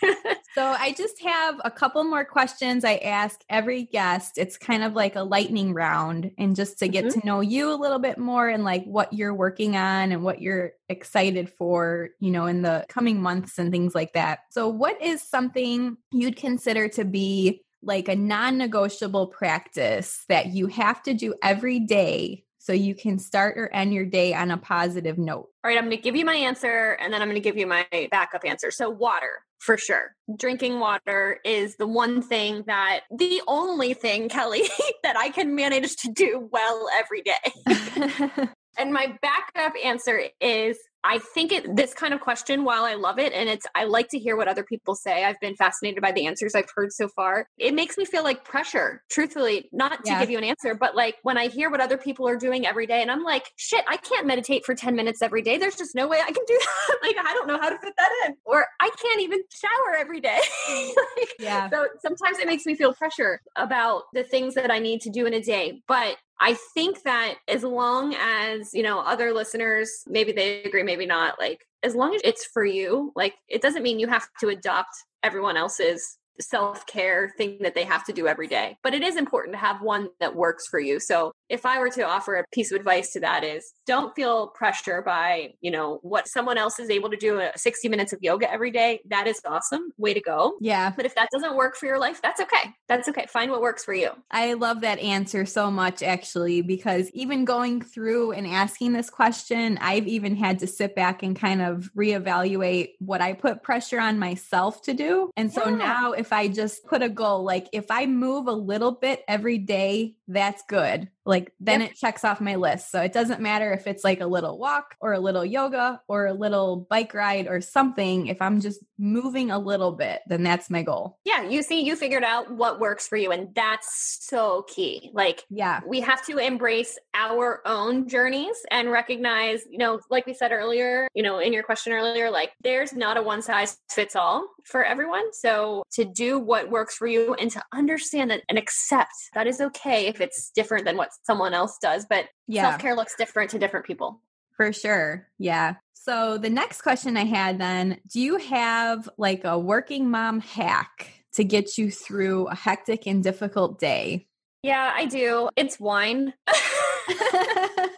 so 0.54 0.64
I 0.64 0.92
just 0.96 1.22
have 1.22 1.60
a 1.64 1.70
couple 1.70 2.02
more 2.04 2.24
questions 2.24 2.84
I 2.84 2.96
ask 2.96 3.40
every 3.48 3.84
guest. 3.84 4.38
It's 4.38 4.56
kind 4.56 4.82
of 4.82 4.94
like 4.94 5.16
a 5.16 5.22
lightning 5.22 5.74
round 5.74 6.30
and 6.38 6.54
just 6.54 6.78
to 6.80 6.88
get 6.88 7.06
mm-hmm. 7.06 7.20
to 7.20 7.26
know 7.26 7.40
you 7.40 7.72
a 7.72 7.76
little 7.76 7.98
bit 7.98 8.18
more 8.18 8.48
and 8.48 8.64
like 8.64 8.84
what 8.84 9.12
you're 9.12 9.34
working 9.34 9.76
on 9.76 10.12
and 10.12 10.22
what 10.22 10.40
you're 10.40 10.72
excited 10.88 11.50
for, 11.50 12.10
you 12.20 12.30
know, 12.30 12.46
in 12.46 12.62
the 12.62 12.84
coming 12.88 13.20
months 13.20 13.58
and 13.58 13.70
things 13.70 13.94
like 13.94 14.12
that. 14.12 14.40
So 14.50 14.68
what 14.68 15.00
is 15.02 15.22
something 15.22 15.96
you'd 16.12 16.36
consider 16.36 16.88
to 16.90 17.04
be 17.04 17.62
like 17.82 18.08
a 18.08 18.16
non-negotiable 18.16 19.28
practice 19.28 20.24
that 20.28 20.48
you 20.48 20.66
have 20.66 21.02
to 21.04 21.14
do 21.14 21.34
every 21.42 21.80
day 21.80 22.44
so 22.58 22.72
you 22.72 22.94
can 22.94 23.18
start 23.18 23.56
or 23.56 23.72
end 23.72 23.94
your 23.94 24.04
day 24.04 24.34
on 24.34 24.50
a 24.50 24.58
positive 24.58 25.16
note. 25.16 25.48
All 25.64 25.70
right, 25.70 25.78
I'm 25.78 25.84
going 25.84 25.96
to 25.96 26.02
give 26.02 26.16
you 26.16 26.24
my 26.24 26.34
answer 26.34 26.98
and 27.00 27.12
then 27.12 27.22
I'm 27.22 27.28
going 27.28 27.40
to 27.40 27.40
give 27.40 27.56
you 27.56 27.66
my 27.66 27.86
backup 28.10 28.44
answer. 28.44 28.70
So, 28.70 28.90
water 28.90 29.42
for 29.58 29.76
sure. 29.76 30.14
Drinking 30.36 30.78
water 30.78 31.38
is 31.44 31.76
the 31.76 31.86
one 31.86 32.22
thing 32.22 32.64
that, 32.66 33.00
the 33.10 33.40
only 33.46 33.94
thing, 33.94 34.28
Kelly, 34.28 34.62
that 35.02 35.16
I 35.16 35.30
can 35.30 35.54
manage 35.54 35.96
to 35.96 36.12
do 36.12 36.48
well 36.52 36.88
every 36.92 37.22
day. 37.22 38.48
and 38.78 38.92
my 38.92 39.18
backup 39.22 39.74
answer 39.84 40.22
is 40.40 40.78
I 41.08 41.18
think 41.18 41.52
it 41.52 41.74
this 41.74 41.94
kind 41.94 42.12
of 42.12 42.20
question, 42.20 42.64
while 42.64 42.84
I 42.84 42.94
love 42.94 43.18
it 43.18 43.32
and 43.32 43.48
it's 43.48 43.66
I 43.74 43.84
like 43.84 44.08
to 44.10 44.18
hear 44.18 44.36
what 44.36 44.46
other 44.46 44.62
people 44.62 44.94
say. 44.94 45.24
I've 45.24 45.40
been 45.40 45.56
fascinated 45.56 46.02
by 46.02 46.12
the 46.12 46.26
answers 46.26 46.54
I've 46.54 46.70
heard 46.74 46.92
so 46.92 47.08
far. 47.08 47.48
It 47.56 47.72
makes 47.72 47.96
me 47.96 48.04
feel 48.04 48.22
like 48.22 48.44
pressure, 48.44 49.02
truthfully, 49.10 49.70
not 49.72 50.04
to 50.04 50.12
yeah. 50.12 50.20
give 50.20 50.28
you 50.28 50.36
an 50.36 50.44
answer, 50.44 50.74
but 50.74 50.94
like 50.94 51.16
when 51.22 51.38
I 51.38 51.48
hear 51.48 51.70
what 51.70 51.80
other 51.80 51.96
people 51.96 52.28
are 52.28 52.36
doing 52.36 52.66
every 52.66 52.86
day 52.86 53.00
and 53.00 53.10
I'm 53.10 53.24
like, 53.24 53.50
shit, 53.56 53.84
I 53.88 53.96
can't 53.96 54.26
meditate 54.26 54.66
for 54.66 54.74
10 54.74 54.94
minutes 54.94 55.22
every 55.22 55.40
day. 55.40 55.56
There's 55.56 55.76
just 55.76 55.94
no 55.94 56.06
way 56.06 56.18
I 56.20 56.30
can 56.30 56.44
do 56.46 56.58
that. 56.60 56.96
like 57.02 57.16
I 57.18 57.32
don't 57.32 57.48
know 57.48 57.58
how 57.58 57.70
to 57.70 57.78
fit 57.78 57.94
that 57.96 58.10
in. 58.26 58.36
Or 58.44 58.66
I 58.78 58.90
can't 59.02 59.22
even 59.22 59.40
shower 59.50 59.96
every 59.98 60.20
day. 60.20 60.38
like, 60.68 61.28
yeah. 61.40 61.70
So 61.70 61.86
sometimes 62.02 62.38
it 62.38 62.46
makes 62.46 62.66
me 62.66 62.74
feel 62.74 62.92
pressure 62.92 63.40
about 63.56 64.02
the 64.12 64.24
things 64.24 64.56
that 64.56 64.70
I 64.70 64.78
need 64.78 65.00
to 65.02 65.10
do 65.10 65.24
in 65.24 65.32
a 65.32 65.40
day. 65.40 65.82
But 65.88 66.18
I 66.40 66.54
think 66.74 67.02
that 67.02 67.36
as 67.48 67.64
long 67.64 68.14
as, 68.14 68.72
you 68.72 68.82
know, 68.82 69.00
other 69.00 69.32
listeners, 69.32 70.04
maybe 70.06 70.32
they 70.32 70.62
agree, 70.62 70.82
maybe 70.82 71.06
not, 71.06 71.38
like 71.38 71.66
as 71.82 71.94
long 71.94 72.14
as 72.14 72.20
it's 72.24 72.44
for 72.44 72.64
you, 72.64 73.12
like 73.16 73.34
it 73.48 73.62
doesn't 73.62 73.82
mean 73.82 73.98
you 73.98 74.08
have 74.08 74.28
to 74.40 74.48
adopt 74.48 74.94
everyone 75.22 75.56
else's 75.56 76.17
self 76.40 76.86
care 76.86 77.32
thing 77.36 77.58
that 77.60 77.74
they 77.74 77.84
have 77.84 78.04
to 78.04 78.12
do 78.12 78.26
every 78.26 78.46
day. 78.46 78.76
But 78.82 78.94
it 78.94 79.02
is 79.02 79.16
important 79.16 79.54
to 79.54 79.58
have 79.58 79.82
one 79.82 80.08
that 80.20 80.34
works 80.34 80.66
for 80.66 80.80
you. 80.80 81.00
So 81.00 81.32
if 81.48 81.64
I 81.64 81.78
were 81.78 81.90
to 81.90 82.02
offer 82.02 82.36
a 82.36 82.44
piece 82.52 82.70
of 82.72 82.78
advice 82.78 83.12
to 83.12 83.20
that 83.20 83.44
is 83.44 83.72
don't 83.86 84.14
feel 84.14 84.48
pressure 84.48 85.02
by, 85.02 85.54
you 85.60 85.70
know, 85.70 85.98
what 86.02 86.28
someone 86.28 86.58
else 86.58 86.78
is 86.78 86.90
able 86.90 87.10
to 87.10 87.16
do 87.16 87.40
uh, 87.40 87.50
60 87.56 87.88
minutes 87.88 88.12
of 88.12 88.18
yoga 88.22 88.50
every 88.50 88.70
day. 88.70 89.00
That 89.08 89.26
is 89.26 89.40
awesome. 89.46 89.90
Way 89.96 90.14
to 90.14 90.20
go. 90.20 90.56
Yeah. 90.60 90.92
But 90.94 91.06
if 91.06 91.14
that 91.14 91.28
doesn't 91.32 91.56
work 91.56 91.76
for 91.76 91.86
your 91.86 91.98
life, 91.98 92.20
that's 92.22 92.40
okay. 92.40 92.74
That's 92.88 93.08
okay. 93.08 93.26
Find 93.28 93.50
what 93.50 93.62
works 93.62 93.84
for 93.84 93.94
you. 93.94 94.10
I 94.30 94.54
love 94.54 94.82
that 94.82 94.98
answer 94.98 95.46
so 95.46 95.70
much 95.70 96.02
actually 96.02 96.62
because 96.62 97.10
even 97.12 97.44
going 97.44 97.82
through 97.82 98.32
and 98.32 98.46
asking 98.46 98.92
this 98.92 99.10
question, 99.10 99.78
I've 99.80 100.06
even 100.06 100.36
had 100.36 100.58
to 100.60 100.66
sit 100.66 100.94
back 100.94 101.22
and 101.22 101.34
kind 101.34 101.62
of 101.62 101.90
reevaluate 101.96 102.90
what 102.98 103.20
I 103.20 103.32
put 103.32 103.62
pressure 103.62 104.00
on 104.00 104.18
myself 104.18 104.82
to 104.82 104.94
do. 104.94 105.30
And 105.36 105.52
so 105.52 105.68
yeah. 105.68 105.76
now 105.76 106.12
if 106.12 106.27
I 106.32 106.48
just 106.48 106.84
put 106.86 107.02
a 107.02 107.08
goal 107.08 107.42
like 107.42 107.68
if 107.72 107.90
I 107.90 108.06
move 108.06 108.46
a 108.46 108.52
little 108.52 108.92
bit 108.92 109.24
every 109.26 109.58
day, 109.58 110.16
that's 110.28 110.62
good 110.68 111.08
like 111.28 111.52
then 111.60 111.82
yep. 111.82 111.90
it 111.90 111.96
checks 111.96 112.24
off 112.24 112.40
my 112.40 112.54
list. 112.54 112.90
So 112.90 113.02
it 113.02 113.12
doesn't 113.12 113.42
matter 113.42 113.70
if 113.74 113.86
it's 113.86 114.02
like 114.02 114.22
a 114.22 114.26
little 114.26 114.58
walk 114.58 114.94
or 114.98 115.12
a 115.12 115.20
little 115.20 115.44
yoga 115.44 116.00
or 116.08 116.26
a 116.26 116.32
little 116.32 116.86
bike 116.88 117.12
ride 117.12 117.46
or 117.46 117.60
something. 117.60 118.28
If 118.28 118.40
I'm 118.40 118.62
just 118.62 118.82
moving 118.98 119.50
a 119.50 119.58
little 119.58 119.92
bit, 119.92 120.22
then 120.26 120.42
that's 120.42 120.70
my 120.70 120.82
goal. 120.82 121.18
Yeah. 121.26 121.42
You 121.42 121.62
see, 121.62 121.82
you 121.82 121.96
figured 121.96 122.24
out 122.24 122.50
what 122.50 122.80
works 122.80 123.06
for 123.06 123.16
you. 123.16 123.30
And 123.30 123.54
that's 123.54 124.18
so 124.22 124.64
key. 124.68 125.10
Like, 125.12 125.44
yeah, 125.50 125.80
we 125.86 126.00
have 126.00 126.24
to 126.26 126.38
embrace 126.38 126.98
our 127.12 127.60
own 127.66 128.08
journeys 128.08 128.56
and 128.70 128.90
recognize, 128.90 129.64
you 129.70 129.76
know, 129.76 130.00
like 130.08 130.24
we 130.24 130.32
said 130.32 130.50
earlier, 130.50 131.08
you 131.12 131.22
know, 131.22 131.40
in 131.40 131.52
your 131.52 131.62
question 131.62 131.92
earlier, 131.92 132.30
like 132.30 132.52
there's 132.62 132.94
not 132.94 133.18
a 133.18 133.22
one 133.22 133.42
size 133.42 133.76
fits 133.90 134.16
all 134.16 134.48
for 134.64 134.82
everyone. 134.82 135.34
So 135.34 135.82
to 135.92 136.06
do 136.06 136.38
what 136.38 136.70
works 136.70 136.96
for 136.96 137.06
you 137.06 137.34
and 137.34 137.50
to 137.50 137.62
understand 137.74 138.30
that 138.30 138.44
and 138.48 138.56
accept 138.56 139.12
that 139.34 139.46
is 139.46 139.60
okay 139.60 140.06
if 140.06 140.17
it's 140.20 140.50
different 140.50 140.84
than 140.84 140.96
what 140.96 141.10
someone 141.24 141.54
else 141.54 141.78
does, 141.80 142.06
but 142.08 142.26
yeah. 142.46 142.70
self 142.70 142.80
care 142.80 142.94
looks 142.94 143.14
different 143.16 143.50
to 143.50 143.58
different 143.58 143.86
people. 143.86 144.20
For 144.56 144.72
sure. 144.72 145.28
Yeah. 145.38 145.76
So 145.94 146.38
the 146.38 146.50
next 146.50 146.82
question 146.82 147.16
I 147.16 147.24
had 147.24 147.58
then 147.58 148.00
do 148.10 148.20
you 148.20 148.38
have 148.38 149.08
like 149.18 149.44
a 149.44 149.58
working 149.58 150.10
mom 150.10 150.40
hack 150.40 151.12
to 151.34 151.44
get 151.44 151.78
you 151.78 151.90
through 151.90 152.48
a 152.48 152.54
hectic 152.54 153.06
and 153.06 153.22
difficult 153.22 153.78
day? 153.78 154.26
Yeah, 154.62 154.92
I 154.94 155.06
do. 155.06 155.48
It's 155.56 155.78
wine. 155.78 156.34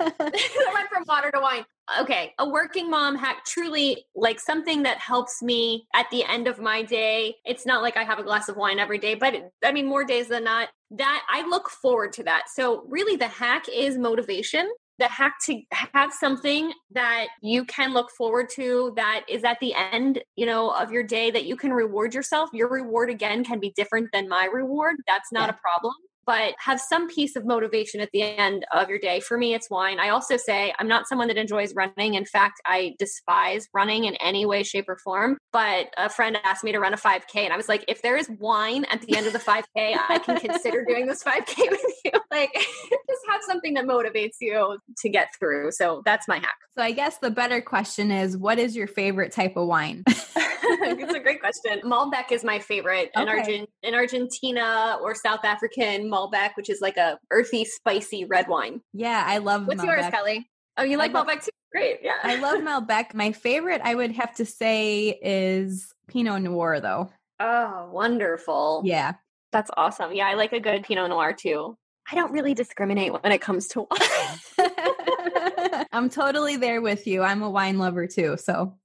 Went 0.00 0.88
from 0.90 1.04
water 1.06 1.30
to 1.30 1.40
wine. 1.40 1.64
Okay, 2.00 2.32
a 2.38 2.48
working 2.48 2.88
mom 2.88 3.16
hack 3.16 3.44
truly 3.44 4.06
like 4.14 4.38
something 4.38 4.84
that 4.84 4.98
helps 4.98 5.42
me 5.42 5.86
at 5.94 6.06
the 6.10 6.24
end 6.24 6.46
of 6.46 6.60
my 6.60 6.82
day. 6.82 7.34
It's 7.44 7.66
not 7.66 7.82
like 7.82 7.96
I 7.96 8.04
have 8.04 8.18
a 8.18 8.22
glass 8.22 8.48
of 8.48 8.56
wine 8.56 8.78
every 8.78 8.98
day, 8.98 9.14
but 9.14 9.50
I 9.64 9.72
mean, 9.72 9.86
more 9.86 10.04
days 10.04 10.28
than 10.28 10.44
not, 10.44 10.68
that 10.92 11.22
I 11.28 11.46
look 11.48 11.68
forward 11.68 12.12
to 12.14 12.24
that. 12.24 12.44
So, 12.54 12.84
really, 12.88 13.16
the 13.16 13.28
hack 13.28 13.66
is 13.68 13.98
motivation 13.98 14.68
the 15.00 15.08
hack 15.08 15.36
to 15.46 15.62
have 15.72 16.12
something 16.12 16.72
that 16.92 17.28
you 17.40 17.64
can 17.64 17.94
look 17.94 18.10
forward 18.10 18.50
to 18.50 18.92
that 18.96 19.24
is 19.28 19.44
at 19.44 19.58
the 19.60 19.74
end 19.74 20.22
you 20.36 20.44
know 20.44 20.70
of 20.70 20.92
your 20.92 21.02
day 21.02 21.30
that 21.30 21.46
you 21.46 21.56
can 21.56 21.72
reward 21.72 22.14
yourself 22.14 22.50
your 22.52 22.68
reward 22.68 23.08
again 23.08 23.42
can 23.42 23.58
be 23.58 23.72
different 23.74 24.08
than 24.12 24.28
my 24.28 24.44
reward 24.52 24.96
that's 25.08 25.32
not 25.32 25.48
yeah. 25.48 25.54
a 25.54 25.58
problem 25.58 25.94
but 26.30 26.54
have 26.60 26.80
some 26.80 27.08
piece 27.08 27.34
of 27.34 27.44
motivation 27.44 28.00
at 28.00 28.08
the 28.12 28.22
end 28.22 28.64
of 28.72 28.88
your 28.88 29.00
day. 29.00 29.18
For 29.18 29.36
me, 29.36 29.52
it's 29.52 29.68
wine. 29.68 29.98
I 29.98 30.10
also 30.10 30.36
say 30.36 30.72
I'm 30.78 30.86
not 30.86 31.08
someone 31.08 31.26
that 31.26 31.36
enjoys 31.36 31.74
running. 31.74 32.14
In 32.14 32.24
fact, 32.24 32.60
I 32.64 32.94
despise 33.00 33.66
running 33.74 34.04
in 34.04 34.14
any 34.14 34.46
way, 34.46 34.62
shape, 34.62 34.88
or 34.88 34.96
form. 34.96 35.38
But 35.52 35.88
a 35.98 36.08
friend 36.08 36.38
asked 36.44 36.62
me 36.62 36.70
to 36.70 36.78
run 36.78 36.94
a 36.94 36.96
5K, 36.96 37.34
and 37.34 37.52
I 37.52 37.56
was 37.56 37.68
like, 37.68 37.84
if 37.88 38.00
there 38.00 38.16
is 38.16 38.30
wine 38.38 38.84
at 38.92 39.00
the 39.02 39.16
end 39.16 39.26
of 39.26 39.32
the 39.32 39.40
5K, 39.40 39.64
I 39.76 40.20
can 40.24 40.38
consider 40.38 40.84
doing 40.84 41.08
this 41.08 41.24
5K 41.24 41.68
with 41.68 41.84
you. 42.04 42.09
Like, 42.30 42.52
just 42.54 43.22
have 43.28 43.42
something 43.46 43.74
that 43.74 43.84
motivates 43.84 44.36
you 44.40 44.78
to 44.98 45.08
get 45.08 45.28
through. 45.38 45.72
So 45.72 46.02
that's 46.04 46.28
my 46.28 46.36
hack. 46.36 46.54
So 46.76 46.82
I 46.82 46.92
guess 46.92 47.18
the 47.18 47.30
better 47.30 47.60
question 47.60 48.10
is 48.10 48.36
what 48.36 48.58
is 48.58 48.76
your 48.76 48.86
favorite 48.86 49.32
type 49.32 49.56
of 49.56 49.66
wine? 49.66 50.04
it's 50.06 51.14
a 51.14 51.20
great 51.20 51.40
question. 51.40 51.80
Malbec 51.82 52.30
is 52.30 52.44
my 52.44 52.58
favorite 52.58 53.10
okay. 53.16 53.22
in, 53.22 53.28
Argent- 53.28 53.70
in 53.82 53.94
Argentina 53.94 54.98
or 55.02 55.14
South 55.14 55.44
African 55.44 56.10
Malbec, 56.10 56.50
which 56.56 56.70
is 56.70 56.80
like 56.80 56.96
a 56.96 57.18
earthy, 57.30 57.64
spicy 57.64 58.24
red 58.24 58.48
wine. 58.48 58.80
Yeah, 58.92 59.24
I 59.26 59.38
love. 59.38 59.62
Malbec. 59.62 59.66
What's 59.66 59.82
Malbec. 59.82 59.86
yours, 59.86 60.10
Kelly? 60.10 60.50
Oh, 60.76 60.82
you 60.82 60.96
like 60.96 61.12
Malbec 61.12 61.44
too? 61.44 61.50
Great. 61.72 61.98
Yeah, 62.02 62.14
I 62.22 62.36
love 62.36 62.60
Malbec. 62.88 63.14
My 63.14 63.32
favorite, 63.32 63.80
I 63.84 63.94
would 63.94 64.12
have 64.12 64.34
to 64.36 64.44
say, 64.44 65.18
is 65.22 65.92
Pinot 66.08 66.42
Noir, 66.42 66.80
though. 66.80 67.10
Oh, 67.38 67.88
wonderful. 67.92 68.82
Yeah, 68.84 69.14
that's 69.52 69.70
awesome. 69.76 70.12
Yeah, 70.14 70.26
I 70.26 70.34
like 70.34 70.52
a 70.52 70.60
good 70.60 70.84
Pinot 70.84 71.10
Noir 71.10 71.32
too. 71.32 71.76
I 72.10 72.14
don't 72.16 72.32
really 72.32 72.54
discriminate 72.54 73.12
when 73.12 73.32
it 73.32 73.40
comes 73.40 73.68
to 73.68 73.86
wine. 73.90 75.86
I'm 75.92 76.10
totally 76.10 76.56
there 76.56 76.80
with 76.80 77.06
you. 77.06 77.22
I'm 77.22 77.42
a 77.42 77.50
wine 77.50 77.78
lover 77.78 78.06
too. 78.06 78.36
So, 78.36 78.76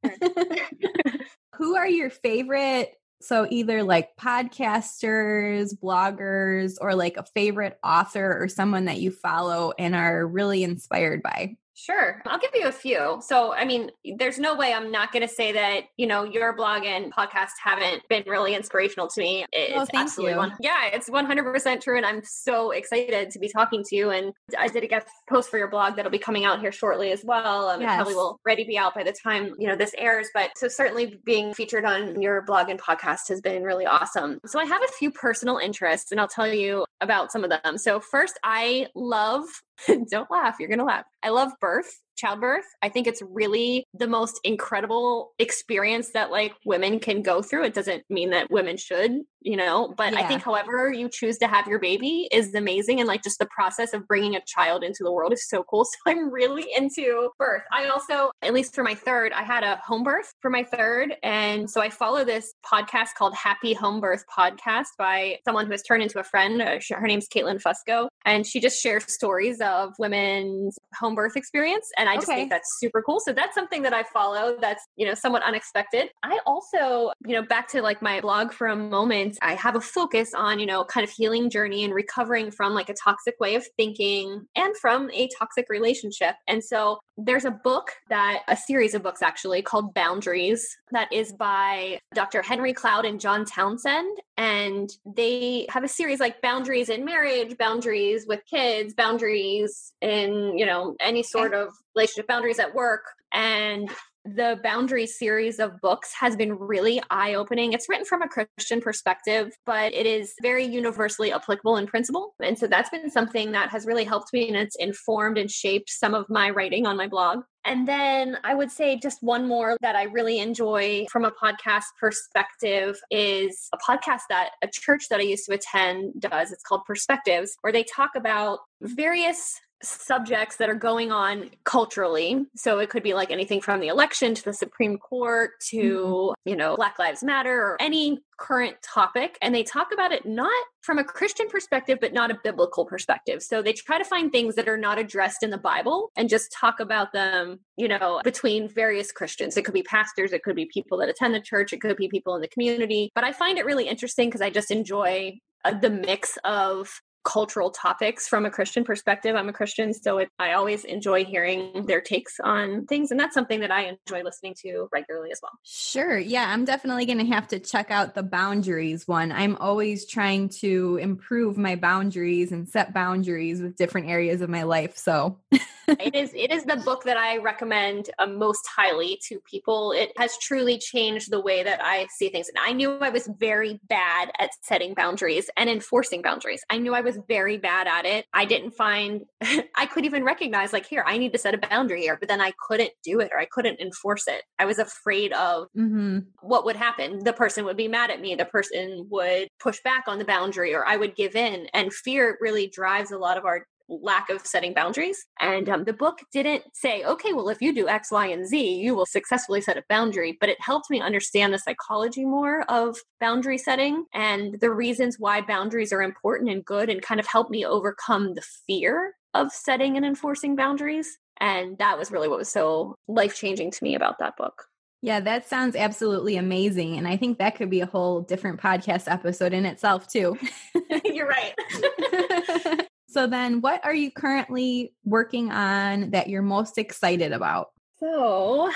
who 1.55 1.76
are 1.76 1.88
your 1.88 2.09
favorite 2.09 2.93
So 3.21 3.47
either 3.49 3.82
like 3.84 4.15
podcasters, 4.17 5.73
bloggers, 5.76 6.76
or 6.80 6.93
like 6.93 7.17
a 7.17 7.26
favorite 7.34 7.80
author 7.84 8.38
or 8.39 8.47
someone 8.47 8.86
that 8.86 8.99
you 8.99 9.09
follow 9.09 9.73
and 9.80 9.95
are 9.95 10.28
really 10.28 10.63
inspired 10.63 11.23
by. 11.23 11.55
Sure. 11.76 12.21
I'll 12.26 12.39
give 12.39 12.51
you 12.53 12.67
a 12.67 12.71
few. 12.71 13.21
So, 13.21 13.53
I 13.53 13.65
mean, 13.65 13.91
there's 14.17 14.39
no 14.39 14.55
way 14.55 14.73
I'm 14.73 14.91
not 14.91 15.11
going 15.11 15.28
to 15.28 15.34
say 15.34 15.51
that, 15.51 15.84
you 15.97 16.07
know, 16.07 16.23
your 16.23 16.55
blog 16.55 16.86
and 16.86 17.13
podcast 17.13 17.51
haven't 17.63 18.03
been 18.09 18.23
really 18.26 18.55
inspirational 18.55 19.07
to 19.09 19.21
me. 19.21 19.45
It's 19.51 19.73
oh, 19.76 19.86
thank 19.86 20.05
absolutely 20.05 20.34
you. 20.34 20.38
One, 20.38 20.53
yeah, 20.59 20.88
it's 20.91 21.09
100% 21.09 21.82
true. 21.82 21.97
And 21.97 22.05
I'm 22.05 22.21
so 22.23 22.71
excited 22.71 23.30
to 23.30 23.39
be 23.39 23.49
talking 23.49 23.84
to 23.89 23.95
you. 23.95 24.09
And 24.09 24.32
I 24.57 24.67
did 24.67 24.84
a 24.84 24.88
guest 24.88 25.07
post 25.30 25.49
for 25.49 25.57
your 25.57 25.69
blog 25.69 25.95
that'll 25.95 26.11
be 26.11 26.17
coming 26.17 26.45
out 26.45 26.59
here 26.61 26.71
shortly 26.71 27.11
as 27.11 27.23
well. 27.23 27.69
Um, 27.69 27.82
Yes. 27.86 27.93
It 27.93 27.95
probably 27.97 28.15
will 28.15 28.39
already 28.45 28.63
be 28.63 28.78
out 28.78 28.95
by 28.95 29.03
the 29.03 29.13
time, 29.23 29.53
you 29.59 29.67
know, 29.67 29.76
this 29.76 29.93
airs. 29.97 30.28
But 30.34 30.51
so 30.57 30.67
certainly 30.67 31.19
being 31.23 31.53
featured 31.53 31.86
on 31.86 32.21
your 32.21 32.41
blog 32.41 32.69
and 32.69 32.82
podcast 32.82 33.28
has 33.30 33.41
been 33.41 33.63
really 33.63 33.86
awesome. 33.86 34.39
So 34.45 34.59
I 34.59 34.65
have 34.65 34.82
a 34.82 34.91
few 34.93 35.11
personal 35.11 35.57
interests 35.57 36.11
and 36.11 36.19
I'll 36.19 36.28
tell 36.28 36.47
you 36.47 36.86
about 37.01 37.32
some 37.32 37.43
of 37.43 37.51
them. 37.51 37.78
So 37.78 37.99
first, 37.99 38.39
I 38.43 38.88
love 38.95 39.43
don't 40.09 40.32
laugh. 40.32 40.57
You're 40.59 40.69
going 40.69 40.80
to 40.80 40.86
laugh. 40.86 41.05
I 41.23 41.30
love 41.30 41.51
birth, 41.59 41.99
childbirth. 42.16 42.66
I 42.82 42.89
think 42.89 43.07
it's 43.07 43.22
really 43.22 43.86
the 43.93 44.07
most 44.07 44.39
incredible 44.43 45.34
experience 45.39 46.11
that 46.13 46.32
like 46.32 46.53
women 46.66 46.99
can 46.99 47.22
go 47.22 47.41
through. 47.41 47.66
It 47.66 47.74
doesn't 47.74 48.03
mean 48.09 48.32
that 48.32 48.49
women 48.49 48.78
should, 48.78 49.22
you 49.41 49.55
know, 49.55 49.93
but 49.95 50.16
I 50.16 50.28
think 50.28 50.41
however 50.41 50.91
you 50.91 51.09
choose 51.09 51.38
to 51.39 51.47
have 51.47 51.68
your 51.68 51.80
baby 51.80 52.28
is 52.32 52.53
amazing. 52.53 52.99
And 52.99 53.07
like 53.07 53.24
just 53.24 53.39
the 53.39 53.47
process 53.47 53.93
of 53.93 54.07
bringing 54.07 54.36
a 54.36 54.41
child 54.45 54.84
into 54.84 55.03
the 55.03 55.11
world 55.11 55.34
is 55.34 55.47
so 55.47 55.63
cool. 55.63 55.86
So 55.95 56.11
I'm 56.11 56.32
really 56.32 56.66
into 56.76 57.30
birth. 57.39 57.63
I 57.72 57.88
also, 57.88 58.32
at 58.41 58.53
least 58.53 58.76
for 58.76 58.84
my 58.84 58.95
third, 58.95 59.32
I 59.32 59.43
had 59.43 59.63
a 59.63 59.78
home 59.78 60.03
birth 60.03 60.34
for 60.41 60.49
my 60.49 60.63
third. 60.63 61.16
And 61.24 61.70
so 61.70 61.82
I 61.82 61.89
follow 61.89 62.24
this 62.24 62.53
podcast 62.66 63.13
called 63.18 63.34
Happy 63.34 63.74
Home 63.74 64.01
Birth 64.01 64.24
Podcast 64.36 64.88
by 64.97 65.38
someone 65.45 65.66
who 65.66 65.72
has 65.72 65.84
turned 65.84 66.03
into 66.03 66.20
a 66.20 66.24
friend. 66.24 66.61
Uh, 66.61 66.80
Her 66.91 67.07
name's 67.07 67.28
Caitlin 67.28 67.61
Fusco. 67.61 68.07
And 68.26 68.45
she 68.45 68.59
just 68.59 68.82
shares 68.82 69.11
stories 69.11 69.61
of 69.61 69.93
women's 69.99 70.78
home 70.95 71.16
birth 71.16 71.36
experience. 71.36 71.89
And 71.97 72.05
I 72.08 72.16
just 72.16 72.28
Okay. 72.28 72.36
think 72.36 72.49
that's 72.49 72.78
super 72.80 73.01
cool. 73.01 73.20
So 73.20 73.34
that's 73.34 73.53
something 73.56 73.82
that 73.84 73.93
I 73.93 74.03
follow 74.03 74.58
that's, 74.60 74.84
you 74.95 75.06
know, 75.06 75.14
somewhat 75.14 75.43
unexpected. 75.43 76.10
I 76.24 76.39
also, 76.45 77.12
you 77.26 77.34
know, 77.36 77.43
back 77.43 77.68
to 77.70 77.82
like 77.82 78.01
my 78.01 78.22
blog 78.22 78.51
for 78.51 78.68
a 78.68 78.76
moment, 78.76 79.38
I 79.41 79.53
have 79.56 79.76
a 79.76 79.82
focus 79.82 80.34
on, 80.34 80.60
you 80.60 80.66
know, 80.66 80.84
kind 80.84 81.03
of 81.03 81.12
healing 81.12 81.49
journey 81.49 81.84
and 81.84 81.93
recovering 81.93 82.51
from 82.51 82.74
like 82.74 82.89
a 82.89 82.93
toxic 82.93 83.36
way 83.39 83.56
of 83.56 83.66
thinking 83.78 84.45
and 84.56 84.76
from 84.78 85.10
a 85.12 85.30
toxic 85.38 85.66
relationship. 85.70 86.36
And 86.47 86.64
so 86.64 86.99
there's 87.18 87.45
a 87.45 87.51
book 87.51 87.91
that, 88.10 88.43
a 88.47 88.58
series 88.58 88.93
of 88.93 89.03
books 89.03 89.22
actually 89.22 89.62
called 89.62 89.93
Boundaries 89.93 90.68
that 90.91 91.12
is 91.12 91.34
by 91.34 91.99
Dr. 92.14 92.41
Henry 92.41 92.74
Cloud 92.74 93.06
and 93.06 93.20
John 93.20 93.45
Townsend. 93.45 94.18
And 94.38 94.89
they 95.05 95.65
have 95.69 95.83
a 95.83 95.88
series 95.88 96.19
like 96.19 96.41
boundaries 96.41 96.89
in 96.89 97.05
marriage, 97.05 97.57
boundaries 97.57 98.25
with 98.27 98.41
kids, 98.45 98.93
boundaries 98.93 99.93
in, 100.01 100.57
you 100.57 100.65
know, 100.65 100.95
any 100.99 101.23
sort 101.23 101.53
of 101.53 101.69
relationship, 101.95 102.27
boundaries 102.27 102.59
at 102.59 102.75
work. 102.75 103.03
And 103.31 103.89
the 104.26 104.59
Boundary 104.63 105.05
series 105.05 105.59
of 105.59 105.80
books 105.82 106.11
has 106.19 106.36
been 106.36 106.57
really 106.57 107.01
eye 107.11 107.36
opening. 107.36 107.73
It's 107.73 107.88
written 107.88 108.05
from 108.05 108.23
a 108.23 108.28
Christian 108.28 108.82
perspective, 108.82 109.55
but 109.65 109.93
it 109.93 110.07
is 110.07 110.34
very 110.41 110.65
universally 110.65 111.32
applicable 111.32 111.78
in 111.78 111.86
principle. 111.86 112.34
And 112.41 112.57
so 112.57 112.65
that's 112.65 112.89
been 112.89 113.11
something 113.11 113.51
that 113.51 113.69
has 113.69 113.86
really 113.86 114.03
helped 114.03 114.34
me 114.34 114.47
and 114.47 114.57
it's 114.57 114.76
informed 114.78 115.38
and 115.38 115.49
shaped 115.49 115.89
some 115.89 116.15
of 116.15 116.26
my 116.30 116.49
writing 116.49 116.88
on 116.88 116.97
my 116.97 117.07
blog. 117.07 117.43
And 117.65 117.88
then 117.88 118.38
I 118.43 118.53
would 118.53 118.69
say 118.71 118.99
just 118.99 119.23
one 119.23 119.47
more 119.47 119.76
that 119.82 119.95
I 119.95 120.03
really 120.03 120.39
enjoy 120.39 121.07
from 121.11 121.26
a 121.26 121.32
podcast 121.32 121.86
perspective 121.99 122.97
is 123.09 123.69
a 123.73 123.78
podcast 123.78 124.21
that 124.30 124.51
a 124.63 124.67
church 124.67 125.05
that 125.09 125.19
I 125.19 125.23
used 125.23 125.45
to 125.47 125.55
attend 125.55 126.13
does. 126.19 126.51
It's 126.51 126.63
called 126.63 126.86
Perspectives, 126.86 127.57
where 127.61 127.73
they 127.73 127.84
talk 127.84 128.11
about 128.15 128.59
various 128.82 129.59
subjects 129.88 130.57
that 130.57 130.69
are 130.69 130.75
going 130.75 131.11
on 131.11 131.49
culturally. 131.63 132.45
So 132.55 132.79
it 132.79 132.89
could 132.89 133.03
be 133.03 133.13
like 133.13 133.31
anything 133.31 133.61
from 133.61 133.79
the 133.79 133.88
election 133.88 134.36
to 134.36 134.43
the 134.43 134.53
Supreme 134.53 134.97
Court 134.97 135.51
to, 135.69 136.33
you 136.45 136.55
know, 136.55 136.75
Black 136.75 136.99
Lives 136.99 137.23
Matter 137.23 137.61
or 137.61 137.77
any 137.81 138.19
current 138.38 138.75
topic. 138.81 139.38
And 139.41 139.55
they 139.55 139.63
talk 139.63 139.88
about 139.93 140.11
it 140.11 140.25
not 140.25 140.51
from 140.81 140.99
a 140.99 141.03
Christian 141.03 141.47
perspective, 141.47 141.99
but 142.01 142.13
not 142.13 142.31
a 142.31 142.39
biblical 142.43 142.86
perspective. 142.86 143.41
So 143.41 143.61
they 143.61 143.73
try 143.73 143.97
to 143.97 144.03
find 144.03 144.31
things 144.31 144.55
that 144.55 144.67
are 144.67 144.77
not 144.77 144.99
addressed 144.99 145.43
in 145.43 145.49
the 145.49 145.57
Bible 145.57 146.11
and 146.15 146.29
just 146.29 146.51
talk 146.51 146.79
about 146.79 147.13
them, 147.13 147.59
you 147.77 147.88
know, 147.88 148.21
between 148.23 148.67
various 148.67 149.11
Christians. 149.11 149.57
It 149.57 149.65
could 149.65 149.73
be 149.73 149.83
pastors, 149.83 150.33
it 150.33 150.43
could 150.43 150.55
be 150.55 150.65
people 150.65 150.97
that 150.99 151.09
attend 151.09 151.33
the 151.33 151.39
church, 151.39 151.73
it 151.73 151.81
could 151.81 151.97
be 151.97 152.09
people 152.09 152.36
in 152.36 152.41
the 152.41 152.47
community. 152.47 153.11
But 153.15 153.23
I 153.23 153.31
find 153.31 153.57
it 153.57 153.65
really 153.65 153.88
interesting 153.88 154.27
because 154.27 154.41
I 154.41 154.49
just 154.49 154.71
enjoy 154.71 155.39
uh, 155.63 155.73
the 155.79 155.89
mix 155.89 156.38
of 156.43 157.01
cultural 157.26 157.71
topics 157.71 158.28
from 158.28 158.45
a 158.45 158.51
Christian 158.51 158.84
perspective. 158.84 159.36
I'm 159.36 159.49
a 159.49 159.53
Christian, 159.53 159.93
so 159.93 160.19
it, 160.19 160.30
I 160.39 160.53
always 160.53 160.86
enjoy 160.86 161.26
hearing 161.26 161.86
their 161.86 161.99
takes 161.99 162.39
on 162.39 162.86
things. 162.86 163.11
And 163.11 163.19
that's 163.19 163.34
something 163.34 163.59
that 163.59 163.71
I 163.71 163.97
enjoy 164.07 164.23
listening 164.23 164.55
to 164.61 164.88
regularly 164.91 165.32
as 165.32 165.39
well. 165.41 165.51
Sure. 165.63 166.17
Yeah, 166.17 166.51
I'm 166.51 166.63
definitely 166.63 167.05
going 167.05 167.17
to 167.17 167.26
have 167.26 167.47
to 167.49 167.59
check 167.59 167.91
out 167.91 168.15
the 168.15 168.23
boundaries 168.23 169.07
one. 169.07 169.32
I'm 169.32 169.55
always 169.57 170.05
trying 170.05 170.49
to 170.61 170.97
improve 171.01 171.57
my 171.57 171.76
boundaries 171.76 172.51
and 172.51 172.69
set 172.69 172.93
boundaries 172.93 173.61
with 173.61 173.76
different 173.76 174.07
areas 174.07 174.41
of 174.41 174.49
my 174.49 174.63
life. 174.63 174.95
So, 174.97 175.39
it 175.88 176.15
is 176.15 176.32
it 176.34 176.51
is 176.51 176.63
the 176.63 176.78
book 176.78 177.03
that 177.03 177.17
I 177.17 177.38
recommend 177.38 178.09
uh, 178.17 178.26
most 178.26 178.65
highly 178.67 179.19
to 179.28 179.39
people. 179.41 179.91
It 179.91 180.11
has 180.17 180.38
truly 180.38 180.78
changed 180.78 181.32
the 181.32 181.39
way 181.39 181.63
that 181.63 181.80
I 181.84 182.07
see 182.15 182.30
things. 182.30 182.49
And 182.49 182.57
I 182.59 182.73
knew 182.73 182.97
I 182.99 183.09
was 183.09 183.30
very 183.39 183.80
bad 183.88 184.32
at 184.39 184.51
setting 184.61 184.93
boundaries 184.93 185.49
and 185.57 185.69
enforcing 185.69 186.21
boundaries. 186.21 186.63
I 186.69 186.78
knew 186.78 186.93
I 186.93 187.01
was 187.01 187.14
very 187.28 187.57
bad 187.57 187.88
at 187.88 188.05
it. 188.05 188.26
I 188.34 188.45
didn't 188.45 188.72
find 188.72 189.22
I 189.76 189.86
could 189.86 190.05
even 190.05 190.24
recognize 190.24 190.74
like 190.74 190.86
here 190.86 191.03
I 191.05 191.18
need 191.18 191.34
to 191.34 191.39
set 191.39 191.53
a 191.53 191.57
boundary 191.57 192.01
here, 192.01 192.18
but 192.20 192.30
then 192.30 192.41
I 192.41 192.53
couldn't 192.68 192.91
do 193.03 193.20
it 193.20 193.32
or 193.32 193.39
I 193.39 193.45
couldn't 193.45 193.80
enforce 193.80 194.28
it. 194.28 194.43
I 194.59 194.66
was 194.66 194.80
afraid 194.80 195.34
of 195.34 195.68
mhm. 195.78 196.26
what 196.41 196.66
would 196.66 196.76
happen. 196.76 197.24
The 197.24 197.34
person 197.34 197.66
would 197.66 197.78
be 197.78 197.88
mad 197.88 198.11
at 198.11 198.22
me. 198.22 198.36
The 198.36 198.45
person 198.45 199.07
would 199.09 199.47
push 199.59 199.80
back 199.84 200.05
on 200.07 200.20
the 200.20 200.26
boundary 200.26 200.74
or 200.74 200.86
I 200.86 200.97
would 200.97 201.16
give 201.16 201.36
in. 201.36 201.68
And 201.74 201.93
fear 201.93 202.38
really 202.41 202.68
drives 202.68 203.11
a 203.11 203.18
lot 203.18 203.38
of 203.38 203.45
our 203.45 203.66
lack 203.88 204.29
of 204.29 204.45
setting 204.45 204.73
boundaries. 204.73 205.25
And 205.39 205.69
um, 205.69 205.83
the 205.83 205.93
book 205.93 206.19
didn't 206.31 206.63
say, 206.73 207.03
okay, 207.03 207.33
well, 207.33 207.49
if 207.49 207.61
you 207.61 207.73
do 207.73 207.88
X, 207.88 208.11
Y, 208.11 208.27
and 208.27 208.47
Z, 208.47 208.75
you 208.75 208.95
will 208.95 209.05
successfully 209.05 209.61
set 209.61 209.77
a 209.77 209.83
boundary. 209.89 210.38
But 210.39 210.49
it 210.49 210.59
helped 210.59 210.89
me 210.89 211.01
understand 211.01 211.53
the 211.53 211.59
psychology 211.59 212.25
more 212.25 212.63
of 212.69 212.97
boundary 213.19 213.57
setting 213.57 214.05
and 214.13 214.59
the 214.59 214.71
reasons 214.71 215.17
why 215.19 215.41
boundaries 215.41 215.93
are 215.93 216.01
important 216.01 216.49
and 216.49 216.65
good 216.65 216.89
and 216.89 217.01
kind 217.01 217.19
of 217.19 217.27
helped 217.27 217.51
me 217.51 217.65
overcome 217.65 218.33
the 218.33 218.43
fear 218.67 219.13
of 219.33 219.51
setting 219.51 219.97
and 219.97 220.05
enforcing 220.05 220.55
boundaries. 220.55 221.17
And 221.39 221.77
that 221.79 221.97
was 221.99 222.11
really 222.11 222.29
what 222.29 222.39
was 222.39 222.49
so 222.49 222.95
life 223.07 223.36
changing 223.36 223.71
to 223.71 223.83
me 223.83 223.95
about 223.95 224.19
that 224.19 224.38
book. 224.38 224.63
yeah, 225.01 225.19
that 225.19 225.47
sounds 225.47 225.75
absolutely 225.75 226.38
amazing. 226.38 226.97
And 226.97 227.07
I 227.07 227.17
think 227.17 227.38
that 227.38 227.55
could 227.55 227.69
be 227.69 227.81
a 227.81 227.86
whole 227.86 228.21
different 228.21 228.59
podcast 228.59 229.11
episode 229.11 229.53
in 229.53 229.65
itself, 229.65 230.07
too. 230.07 230.38
You're 231.05 231.27
right. 231.27 232.88
so, 233.16 233.28
then 233.28 233.61
what 233.61 233.80
are 233.86 233.93
you 233.95 234.11
currently 234.11 234.93
working 235.05 235.49
on 235.49 236.09
that 236.09 236.28
you're 236.28 236.41
most 236.41 236.78
excited 236.78 237.32
about? 237.32 237.70
So, 237.97 238.70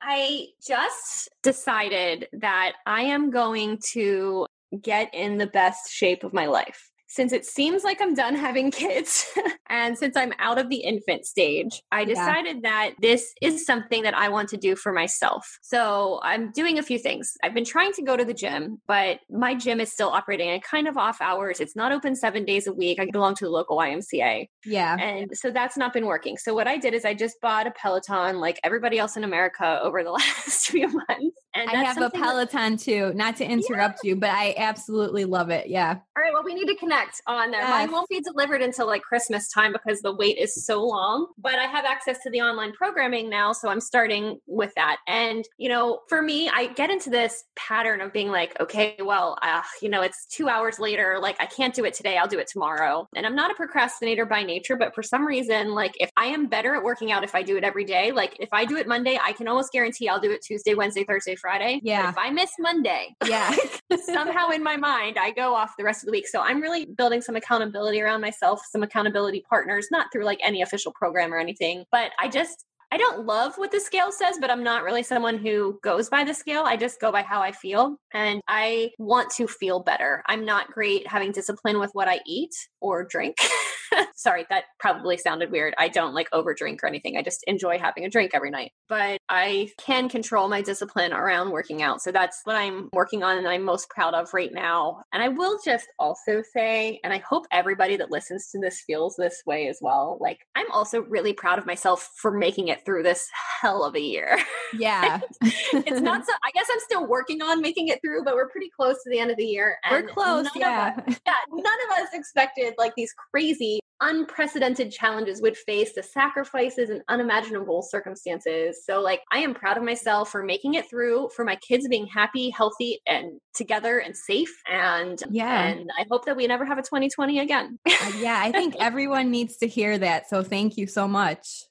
I 0.00 0.46
just 0.66 1.28
decided 1.42 2.28
that 2.32 2.76
I 2.86 3.02
am 3.02 3.30
going 3.30 3.78
to 3.92 4.46
get 4.80 5.12
in 5.12 5.36
the 5.36 5.46
best 5.46 5.92
shape 5.92 6.24
of 6.24 6.32
my 6.32 6.46
life. 6.46 6.90
Since 7.14 7.32
it 7.32 7.46
seems 7.46 7.84
like 7.84 8.00
I'm 8.02 8.12
done 8.14 8.34
having 8.34 8.70
kids 8.82 9.24
and 9.70 9.96
since 9.96 10.16
I'm 10.16 10.32
out 10.40 10.58
of 10.58 10.68
the 10.68 10.78
infant 10.78 11.26
stage, 11.26 11.80
I 11.92 12.00
Yeah. 12.00 12.06
decided 12.06 12.62
that 12.62 12.94
this 13.00 13.32
is 13.40 13.64
something 13.64 14.02
that 14.02 14.14
I 14.14 14.28
want 14.30 14.48
to 14.48 14.56
do 14.56 14.74
for 14.74 14.92
myself. 14.92 15.58
So 15.62 16.18
I'm 16.24 16.50
doing 16.50 16.76
a 16.78 16.82
few 16.82 16.98
things. 16.98 17.32
I've 17.44 17.54
been 17.54 17.64
trying 17.64 17.92
to 17.92 18.02
go 18.02 18.16
to 18.16 18.24
the 18.24 18.34
gym, 18.34 18.80
but 18.88 19.20
my 19.30 19.54
gym 19.54 19.78
is 19.80 19.92
still 19.92 20.08
operating 20.08 20.50
at 20.50 20.64
kind 20.64 20.88
of 20.88 20.96
off 20.96 21.20
hours. 21.20 21.60
It's 21.60 21.76
not 21.76 21.92
open 21.92 22.16
seven 22.16 22.44
days 22.44 22.66
a 22.66 22.72
week. 22.72 22.98
I 22.98 23.06
belong 23.12 23.36
to 23.36 23.44
the 23.44 23.50
local 23.50 23.76
YMCA. 23.78 24.48
Yeah. 24.64 24.96
And 24.98 25.30
so 25.36 25.52
that's 25.52 25.76
not 25.76 25.92
been 25.92 26.06
working. 26.06 26.36
So 26.36 26.52
what 26.52 26.66
I 26.66 26.78
did 26.78 26.94
is 26.94 27.04
I 27.04 27.14
just 27.14 27.40
bought 27.40 27.68
a 27.68 27.70
Peloton 27.70 28.40
like 28.40 28.58
everybody 28.64 28.98
else 28.98 29.16
in 29.16 29.22
America 29.22 29.78
over 29.84 30.02
the 30.02 30.10
last 30.18 30.66
few 30.66 30.88
months. 30.88 31.36
And 31.54 31.70
I 31.70 31.76
have 31.84 31.96
a 31.96 32.00
something 32.00 32.20
that- 32.20 32.26
Peloton 32.26 32.76
too, 32.76 33.12
not 33.14 33.36
to 33.36 33.44
interrupt 33.44 34.00
you, 34.02 34.16
but 34.16 34.30
I 34.30 34.54
absolutely 34.56 35.24
love 35.24 35.50
it. 35.50 35.68
Yeah. 35.68 35.96
All 36.16 36.22
right, 36.22 36.32
well, 36.32 36.44
we 36.44 36.54
need 36.54 36.66
to 36.66 36.76
connect 36.76 37.20
on 37.26 37.50
there. 37.50 37.60
Yes. 37.60 37.70
Mine 37.70 37.92
won't 37.92 38.08
be 38.08 38.20
delivered 38.20 38.62
until 38.62 38.86
like 38.86 39.02
Christmas 39.02 39.48
time 39.50 39.72
because 39.72 40.00
the 40.00 40.14
wait 40.14 40.38
is 40.38 40.64
so 40.66 40.84
long. 40.84 41.28
But 41.38 41.54
I 41.54 41.64
have 41.64 41.84
access 41.84 42.18
to 42.24 42.30
the 42.30 42.40
online 42.40 42.72
programming 42.72 43.28
now, 43.28 43.52
so 43.52 43.68
I'm 43.68 43.80
starting 43.80 44.38
with 44.46 44.72
that. 44.76 44.98
And 45.06 45.44
you 45.58 45.68
know, 45.68 46.00
for 46.08 46.22
me, 46.22 46.48
I 46.48 46.66
get 46.66 46.90
into 46.90 47.10
this 47.10 47.44
pattern 47.56 48.00
of 48.00 48.12
being 48.12 48.30
like, 48.30 48.58
okay, 48.60 48.96
well, 49.00 49.38
uh, 49.42 49.62
you 49.80 49.88
know, 49.88 50.02
it's 50.02 50.26
two 50.26 50.48
hours 50.48 50.78
later. 50.78 51.18
Like, 51.20 51.36
I 51.40 51.46
can't 51.46 51.74
do 51.74 51.84
it 51.84 51.94
today. 51.94 52.16
I'll 52.16 52.28
do 52.28 52.38
it 52.38 52.48
tomorrow. 52.48 53.08
And 53.14 53.26
I'm 53.26 53.34
not 53.34 53.50
a 53.50 53.54
procrastinator 53.54 54.26
by 54.26 54.42
nature, 54.42 54.76
but 54.76 54.94
for 54.94 55.02
some 55.02 55.24
reason, 55.24 55.74
like, 55.74 55.92
if 56.00 56.10
I 56.16 56.26
am 56.26 56.46
better 56.46 56.74
at 56.74 56.82
working 56.82 57.12
out 57.12 57.24
if 57.24 57.34
I 57.34 57.42
do 57.42 57.56
it 57.56 57.64
every 57.64 57.84
day, 57.84 58.12
like 58.12 58.36
if 58.40 58.48
I 58.52 58.64
do 58.64 58.76
it 58.76 58.86
Monday, 58.88 59.18
I 59.22 59.32
can 59.32 59.48
almost 59.48 59.72
guarantee 59.72 60.08
I'll 60.08 60.20
do 60.20 60.30
it 60.30 60.42
Tuesday, 60.42 60.74
Wednesday, 60.74 61.04
Thursday, 61.04 61.36
Friday. 61.44 61.78
Yeah. 61.82 62.04
But 62.04 62.08
if 62.08 62.18
I 62.26 62.30
miss 62.30 62.50
Monday, 62.58 63.14
Yeah. 63.26 63.54
somehow 64.06 64.48
in 64.48 64.62
my 64.62 64.76
mind, 64.78 65.18
I 65.20 65.30
go 65.30 65.54
off 65.54 65.74
the 65.76 65.84
rest 65.84 66.02
of 66.02 66.06
the 66.06 66.12
week. 66.12 66.26
So 66.26 66.40
I'm 66.40 66.58
really 66.62 66.86
building 66.86 67.20
some 67.20 67.36
accountability 67.36 68.00
around 68.00 68.22
myself, 68.22 68.62
some 68.70 68.82
accountability 68.82 69.44
partners, 69.46 69.88
not 69.90 70.06
through 70.10 70.24
like 70.24 70.40
any 70.42 70.62
official 70.62 70.90
program 70.92 71.34
or 71.34 71.38
anything, 71.38 71.84
but 71.92 72.12
I 72.18 72.28
just, 72.28 72.64
I 72.92 72.96
don't 72.96 73.26
love 73.26 73.56
what 73.56 73.72
the 73.72 73.80
scale 73.80 74.12
says, 74.12 74.38
but 74.40 74.50
I'm 74.50 74.62
not 74.62 74.84
really 74.84 75.02
someone 75.02 75.38
who 75.38 75.78
goes 75.82 76.08
by 76.08 76.24
the 76.24 76.34
scale. 76.34 76.64
I 76.64 76.76
just 76.76 77.00
go 77.00 77.10
by 77.10 77.22
how 77.22 77.40
I 77.40 77.52
feel 77.52 77.96
and 78.12 78.40
I 78.48 78.90
want 78.98 79.30
to 79.32 79.46
feel 79.46 79.80
better. 79.80 80.22
I'm 80.26 80.44
not 80.44 80.70
great 80.70 81.06
having 81.06 81.32
discipline 81.32 81.78
with 81.78 81.90
what 81.92 82.08
I 82.08 82.20
eat 82.26 82.54
or 82.80 83.04
drink. 83.04 83.36
Sorry, 84.16 84.46
that 84.50 84.64
probably 84.78 85.16
sounded 85.16 85.50
weird. 85.50 85.74
I 85.78 85.88
don't 85.88 86.14
like 86.14 86.28
over 86.32 86.54
drink 86.54 86.82
or 86.82 86.86
anything. 86.86 87.16
I 87.16 87.22
just 87.22 87.44
enjoy 87.46 87.78
having 87.78 88.04
a 88.04 88.10
drink 88.10 88.32
every 88.34 88.50
night. 88.50 88.72
But 88.88 89.18
I 89.28 89.70
can 89.78 90.08
control 90.08 90.48
my 90.48 90.62
discipline 90.62 91.12
around 91.12 91.50
working 91.50 91.82
out. 91.82 92.02
So 92.02 92.12
that's 92.12 92.40
what 92.44 92.56
I'm 92.56 92.88
working 92.92 93.22
on 93.22 93.38
and 93.38 93.48
I'm 93.48 93.62
most 93.62 93.88
proud 93.90 94.14
of 94.14 94.32
right 94.34 94.52
now. 94.52 95.02
And 95.12 95.22
I 95.22 95.28
will 95.28 95.58
just 95.64 95.86
also 95.98 96.42
say, 96.52 97.00
and 97.04 97.12
I 97.12 97.18
hope 97.18 97.46
everybody 97.52 97.96
that 97.96 98.10
listens 98.10 98.48
to 98.50 98.58
this 98.58 98.82
feels 98.86 99.16
this 99.16 99.42
way 99.46 99.68
as 99.68 99.78
well. 99.80 100.18
Like, 100.20 100.38
I'm 100.54 100.70
also 100.70 101.02
really 101.02 101.32
proud 101.32 101.58
of 101.58 101.66
myself 101.66 102.10
for 102.16 102.30
making 102.30 102.68
it 102.68 102.83
through 102.84 103.02
this 103.02 103.28
hell 103.60 103.84
of 103.84 103.94
a 103.94 104.00
year. 104.00 104.38
Yeah. 104.76 105.20
it's 105.42 106.00
not 106.00 106.24
so, 106.26 106.32
I 106.44 106.50
guess 106.52 106.66
I'm 106.72 106.80
still 106.80 107.06
working 107.06 107.42
on 107.42 107.60
making 107.60 107.88
it 107.88 108.00
through, 108.02 108.24
but 108.24 108.34
we're 108.34 108.48
pretty 108.48 108.70
close 108.76 108.96
to 109.04 109.10
the 109.10 109.18
end 109.18 109.30
of 109.30 109.36
the 109.36 109.44
year. 109.44 109.76
We're 109.90 110.02
close. 110.02 110.46
Yeah. 110.54 110.94
us- 111.06 111.20
yeah, 111.26 111.32
none 111.50 111.78
of 111.90 111.98
us 112.02 112.08
expected 112.12 112.74
like 112.78 112.94
these 112.96 113.12
crazy, 113.32 113.80
unprecedented 114.00 114.90
challenges 114.90 115.40
would 115.40 115.56
face 115.56 115.94
the 115.94 116.02
sacrifices 116.02 116.90
and 116.90 117.02
unimaginable 117.08 117.82
circumstances. 117.82 118.84
So, 118.84 119.00
like, 119.00 119.20
I 119.32 119.38
am 119.38 119.54
proud 119.54 119.76
of 119.76 119.84
myself 119.84 120.30
for 120.30 120.42
making 120.42 120.74
it 120.74 120.90
through, 120.90 121.30
for 121.34 121.44
my 121.44 121.56
kids 121.56 121.86
being 121.88 122.06
happy, 122.06 122.50
healthy, 122.50 123.00
and 123.06 123.40
together 123.54 123.98
and 123.98 124.16
safe. 124.16 124.52
And 124.70 125.22
Yeah. 125.30 125.66
and 125.68 125.90
I 125.98 126.04
hope 126.10 126.26
that 126.26 126.36
we 126.36 126.46
never 126.46 126.64
have 126.64 126.78
a 126.78 126.82
2020 126.82 127.38
again. 127.38 127.78
Uh, 127.86 128.12
yeah. 128.18 128.38
I 128.42 128.50
think 128.52 128.74
everyone 128.80 129.30
needs 129.30 129.56
to 129.58 129.68
hear 129.68 129.96
that. 129.98 130.28
So 130.28 130.42
thank 130.42 130.76
you 130.76 130.86
so 130.86 131.06
much. 131.06 131.64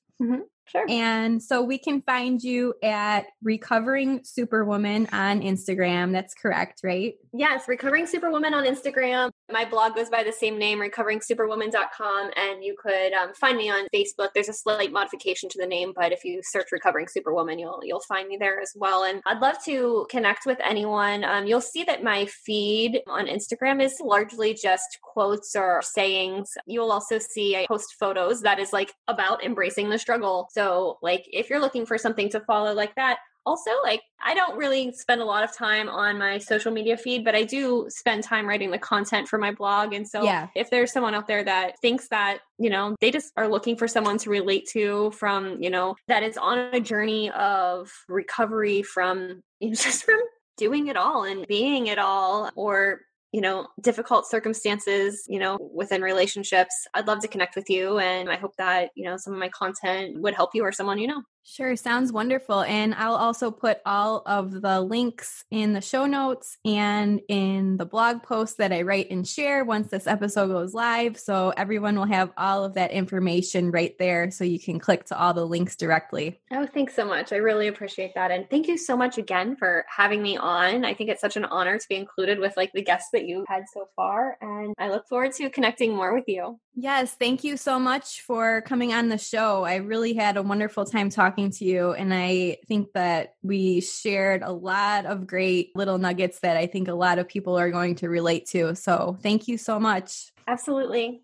Sure. 0.65 0.85
And 0.89 1.41
so 1.41 1.61
we 1.61 1.77
can 1.77 2.01
find 2.01 2.41
you 2.41 2.73
at 2.83 3.25
Recovering 3.41 4.21
Superwoman 4.23 5.07
on 5.11 5.41
Instagram. 5.41 6.11
That's 6.11 6.33
correct, 6.33 6.81
right? 6.83 7.15
Yes, 7.33 7.67
Recovering 7.67 8.05
Superwoman 8.05 8.53
on 8.53 8.65
Instagram. 8.65 9.31
My 9.51 9.65
blog 9.65 9.95
goes 9.95 10.09
by 10.09 10.23
the 10.23 10.31
same 10.31 10.57
name, 10.57 10.79
recoveringsuperwoman.com. 10.79 12.31
And 12.35 12.63
you 12.63 12.75
could 12.81 13.13
um, 13.13 13.33
find 13.33 13.57
me 13.57 13.69
on 13.69 13.87
Facebook. 13.93 14.29
There's 14.33 14.49
a 14.49 14.53
slight 14.53 14.91
modification 14.91 15.49
to 15.49 15.59
the 15.59 15.67
name, 15.67 15.93
but 15.95 16.11
if 16.11 16.23
you 16.23 16.41
search 16.43 16.67
Recovering 16.71 17.07
Superwoman, 17.07 17.59
you'll 17.59 17.81
you'll 17.83 18.01
find 18.01 18.27
me 18.27 18.37
there 18.37 18.59
as 18.59 18.71
well. 18.75 19.03
And 19.03 19.21
I'd 19.25 19.39
love 19.39 19.57
to 19.65 20.05
connect 20.09 20.45
with 20.45 20.59
anyone. 20.63 21.23
Um, 21.23 21.45
you'll 21.47 21.61
see 21.61 21.83
that 21.85 22.03
my 22.03 22.25
feed 22.25 23.01
on 23.07 23.27
Instagram 23.27 23.81
is 23.81 23.99
largely 23.99 24.53
just 24.53 24.99
quotes 25.01 25.55
or 25.55 25.81
sayings. 25.81 26.51
You'll 26.65 26.91
also 26.91 27.19
see 27.19 27.55
I 27.55 27.65
post 27.67 27.95
photos 27.99 28.41
that 28.41 28.59
is 28.59 28.73
like 28.73 28.93
about 29.07 29.43
embracing 29.43 29.89
the 29.89 29.99
struggle. 29.99 30.49
So, 30.53 30.99
like, 31.01 31.25
if 31.31 31.49
you're 31.49 31.59
looking 31.59 31.85
for 31.85 31.97
something 31.97 32.29
to 32.29 32.39
follow 32.41 32.73
like 32.73 32.95
that, 32.95 33.17
also 33.45 33.71
like 33.83 34.01
i 34.23 34.33
don't 34.33 34.57
really 34.57 34.91
spend 34.93 35.21
a 35.21 35.25
lot 35.25 35.43
of 35.43 35.55
time 35.55 35.89
on 35.89 36.17
my 36.17 36.37
social 36.37 36.71
media 36.71 36.95
feed 36.95 37.23
but 37.23 37.35
i 37.35 37.43
do 37.43 37.85
spend 37.89 38.23
time 38.23 38.47
writing 38.47 38.71
the 38.71 38.77
content 38.77 39.27
for 39.27 39.37
my 39.37 39.51
blog 39.51 39.93
and 39.93 40.07
so 40.07 40.23
Yeah. 40.23 40.47
if 40.55 40.69
there's 40.69 40.91
someone 40.91 41.13
out 41.13 41.27
there 41.27 41.43
that 41.43 41.79
thinks 41.81 42.07
that 42.09 42.39
you 42.57 42.69
know 42.69 42.95
they 43.01 43.11
just 43.11 43.31
are 43.37 43.47
looking 43.47 43.75
for 43.75 43.87
someone 43.87 44.17
to 44.19 44.29
relate 44.29 44.67
to 44.73 45.11
from 45.11 45.61
you 45.61 45.69
know 45.69 45.95
that 46.07 46.23
is 46.23 46.37
on 46.37 46.57
a 46.57 46.79
journey 46.79 47.31
of 47.31 47.91
recovery 48.07 48.83
from 48.83 49.41
you 49.59 49.69
know, 49.69 49.75
just 49.75 50.03
from 50.05 50.19
doing 50.57 50.87
it 50.87 50.95
all 50.97 51.23
and 51.23 51.47
being 51.47 51.87
it 51.87 51.99
all 51.99 52.49
or 52.55 53.01
you 53.33 53.41
know 53.41 53.67
difficult 53.81 54.29
circumstances 54.29 55.25
you 55.27 55.39
know 55.39 55.57
within 55.73 56.01
relationships 56.01 56.87
i'd 56.93 57.07
love 57.07 57.19
to 57.19 57.27
connect 57.27 57.55
with 57.55 57.69
you 57.69 57.97
and 57.97 58.29
i 58.29 58.37
hope 58.37 58.55
that 58.57 58.91
you 58.95 59.03
know 59.03 59.17
some 59.17 59.33
of 59.33 59.39
my 59.39 59.49
content 59.49 60.17
would 60.21 60.35
help 60.35 60.51
you 60.53 60.63
or 60.63 60.71
someone 60.71 60.99
you 60.99 61.07
know 61.07 61.21
Sure, 61.45 61.75
sounds 61.75 62.11
wonderful. 62.11 62.61
And 62.61 62.95
I'll 62.95 63.15
also 63.15 63.51
put 63.51 63.79
all 63.85 64.23
of 64.25 64.61
the 64.61 64.79
links 64.79 65.43
in 65.51 65.73
the 65.73 65.81
show 65.81 66.05
notes 66.05 66.57
and 66.63 67.19
in 67.27 67.75
the 67.75 67.85
blog 67.85 68.23
post 68.23 68.57
that 68.57 68.71
I 68.71 68.83
write 68.83 69.11
and 69.11 69.27
share 69.27 69.65
once 69.65 69.89
this 69.89 70.07
episode 70.07 70.47
goes 70.47 70.73
live. 70.73 71.19
So 71.19 71.53
everyone 71.55 71.97
will 71.97 72.05
have 72.05 72.31
all 72.37 72.63
of 72.63 72.75
that 72.75 72.91
information 72.91 73.71
right 73.71 73.93
there 73.99 74.31
so 74.31 74.45
you 74.45 74.59
can 74.59 74.79
click 74.79 75.03
to 75.05 75.19
all 75.19 75.33
the 75.33 75.45
links 75.45 75.75
directly. 75.75 76.39
Oh, 76.51 76.65
thanks 76.65 76.95
so 76.95 77.05
much. 77.05 77.33
I 77.33 77.37
really 77.37 77.67
appreciate 77.67 78.15
that. 78.15 78.31
And 78.31 78.49
thank 78.49 78.67
you 78.67 78.77
so 78.77 78.95
much 78.95 79.17
again 79.17 79.57
for 79.57 79.85
having 79.93 80.23
me 80.23 80.37
on. 80.37 80.85
I 80.85 80.93
think 80.93 81.09
it's 81.09 81.21
such 81.21 81.35
an 81.35 81.45
honor 81.45 81.77
to 81.77 81.85
be 81.89 81.95
included 81.95 82.39
with 82.39 82.55
like 82.55 82.71
the 82.73 82.83
guests 82.83 83.09
that 83.11 83.27
you 83.27 83.43
had 83.49 83.63
so 83.73 83.87
far. 83.97 84.37
And 84.39 84.73
I 84.79 84.89
look 84.89 85.07
forward 85.09 85.33
to 85.33 85.49
connecting 85.49 85.93
more 85.93 86.15
with 86.15 86.25
you. 86.27 86.59
Yes, 86.75 87.13
thank 87.13 87.43
you 87.43 87.55
so 87.55 87.77
much 87.77 88.21
for 88.21 88.61
coming 88.61 88.93
on 88.93 89.09
the 89.09 89.17
show. 89.17 89.63
I 89.63 89.75
really 89.75 90.13
had 90.13 90.37
a 90.37 90.41
wonderful 90.41 90.85
time 90.85 91.11
talking 91.11 91.51
to 91.51 91.65
you. 91.65 91.91
And 91.91 92.11
I 92.11 92.57
think 92.67 92.93
that 92.93 93.35
we 93.43 93.81
shared 93.81 94.41
a 94.41 94.51
lot 94.51 95.05
of 95.05 95.27
great 95.27 95.75
little 95.75 95.99
nuggets 95.99 96.39
that 96.39 96.57
I 96.57 96.65
think 96.65 96.87
a 96.87 96.95
lot 96.95 97.19
of 97.19 97.27
people 97.27 97.59
are 97.59 97.69
going 97.69 97.95
to 97.97 98.09
relate 98.09 98.47
to. 98.47 98.75
So 98.75 99.17
thank 99.21 99.47
you 99.47 99.59
so 99.59 99.79
much. 99.79 100.31
Absolutely. 100.47 101.21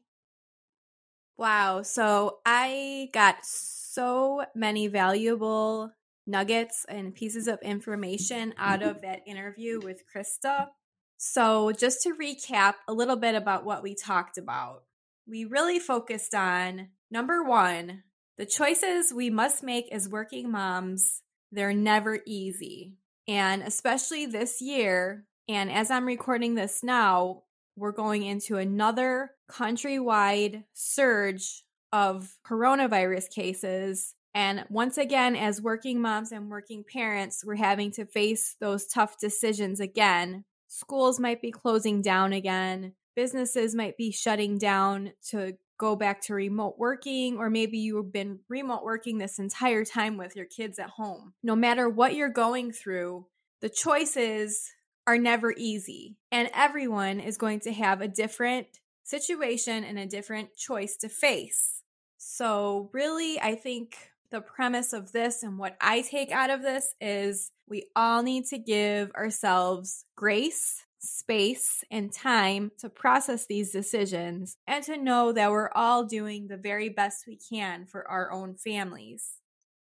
Wow. 1.35 1.81
So 1.81 2.39
I 2.45 3.09
got 3.11 3.37
so 3.43 4.45
many 4.53 4.87
valuable 4.87 5.91
nuggets 6.27 6.85
and 6.87 7.15
pieces 7.15 7.47
of 7.47 7.59
information 7.63 8.53
out 8.57 8.83
of 8.83 9.01
that 9.01 9.21
interview 9.25 9.79
with 9.81 10.03
Krista. 10.13 10.67
So, 11.21 11.73
just 11.73 12.03
to 12.03 12.15
recap 12.15 12.75
a 12.87 12.93
little 12.93 13.17
bit 13.17 13.35
about 13.35 13.65
what 13.65 13.83
we 13.83 13.93
talked 13.93 14.37
about, 14.37 14.83
we 15.29 15.45
really 15.45 15.79
focused 15.79 16.33
on 16.33 16.89
number 17.11 17.43
one, 17.43 18.03
the 18.37 18.45
choices 18.45 19.13
we 19.13 19.29
must 19.29 19.63
make 19.63 19.91
as 19.91 20.09
working 20.09 20.51
moms, 20.51 21.21
they're 21.51 21.73
never 21.73 22.19
easy. 22.25 22.95
And 23.27 23.61
especially 23.61 24.25
this 24.25 24.61
year, 24.61 25.25
and 25.47 25.71
as 25.71 25.91
I'm 25.91 26.05
recording 26.05 26.55
this 26.55 26.83
now, 26.83 27.43
we're 27.75 27.91
going 27.91 28.23
into 28.23 28.57
another 28.57 29.31
countrywide 29.51 30.63
surge 30.73 31.63
of 31.93 32.35
coronavirus 32.45 33.29
cases. 33.29 34.15
And 34.33 34.65
once 34.69 34.97
again, 34.97 35.35
as 35.35 35.61
working 35.61 36.01
moms 36.01 36.31
and 36.31 36.49
working 36.49 36.83
parents, 36.83 37.43
we're 37.45 37.55
having 37.55 37.91
to 37.91 38.05
face 38.05 38.55
those 38.59 38.87
tough 38.87 39.17
decisions 39.19 39.79
again. 39.79 40.43
Schools 40.67 41.19
might 41.19 41.41
be 41.41 41.51
closing 41.51 42.01
down 42.01 42.33
again, 42.33 42.93
businesses 43.19 43.75
might 43.75 43.97
be 43.97 44.11
shutting 44.11 44.57
down 44.57 45.11
to 45.21 45.51
go 45.77 45.93
back 45.93 46.21
to 46.21 46.33
remote 46.33 46.75
working, 46.77 47.37
or 47.37 47.49
maybe 47.49 47.77
you've 47.77 48.13
been 48.13 48.39
remote 48.47 48.81
working 48.81 49.17
this 49.17 49.39
entire 49.39 49.83
time 49.83 50.15
with 50.15 50.37
your 50.37 50.45
kids 50.45 50.79
at 50.79 50.91
home. 50.91 51.33
No 51.43 51.53
matter 51.53 51.89
what 51.89 52.15
you're 52.15 52.29
going 52.29 52.71
through, 52.71 53.25
the 53.59 53.67
choices 53.67 54.71
are 55.05 55.17
never 55.17 55.53
easy, 55.57 56.15
and 56.31 56.49
everyone 56.53 57.19
is 57.19 57.35
going 57.35 57.59
to 57.61 57.73
have 57.73 57.99
a 57.99 58.07
different 58.07 58.67
situation 59.03 59.83
and 59.83 59.99
a 59.99 60.05
different 60.05 60.55
choice 60.55 60.95
to 60.95 61.09
face. 61.09 61.83
So, 62.17 62.89
really, 62.93 63.37
I 63.37 63.55
think 63.55 63.97
the 64.31 64.39
premise 64.39 64.93
of 64.93 65.11
this 65.11 65.43
and 65.43 65.59
what 65.59 65.75
I 65.81 66.03
take 66.03 66.31
out 66.31 66.51
of 66.51 66.61
this 66.61 66.95
is 67.01 67.51
we 67.67 67.87
all 67.97 68.23
need 68.23 68.45
to 68.45 68.57
give 68.57 69.11
ourselves 69.11 70.05
grace, 70.15 70.85
space, 70.99 71.83
and 71.89 72.11
time 72.11 72.71
to 72.79 72.89
process 72.89 73.45
these 73.45 73.71
decisions 73.71 74.55
and 74.67 74.83
to 74.83 74.97
know 74.97 75.31
that 75.31 75.51
we're 75.51 75.71
all 75.73 76.03
doing 76.05 76.47
the 76.47 76.57
very 76.57 76.89
best 76.89 77.25
we 77.27 77.37
can 77.37 77.85
for 77.85 78.09
our 78.09 78.31
own 78.31 78.55
families. 78.55 79.39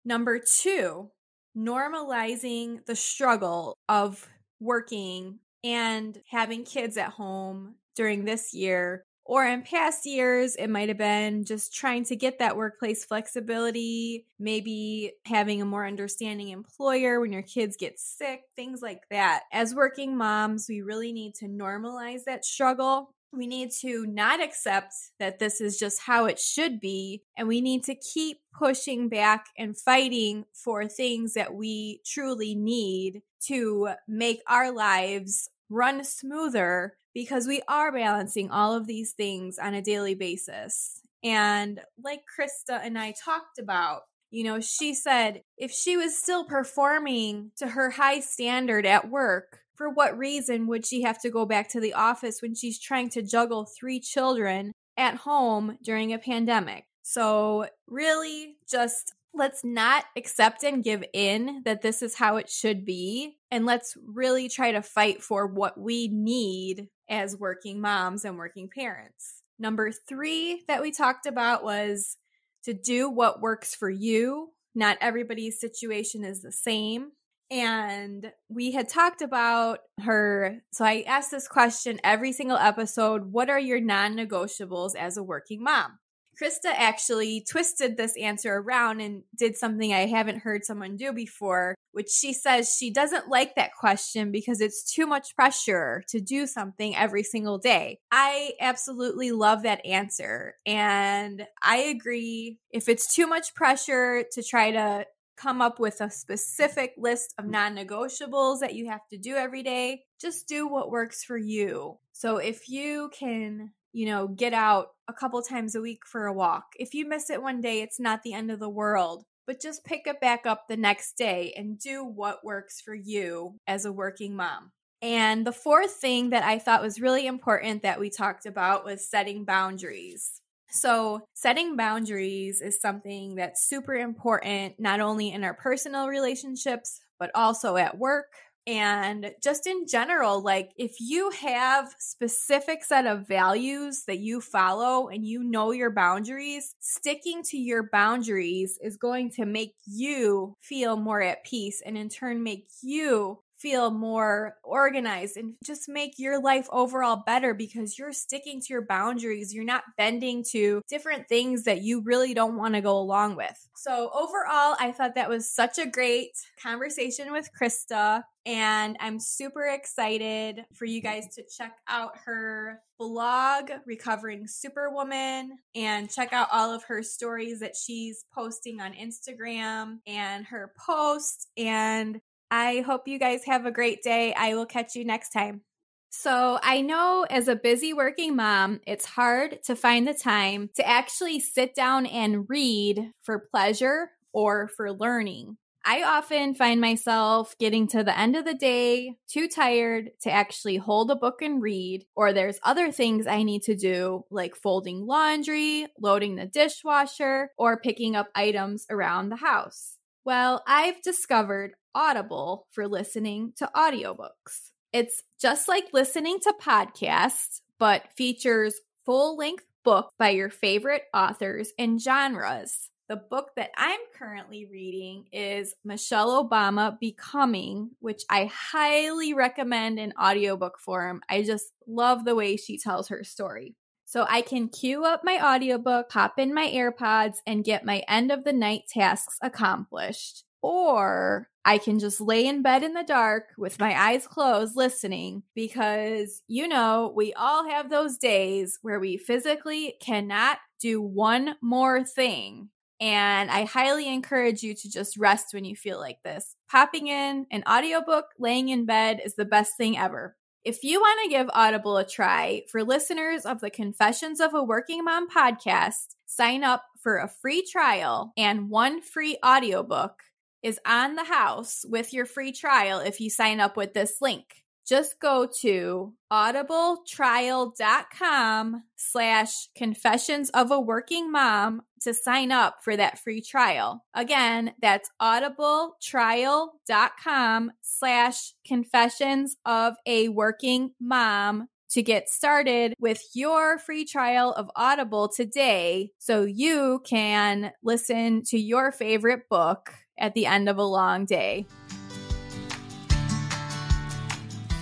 Number 0.05 0.39
two, 0.39 1.11
normalizing 1.57 2.85
the 2.85 2.95
struggle 2.95 3.77
of 3.87 4.27
working 4.59 5.39
and 5.63 6.19
having 6.29 6.63
kids 6.63 6.97
at 6.97 7.11
home 7.11 7.75
during 7.95 8.25
this 8.25 8.53
year 8.53 9.05
or 9.25 9.45
in 9.45 9.61
past 9.61 10.05
years, 10.05 10.55
it 10.55 10.69
might 10.69 10.89
have 10.89 10.97
been 10.97 11.45
just 11.45 11.73
trying 11.73 12.03
to 12.05 12.15
get 12.15 12.39
that 12.39 12.57
workplace 12.57 13.05
flexibility, 13.05 14.25
maybe 14.37 15.13
having 15.25 15.61
a 15.61 15.65
more 15.65 15.85
understanding 15.85 16.49
employer 16.49 17.19
when 17.19 17.31
your 17.31 17.41
kids 17.41 17.77
get 17.77 17.99
sick, 17.99 18.41
things 18.55 18.81
like 18.81 19.01
that. 19.09 19.43
As 19.51 19.73
working 19.73 20.17
moms, 20.17 20.67
we 20.67 20.81
really 20.81 21.13
need 21.13 21.35
to 21.35 21.45
normalize 21.45 22.25
that 22.25 22.43
struggle. 22.43 23.11
We 23.31 23.47
need 23.47 23.71
to 23.81 24.05
not 24.05 24.43
accept 24.43 24.93
that 25.19 25.39
this 25.39 25.59
is 25.59 25.79
just 25.79 26.01
how 26.01 26.25
it 26.25 26.37
should 26.37 26.79
be. 26.79 27.23
And 27.35 27.47
we 27.47 27.61
need 27.61 27.83
to 27.85 27.95
keep 27.95 28.37
pushing 28.55 29.09
back 29.09 29.47
and 29.57 29.75
fighting 29.75 30.45
for 30.53 30.85
things 30.87 31.33
that 31.33 31.55
we 31.55 32.01
truly 32.05 32.53
need 32.53 33.23
to 33.47 33.89
make 34.07 34.41
our 34.47 34.71
lives 34.71 35.49
run 35.69 36.03
smoother 36.03 36.93
because 37.13 37.47
we 37.47 37.61
are 37.67 37.91
balancing 37.91 38.49
all 38.49 38.73
of 38.73 38.87
these 38.87 39.11
things 39.11 39.57
on 39.59 39.73
a 39.73 39.81
daily 39.81 40.15
basis. 40.15 41.01
And 41.23 41.79
like 42.03 42.21
Krista 42.21 42.79
and 42.83 42.97
I 42.97 43.13
talked 43.23 43.59
about, 43.59 44.01
You 44.31 44.43
know, 44.43 44.59
she 44.59 44.93
said 44.93 45.43
if 45.57 45.71
she 45.71 45.95
was 45.95 46.17
still 46.17 46.43
performing 46.43 47.51
to 47.57 47.67
her 47.67 47.91
high 47.91 48.19
standard 48.19 48.85
at 48.85 49.09
work, 49.09 49.59
for 49.75 49.89
what 49.89 50.17
reason 50.17 50.67
would 50.67 50.85
she 50.85 51.01
have 51.01 51.19
to 51.21 51.29
go 51.29 51.45
back 51.45 51.69
to 51.69 51.79
the 51.79 51.93
office 51.93 52.41
when 52.41 52.55
she's 52.55 52.79
trying 52.79 53.09
to 53.09 53.21
juggle 53.21 53.65
three 53.65 53.99
children 53.99 54.71
at 54.97 55.15
home 55.15 55.77
during 55.83 56.13
a 56.13 56.19
pandemic? 56.19 56.85
So, 57.01 57.67
really, 57.87 58.55
just 58.69 59.13
let's 59.33 59.63
not 59.63 60.05
accept 60.15 60.63
and 60.63 60.83
give 60.83 61.03
in 61.13 61.63
that 61.65 61.81
this 61.81 62.01
is 62.01 62.15
how 62.15 62.37
it 62.37 62.49
should 62.49 62.85
be. 62.85 63.37
And 63.51 63.65
let's 63.65 63.97
really 64.05 64.49
try 64.49 64.71
to 64.71 64.81
fight 64.81 65.23
for 65.23 65.47
what 65.47 65.79
we 65.79 66.07
need 66.07 66.87
as 67.09 67.37
working 67.37 67.81
moms 67.81 68.25
and 68.25 68.37
working 68.37 68.69
parents. 68.69 69.41
Number 69.59 69.91
three 69.91 70.63
that 70.67 70.81
we 70.81 70.91
talked 70.91 71.25
about 71.25 71.63
was 71.63 72.17
to 72.63 72.73
do 72.73 73.09
what 73.09 73.41
works 73.41 73.75
for 73.75 73.89
you. 73.89 74.49
Not 74.75 74.97
everybody's 75.01 75.59
situation 75.59 76.23
is 76.23 76.41
the 76.41 76.51
same. 76.51 77.11
And 77.51 78.31
we 78.49 78.71
had 78.71 78.89
talked 78.89 79.21
about 79.21 79.79
her. 80.01 80.61
So 80.71 80.85
I 80.85 81.03
asked 81.05 81.29
this 81.29 81.47
question 81.47 81.99
every 82.03 82.31
single 82.31 82.57
episode 82.57 83.31
What 83.31 83.49
are 83.49 83.59
your 83.59 83.79
non 83.79 84.15
negotiables 84.15 84.95
as 84.95 85.17
a 85.17 85.23
working 85.23 85.63
mom? 85.63 85.99
Krista 86.43 86.73
actually 86.75 87.45
twisted 87.49 87.95
this 87.95 88.17
answer 88.17 88.55
around 88.57 88.99
and 88.99 89.23
did 89.37 89.55
something 89.55 89.93
I 89.93 90.07
haven't 90.07 90.39
heard 90.39 90.65
someone 90.65 90.97
do 90.97 91.13
before, 91.13 91.75
which 91.93 92.09
she 92.09 92.33
says 92.33 92.75
she 92.77 92.91
doesn't 92.91 93.29
like 93.29 93.55
that 93.55 93.73
question 93.79 94.31
because 94.31 94.59
it's 94.59 94.83
too 94.93 95.07
much 95.07 95.35
pressure 95.35 96.03
to 96.09 96.19
do 96.19 96.45
something 96.45 96.95
every 96.95 97.23
single 97.23 97.59
day. 97.59 97.99
I 98.11 98.53
absolutely 98.59 99.31
love 99.31 99.63
that 99.63 99.85
answer. 99.85 100.55
And 100.65 101.47
I 101.61 101.77
agree. 101.77 102.59
If 102.71 102.89
it's 102.89 103.13
too 103.15 103.27
much 103.27 103.55
pressure 103.55 104.25
to 104.33 104.43
try 104.43 104.71
to 104.71 105.05
come 105.37 105.61
up 105.61 105.79
with 105.79 106.01
a 106.01 106.09
specific 106.09 106.93
list 106.97 107.33
of 107.37 107.45
non 107.45 107.75
negotiables 107.75 108.59
that 108.59 108.75
you 108.75 108.89
have 108.89 109.07
to 109.11 109.17
do 109.17 109.35
every 109.35 109.63
day, 109.63 110.03
just 110.19 110.47
do 110.47 110.67
what 110.67 110.91
works 110.91 111.23
for 111.23 111.37
you. 111.37 111.97
So 112.11 112.37
if 112.37 112.69
you 112.69 113.09
can 113.17 113.71
you 113.93 114.07
know, 114.07 114.27
get 114.27 114.53
out 114.53 114.87
a 115.07 115.13
couple 115.13 115.41
times 115.41 115.75
a 115.75 115.81
week 115.81 116.01
for 116.05 116.25
a 116.25 116.33
walk. 116.33 116.65
If 116.77 116.93
you 116.93 117.07
miss 117.07 117.29
it 117.29 117.41
one 117.41 117.61
day, 117.61 117.81
it's 117.81 117.99
not 117.99 118.23
the 118.23 118.33
end 118.33 118.51
of 118.51 118.59
the 118.59 118.69
world, 118.69 119.23
but 119.45 119.61
just 119.61 119.85
pick 119.85 120.07
it 120.07 120.19
back 120.19 120.45
up 120.45 120.65
the 120.67 120.77
next 120.77 121.17
day 121.17 121.53
and 121.55 121.79
do 121.79 122.03
what 122.03 122.43
works 122.43 122.81
for 122.81 122.95
you 122.95 123.55
as 123.67 123.85
a 123.85 123.93
working 123.93 124.35
mom. 124.35 124.71
And 125.01 125.45
the 125.45 125.51
fourth 125.51 125.91
thing 125.91 126.29
that 126.29 126.43
I 126.43 126.59
thought 126.59 126.81
was 126.81 127.01
really 127.01 127.27
important 127.27 127.83
that 127.83 127.99
we 127.99 128.09
talked 128.09 128.45
about 128.45 128.85
was 128.85 129.09
setting 129.09 129.43
boundaries. 129.43 130.39
So, 130.69 131.27
setting 131.35 131.75
boundaries 131.75 132.61
is 132.61 132.81
something 132.81 133.35
that's 133.35 133.67
super 133.67 133.93
important, 133.93 134.79
not 134.79 135.01
only 135.01 135.29
in 135.31 135.43
our 135.43 135.53
personal 135.53 136.07
relationships, 136.07 136.99
but 137.19 137.29
also 137.35 137.75
at 137.75 137.97
work, 137.97 138.25
and 138.65 139.31
just 139.43 139.67
in 139.67 139.85
general 139.87 140.41
like 140.41 140.71
if 140.77 140.95
you 140.99 141.29
have 141.31 141.93
specific 141.99 142.83
set 142.83 143.05
of 143.05 143.27
values 143.27 144.03
that 144.07 144.19
you 144.19 144.39
follow 144.39 145.09
and 145.09 145.25
you 145.25 145.43
know 145.43 145.71
your 145.71 145.91
boundaries 145.91 146.75
sticking 146.79 147.43
to 147.43 147.57
your 147.57 147.89
boundaries 147.91 148.79
is 148.81 148.95
going 148.95 149.29
to 149.29 149.45
make 149.45 149.73
you 149.85 150.55
feel 150.61 150.95
more 150.95 151.21
at 151.21 151.43
peace 151.43 151.81
and 151.85 151.97
in 151.97 152.07
turn 152.07 152.41
make 152.41 152.67
you 152.81 153.39
feel 153.63 153.91
more 153.91 154.57
organized 154.61 155.37
and 155.37 155.53
just 155.63 155.87
make 155.87 156.19
your 156.19 156.41
life 156.41 156.67
overall 156.69 157.23
better 157.25 157.53
because 157.53 157.97
you're 157.97 158.11
sticking 158.11 158.59
to 158.59 158.67
your 158.69 158.85
boundaries. 158.85 159.53
You're 159.53 159.63
not 159.63 159.83
bending 159.97 160.43
to 160.51 160.81
different 160.89 161.29
things 161.29 161.63
that 161.63 161.81
you 161.81 162.01
really 162.01 162.33
don't 162.33 162.57
want 162.57 162.75
to 162.75 162.81
go 162.81 162.97
along 162.97 163.37
with. 163.37 163.57
So, 163.75 164.11
overall, 164.13 164.75
I 164.79 164.93
thought 164.95 165.15
that 165.15 165.29
was 165.29 165.49
such 165.49 165.79
a 165.79 165.87
great 165.87 166.31
conversation 166.61 167.31
with 167.31 167.49
Krista. 167.59 168.23
And 168.45 168.97
I'm 168.99 169.19
super 169.19 169.65
excited 169.65 170.65
for 170.73 170.83
you 170.83 171.01
guys 171.01 171.33
to 171.35 171.43
check 171.57 171.77
out 171.87 172.11
her 172.25 172.81
blog, 172.99 173.71
Recovering 173.85 174.47
Superwoman, 174.47 175.57
and 175.73 176.09
check 176.09 176.33
out 176.33 176.49
all 176.51 176.73
of 176.73 176.83
her 176.83 177.03
stories 177.03 177.61
that 177.61 177.75
she's 177.77 178.25
posting 178.33 178.81
on 178.81 178.93
Instagram 178.93 179.99
and 180.05 180.45
her 180.47 180.73
posts. 180.77 181.47
And 181.57 182.19
I 182.51 182.81
hope 182.81 183.07
you 183.07 183.19
guys 183.19 183.45
have 183.45 183.65
a 183.65 183.71
great 183.71 184.03
day. 184.03 184.33
I 184.33 184.55
will 184.55 184.65
catch 184.65 184.95
you 184.95 185.05
next 185.05 185.29
time. 185.29 185.61
So, 186.09 186.59
I 186.61 186.81
know 186.81 187.25
as 187.27 187.47
a 187.47 187.55
busy 187.55 187.91
working 187.91 188.35
mom, 188.35 188.81
it's 188.85 189.05
hard 189.05 189.63
to 189.63 189.75
find 189.75 190.07
the 190.07 190.13
time 190.13 190.69
to 190.75 190.87
actually 190.87 191.39
sit 191.39 191.73
down 191.73 192.05
and 192.05 192.47
read 192.47 193.11
for 193.23 193.47
pleasure 193.51 194.11
or 194.31 194.67
for 194.67 194.91
learning. 194.91 195.57
I 195.85 196.03
often 196.03 196.53
find 196.53 196.79
myself 196.79 197.57
getting 197.59 197.87
to 197.89 198.05
the 198.05 198.17
end 198.17 198.37
of 198.37 198.45
the 198.45 198.53
day 198.53 199.17
too 199.27 199.49
tired 199.49 200.11
to 200.21 200.31
actually 200.31 200.77
hold 200.77 201.11
a 201.11 201.15
book 201.15 201.41
and 201.41 201.61
read, 201.61 202.05
or 202.15 202.31
there's 202.31 202.59
other 202.63 202.91
things 202.91 203.27
I 203.27 203.43
need 203.43 203.63
to 203.63 203.75
do, 203.75 204.23
like 204.31 204.55
folding 204.55 205.05
laundry, 205.05 205.87
loading 205.99 206.35
the 206.35 206.45
dishwasher, 206.45 207.49
or 207.57 207.81
picking 207.81 208.15
up 208.15 208.29
items 208.33 208.85
around 208.89 209.29
the 209.29 209.37
house. 209.37 209.97
Well, 210.25 210.63
I've 210.65 211.01
discovered 211.01 211.73
Audible 211.93 212.67
for 212.71 212.87
listening 212.87 213.53
to 213.57 213.69
audiobooks. 213.75 214.71
It's 214.93 215.21
just 215.41 215.67
like 215.67 215.85
listening 215.91 216.39
to 216.43 216.53
podcasts, 216.61 217.59
but 217.77 218.03
features 218.15 218.75
full 219.05 219.35
length 219.35 219.65
books 219.83 220.13
by 220.17 220.29
your 220.29 220.49
favorite 220.49 221.03
authors 221.13 221.71
and 221.77 222.01
genres. 222.01 222.89
The 223.09 223.17
book 223.17 223.49
that 223.57 223.71
I'm 223.75 223.99
currently 224.17 224.65
reading 224.65 225.25
is 225.33 225.75
Michelle 225.83 226.47
Obama 226.47 226.97
Becoming, 226.97 227.91
which 227.99 228.23
I 228.29 228.45
highly 228.45 229.33
recommend 229.33 229.99
in 229.99 230.13
audiobook 230.13 230.79
form. 230.79 231.21
I 231.27 231.43
just 231.43 231.65
love 231.85 232.23
the 232.23 232.33
way 232.33 232.55
she 232.55 232.77
tells 232.77 233.09
her 233.09 233.25
story. 233.25 233.75
So 234.13 234.27
I 234.29 234.43
can 234.43 234.69
queue 234.69 235.05
up 235.05 235.21
my 235.23 235.43
audiobook, 235.43 236.07
pop 236.07 236.37
in 236.37 236.53
my 236.53 236.67
AirPods, 236.67 237.37
and 237.47 237.63
get 237.63 237.83
my 237.83 238.03
end 238.07 238.31
of 238.31 238.43
the 238.43 238.53
night 238.53 238.83
tasks 238.87 239.39
accomplished. 239.41 240.43
Or 240.61 241.49
I 241.65 241.79
can 241.79 241.97
just 241.97 242.21
lay 242.21 242.45
in 242.45 242.61
bed 242.61 242.83
in 242.83 242.93
the 242.93 243.01
dark 243.01 243.45
with 243.57 243.79
my 243.79 243.99
eyes 243.99 244.27
closed 244.27 244.75
listening 244.75 245.41
because, 245.55 246.43
you 246.47 246.67
know, 246.67 247.11
we 247.15 247.33
all 247.33 247.67
have 247.67 247.89
those 247.89 248.19
days 248.19 248.77
where 248.83 248.99
we 248.99 249.17
physically 249.17 249.95
cannot 249.99 250.59
do 250.79 251.01
one 251.01 251.55
more 251.59 252.03
thing. 252.03 252.69
And 253.01 253.49
I 253.49 253.65
highly 253.65 254.07
encourage 254.07 254.61
you 254.61 254.75
to 254.75 254.91
just 254.91 255.17
rest 255.17 255.55
when 255.55 255.65
you 255.65 255.75
feel 255.75 255.99
like 255.99 256.19
this. 256.23 256.55
Popping 256.69 257.07
in 257.07 257.47
an 257.49 257.63
audiobook 257.67 258.25
laying 258.37 258.69
in 258.69 258.85
bed 258.85 259.21
is 259.25 259.33
the 259.33 259.43
best 259.43 259.75
thing 259.75 259.97
ever. 259.97 260.35
If 260.65 260.85
you 260.85 261.01
want 261.01 261.19
to 261.23 261.29
give 261.29 261.49
Audible 261.51 261.97
a 261.97 262.05
try, 262.05 262.63
for 262.71 262.85
listeners 262.85 263.45
of 263.45 263.59
the 263.59 263.69
Confessions 263.69 264.39
of 264.39 264.53
a 264.53 264.63
Working 264.63 265.03
Mom 265.03 265.29
podcast, 265.29 266.15
sign 266.25 266.63
up 266.63 266.85
for 267.01 267.17
a 267.17 267.27
free 267.27 267.67
trial 267.69 268.31
and 268.37 268.69
one 268.69 269.01
free 269.01 269.37
audiobook 269.45 270.23
is 270.61 270.79
on 270.85 271.15
the 271.15 271.25
house 271.25 271.83
with 271.89 272.13
your 272.13 272.25
free 272.25 272.53
trial 272.53 272.99
if 272.99 273.19
you 273.19 273.29
sign 273.29 273.59
up 273.59 273.75
with 273.75 273.93
this 273.93 274.21
link. 274.21 274.62
Just 274.87 275.19
go 275.19 275.47
to 275.61 276.13
audibletrial.com 276.31 278.83
slash 278.95 279.67
confessions 279.75 280.49
of 280.49 280.71
a 280.71 280.79
working 280.79 281.29
mom 281.31 281.81
to 282.01 282.11
sign 282.13 282.51
up 282.51 282.77
for 282.83 282.97
that 282.97 283.19
free 283.19 283.41
trial. 283.41 284.03
Again, 284.13 284.73
that's 284.81 285.09
audibletrial.com 285.21 287.71
slash 287.81 288.53
confessions 288.67 289.55
of 289.65 289.93
a 290.05 290.27
working 290.29 290.91
mom 290.99 291.69
to 291.91 292.01
get 292.01 292.27
started 292.27 292.93
with 292.99 293.21
your 293.33 293.77
free 293.77 294.03
trial 294.03 294.51
of 294.51 294.69
Audible 294.75 295.29
today 295.29 296.11
so 296.17 296.43
you 296.43 297.01
can 297.05 297.71
listen 297.83 298.41
to 298.45 298.57
your 298.57 298.91
favorite 298.91 299.47
book 299.47 299.93
at 300.17 300.33
the 300.33 300.47
end 300.47 300.67
of 300.69 300.77
a 300.77 300.83
long 300.83 301.25
day. 301.25 301.67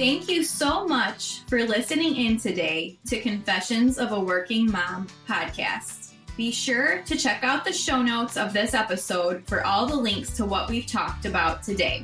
Thank 0.01 0.29
you 0.29 0.43
so 0.43 0.87
much 0.87 1.41
for 1.45 1.63
listening 1.63 2.15
in 2.15 2.39
today 2.39 2.97
to 3.05 3.21
Confessions 3.21 3.99
of 3.99 4.13
a 4.13 4.19
Working 4.19 4.65
Mom 4.65 5.05
podcast. 5.29 6.13
Be 6.35 6.49
sure 6.49 7.03
to 7.03 7.15
check 7.15 7.43
out 7.43 7.63
the 7.63 7.71
show 7.71 8.01
notes 8.01 8.35
of 8.35 8.51
this 8.51 8.73
episode 8.73 9.47
for 9.47 9.63
all 9.63 9.85
the 9.85 9.95
links 9.95 10.35
to 10.37 10.43
what 10.43 10.71
we've 10.71 10.87
talked 10.87 11.25
about 11.25 11.61
today. 11.61 12.03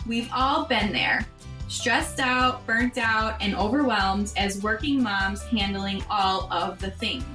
We've 0.05 0.29
all 0.31 0.65
been 0.65 0.93
there, 0.93 1.25
stressed 1.73 2.19
out, 2.19 2.65
burnt 2.67 2.97
out, 2.97 3.41
and 3.41 3.55
overwhelmed 3.55 4.31
as 4.37 4.61
working 4.61 5.01
moms 5.01 5.41
handling 5.43 6.03
all 6.09 6.51
of 6.53 6.79
the 6.79 6.91
things. 6.91 7.25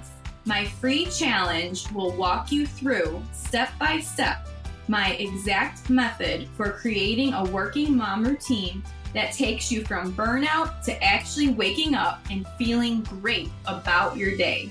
My 0.45 0.65
free 0.65 1.07
challenge 1.07 1.91
will 1.91 2.13
walk 2.13 2.53
you 2.53 2.67
through 2.67 3.21
step 3.33 3.71
by 3.79 3.99
step 3.99 4.49
my 4.89 5.13
exact 5.15 5.91
method 5.91 6.49
for 6.57 6.71
creating 6.71 7.35
a 7.35 7.45
working 7.45 7.97
mom 7.97 8.25
routine 8.25 8.83
that 9.13 9.33
takes 9.33 9.71
you 9.71 9.85
from 9.85 10.15
burnout 10.15 10.83
to 10.85 11.05
actually 11.05 11.49
waking 11.49 11.95
up 11.95 12.21
and 12.31 12.47
feeling 12.59 13.03
great 13.03 13.51
about 13.67 14.17
your 14.17 14.37
day. 14.37 14.71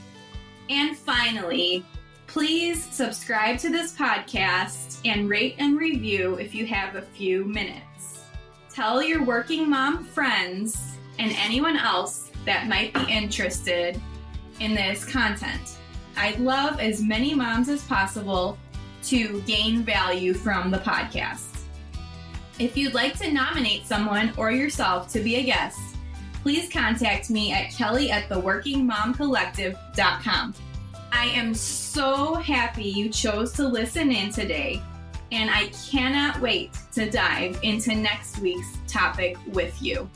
And 0.70 0.98
finally, 0.98 1.86
please 2.26 2.84
subscribe 2.84 3.60
to 3.60 3.70
this 3.70 3.96
podcast 3.96 5.00
and 5.06 5.30
rate 5.30 5.56
and 5.60 5.78
review 5.78 6.36
if 6.36 6.56
you 6.56 6.66
have 6.66 6.96
a 6.96 7.02
few 7.02 7.46
minutes. 7.46 7.87
Tell 8.78 9.02
your 9.02 9.24
working 9.24 9.68
mom 9.68 10.04
friends 10.04 10.98
and 11.18 11.34
anyone 11.40 11.78
else 11.78 12.30
that 12.46 12.68
might 12.68 12.94
be 12.94 13.12
interested 13.12 14.00
in 14.60 14.76
this 14.76 15.04
content. 15.04 15.80
I'd 16.16 16.40
love 16.40 16.80
as 16.80 17.02
many 17.02 17.34
moms 17.34 17.70
as 17.70 17.84
possible 17.86 18.56
to 19.06 19.42
gain 19.48 19.82
value 19.82 20.36
from 20.36 20.70
the 20.70 20.78
podcast. 20.78 21.62
If 22.60 22.78
you'd 22.78 22.94
like 22.94 23.18
to 23.18 23.32
nominate 23.32 23.88
someone 23.88 24.32
or 24.38 24.52
yourself 24.52 25.12
to 25.14 25.22
be 25.22 25.38
a 25.38 25.44
guest, 25.44 25.80
please 26.44 26.72
contact 26.72 27.32
me 27.32 27.54
at 27.54 27.72
kelly 27.72 28.12
at 28.12 28.30
theworkingmomcollective.com. 28.30 30.54
I 31.12 31.26
am 31.30 31.56
so 31.56 32.36
happy 32.36 32.84
you 32.84 33.10
chose 33.10 33.54
to 33.54 33.68
listen 33.68 34.12
in 34.12 34.32
today, 34.32 34.84
and 35.32 35.50
I 35.50 35.68
cannot 35.90 36.40
wait 36.40 36.72
to 36.94 37.10
dive 37.10 37.60
into 37.64 37.94
next 37.96 38.40
week's 38.40 38.78
topic 38.88 39.38
with 39.48 39.82
you. 39.82 40.10